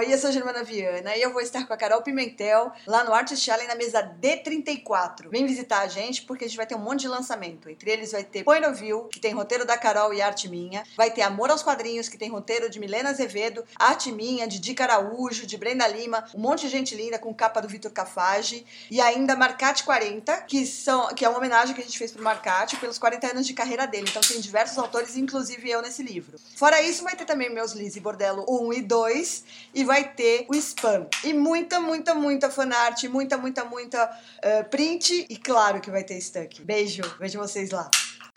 Oi, 0.00 0.14
eu 0.14 0.16
sou 0.16 0.30
a 0.30 0.32
Germana 0.32 0.64
Viana 0.64 1.14
e 1.14 1.20
eu 1.20 1.30
vou 1.30 1.42
estar 1.42 1.66
com 1.66 1.74
a 1.74 1.76
Carol 1.76 2.00
Pimentel 2.00 2.72
lá 2.86 3.04
no 3.04 3.12
Artist 3.12 3.44
Challenge 3.44 3.68
na 3.68 3.74
mesa 3.74 4.02
D34. 4.02 5.28
Vem 5.28 5.46
visitar 5.46 5.82
a 5.82 5.88
gente 5.88 6.22
porque 6.22 6.46
a 6.46 6.48
gente 6.48 6.56
vai 6.56 6.64
ter 6.64 6.74
um 6.74 6.78
monte 6.78 7.00
de 7.00 7.08
lançamento. 7.08 7.68
Entre 7.68 7.90
eles 7.90 8.12
vai 8.12 8.24
ter 8.24 8.42
Point 8.42 8.64
of 8.64 8.80
View, 8.80 9.08
que 9.12 9.20
tem 9.20 9.34
roteiro 9.34 9.66
da 9.66 9.76
Carol 9.76 10.14
e 10.14 10.22
arte 10.22 10.48
minha. 10.48 10.84
Vai 10.96 11.10
ter 11.10 11.20
Amor 11.20 11.50
aos 11.50 11.62
Quadrinhos, 11.62 12.08
que 12.08 12.16
tem 12.16 12.30
roteiro 12.30 12.70
de 12.70 12.80
Milena 12.80 13.10
Azevedo, 13.10 13.62
arte 13.78 14.10
minha, 14.10 14.48
de 14.48 14.58
Dica 14.58 14.84
Araújo, 14.84 15.46
de 15.46 15.58
Brenda 15.58 15.86
Lima, 15.86 16.24
um 16.34 16.40
monte 16.40 16.62
de 16.62 16.70
gente 16.70 16.94
linda 16.94 17.18
com 17.18 17.34
capa 17.34 17.60
do 17.60 17.68
Vitor 17.68 17.90
Cafage. 17.90 18.64
E 18.90 19.02
ainda 19.02 19.36
Marcate 19.36 19.84
40, 19.84 20.34
que, 20.44 20.64
são, 20.64 21.08
que 21.08 21.26
é 21.26 21.28
uma 21.28 21.36
homenagem 21.36 21.74
que 21.74 21.80
a 21.82 21.84
gente 21.84 21.98
fez 21.98 22.10
pro 22.10 22.22
Marcate 22.24 22.78
pelos 22.78 22.98
40 22.98 23.32
anos 23.32 23.46
de 23.46 23.52
carreira 23.52 23.86
dele. 23.86 24.06
Então 24.08 24.22
tem 24.22 24.40
diversos 24.40 24.78
autores, 24.78 25.14
inclusive 25.14 25.70
eu 25.70 25.82
nesse 25.82 26.02
livro. 26.02 26.38
Fora 26.56 26.80
isso, 26.80 27.04
vai 27.04 27.14
ter 27.14 27.26
também 27.26 27.50
meus 27.52 27.72
Lizzie 27.72 28.00
Bordello 28.00 28.46
1 28.48 28.72
e 28.72 28.80
2 28.80 29.44
e 29.74 29.89
vai 29.90 30.04
ter 30.04 30.46
o 30.48 30.54
spam. 30.54 31.04
E 31.24 31.34
muita, 31.34 31.80
muita, 31.80 32.14
muita 32.14 32.48
fanart, 32.48 33.02
muita, 33.08 33.36
muita, 33.36 33.64
muita 33.64 34.04
uh, 34.04 34.70
print 34.70 35.26
e 35.28 35.34
claro 35.34 35.80
que 35.80 35.90
vai 35.90 36.04
ter 36.04 36.20
stuck. 36.20 36.62
Beijo, 36.62 37.02
vejo 37.18 37.40
vocês 37.40 37.72
lá. 37.72 37.90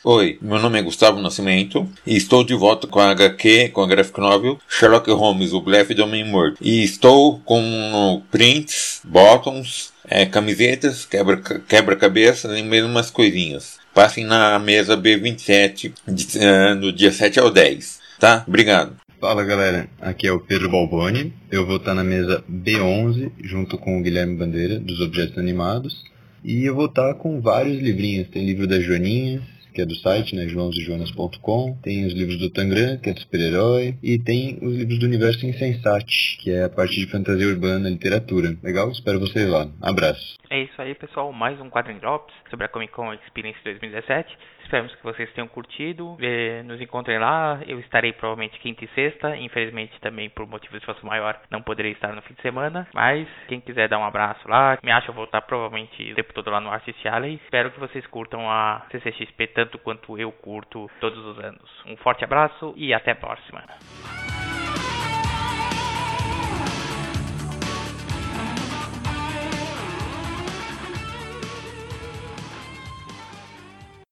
Oi, 0.04 0.40
meu 0.42 0.58
nome 0.58 0.80
é 0.80 0.82
Gustavo 0.82 1.22
Nascimento 1.22 1.88
e 2.08 2.18
estou 2.18 2.44
de 2.44 2.56
volta 2.56 2.88
com 2.88 3.00
a 3.00 3.12
HQ, 3.12 3.70
com 3.70 3.84
a 3.84 3.88
graphic 3.88 4.20
novel 4.20 4.58
Sherlock 4.68 5.12
Holmes, 5.12 5.54
o 5.54 5.62
Blefe 5.62 5.94
do 5.94 6.04
Homem 6.04 6.28
Morto. 6.28 6.58
E 6.60 6.84
estou 6.84 7.40
com 7.42 8.24
prints, 8.32 9.02
bottoms, 9.04 9.94
é, 10.08 10.26
camisetas, 10.26 11.06
quebra-cabeças 11.06 12.42
quebra 12.42 12.60
e 12.60 12.64
mesmo 12.64 12.90
umas 12.90 13.12
coisinhas. 13.12 13.78
Passem 13.94 14.26
na 14.26 14.58
mesa 14.58 14.98
B27 14.98 15.94
de, 16.08 16.40
uh, 16.40 16.74
no 16.74 16.92
dia 16.92 17.12
7 17.12 17.40
ao 17.40 17.52
10, 17.52 18.00
tá? 18.20 18.44
Obrigado. 18.48 19.03
Fala 19.24 19.46
galera, 19.46 19.88
aqui 20.02 20.28
é 20.28 20.34
o 20.34 20.42
Pedro 20.42 20.70
Balboni. 20.70 21.32
Eu 21.50 21.66
vou 21.66 21.78
estar 21.78 21.94
na 21.94 22.04
mesa 22.04 22.44
B11 22.52 23.32
junto 23.42 23.78
com 23.78 23.98
o 23.98 24.04
Guilherme 24.04 24.36
Bandeira 24.36 24.78
dos 24.78 25.00
Objetos 25.00 25.38
Animados. 25.38 26.04
E 26.44 26.66
eu 26.66 26.76
vou 26.76 26.88
estar 26.88 27.14
com 27.14 27.40
vários 27.40 27.82
livrinhos. 27.82 28.28
Tem 28.28 28.46
livro 28.46 28.68
da 28.68 28.82
Joaninha, 28.82 29.42
que 29.74 29.82
é 29.82 29.86
do 29.86 29.96
site, 29.96 30.36
né, 30.36 30.46
joãosejonas.com. 30.50 31.78
Tem 31.82 32.06
os 32.06 32.12
livros 32.12 32.38
do 32.38 32.50
Tangram, 32.50 32.98
que 32.98 33.12
é 33.12 33.14
do 33.14 33.22
super-herói. 33.22 33.96
E 34.04 34.20
tem 34.20 34.60
os 34.62 34.76
livros 34.76 35.00
do 35.00 35.06
Universo 35.06 35.46
Insensate, 35.46 36.38
que 36.42 36.52
é 36.52 36.66
a 36.66 36.70
parte 36.70 36.94
de 37.00 37.10
fantasia 37.10 37.48
urbana, 37.48 37.90
literatura. 37.90 38.58
Legal? 38.62 38.92
Espero 38.92 39.22
vocês 39.22 39.48
lá. 39.48 39.70
Abraço. 39.82 40.36
É 40.50 40.64
isso 40.64 40.82
aí, 40.82 40.94
pessoal. 40.96 41.32
Mais 41.32 41.58
um 41.62 41.70
Quadrinho 41.70 42.02
Drops 42.02 42.36
sobre 42.50 42.66
a 42.66 42.68
Comic 42.68 42.92
Con 42.92 43.14
Experience 43.14 43.58
2017. 43.64 44.38
Esperamos 44.74 44.96
que 44.96 45.04
vocês 45.04 45.32
tenham 45.34 45.48
curtido. 45.48 46.18
Eh, 46.20 46.64
nos 46.64 46.82
encontrem 46.82 47.20
lá. 47.20 47.60
Eu 47.68 47.80
estarei 47.80 48.12
provavelmente 48.12 48.60
quinta 48.60 48.84
e 48.84 48.88
sexta. 48.96 49.38
Infelizmente, 49.38 49.94
também 50.02 50.32
por 50.32 50.48
motivos 50.48 50.80
de 50.80 50.86
força 50.88 51.06
maior, 51.06 51.40
não 51.52 51.62
poderei 51.62 51.92
estar 51.92 52.12
no 52.12 52.24
fim 52.24 52.34
de 52.34 52.42
semana. 52.42 52.88
Mas 52.92 53.28
quem 53.48 53.62
quiser 53.62 53.88
dar 53.88 54.00
um 54.00 54.04
abraço 54.04 54.50
lá, 54.50 54.80
me 54.82 54.92
acha 54.92 55.12
voltar 55.12 55.42
provavelmente 55.42 56.14
o 56.14 56.16
tempo 56.16 56.34
todo 56.34 56.50
lá 56.50 56.60
no 56.60 56.72
Artist 56.72 57.08
Alley. 57.08 57.36
Espero 57.44 57.70
que 57.70 57.80
vocês 57.80 58.04
curtam 58.08 58.50
a 58.50 58.82
CCXP 58.90 59.46
tanto 59.54 59.78
quanto 59.78 60.18
eu 60.18 60.32
curto 60.32 60.90
todos 61.00 61.24
os 61.24 61.38
anos. 61.38 61.70
Um 61.86 61.96
forte 61.98 62.24
abraço 62.24 62.74
e 62.76 62.96
até 62.96 63.12
a 63.12 63.16
próxima. 63.16 63.62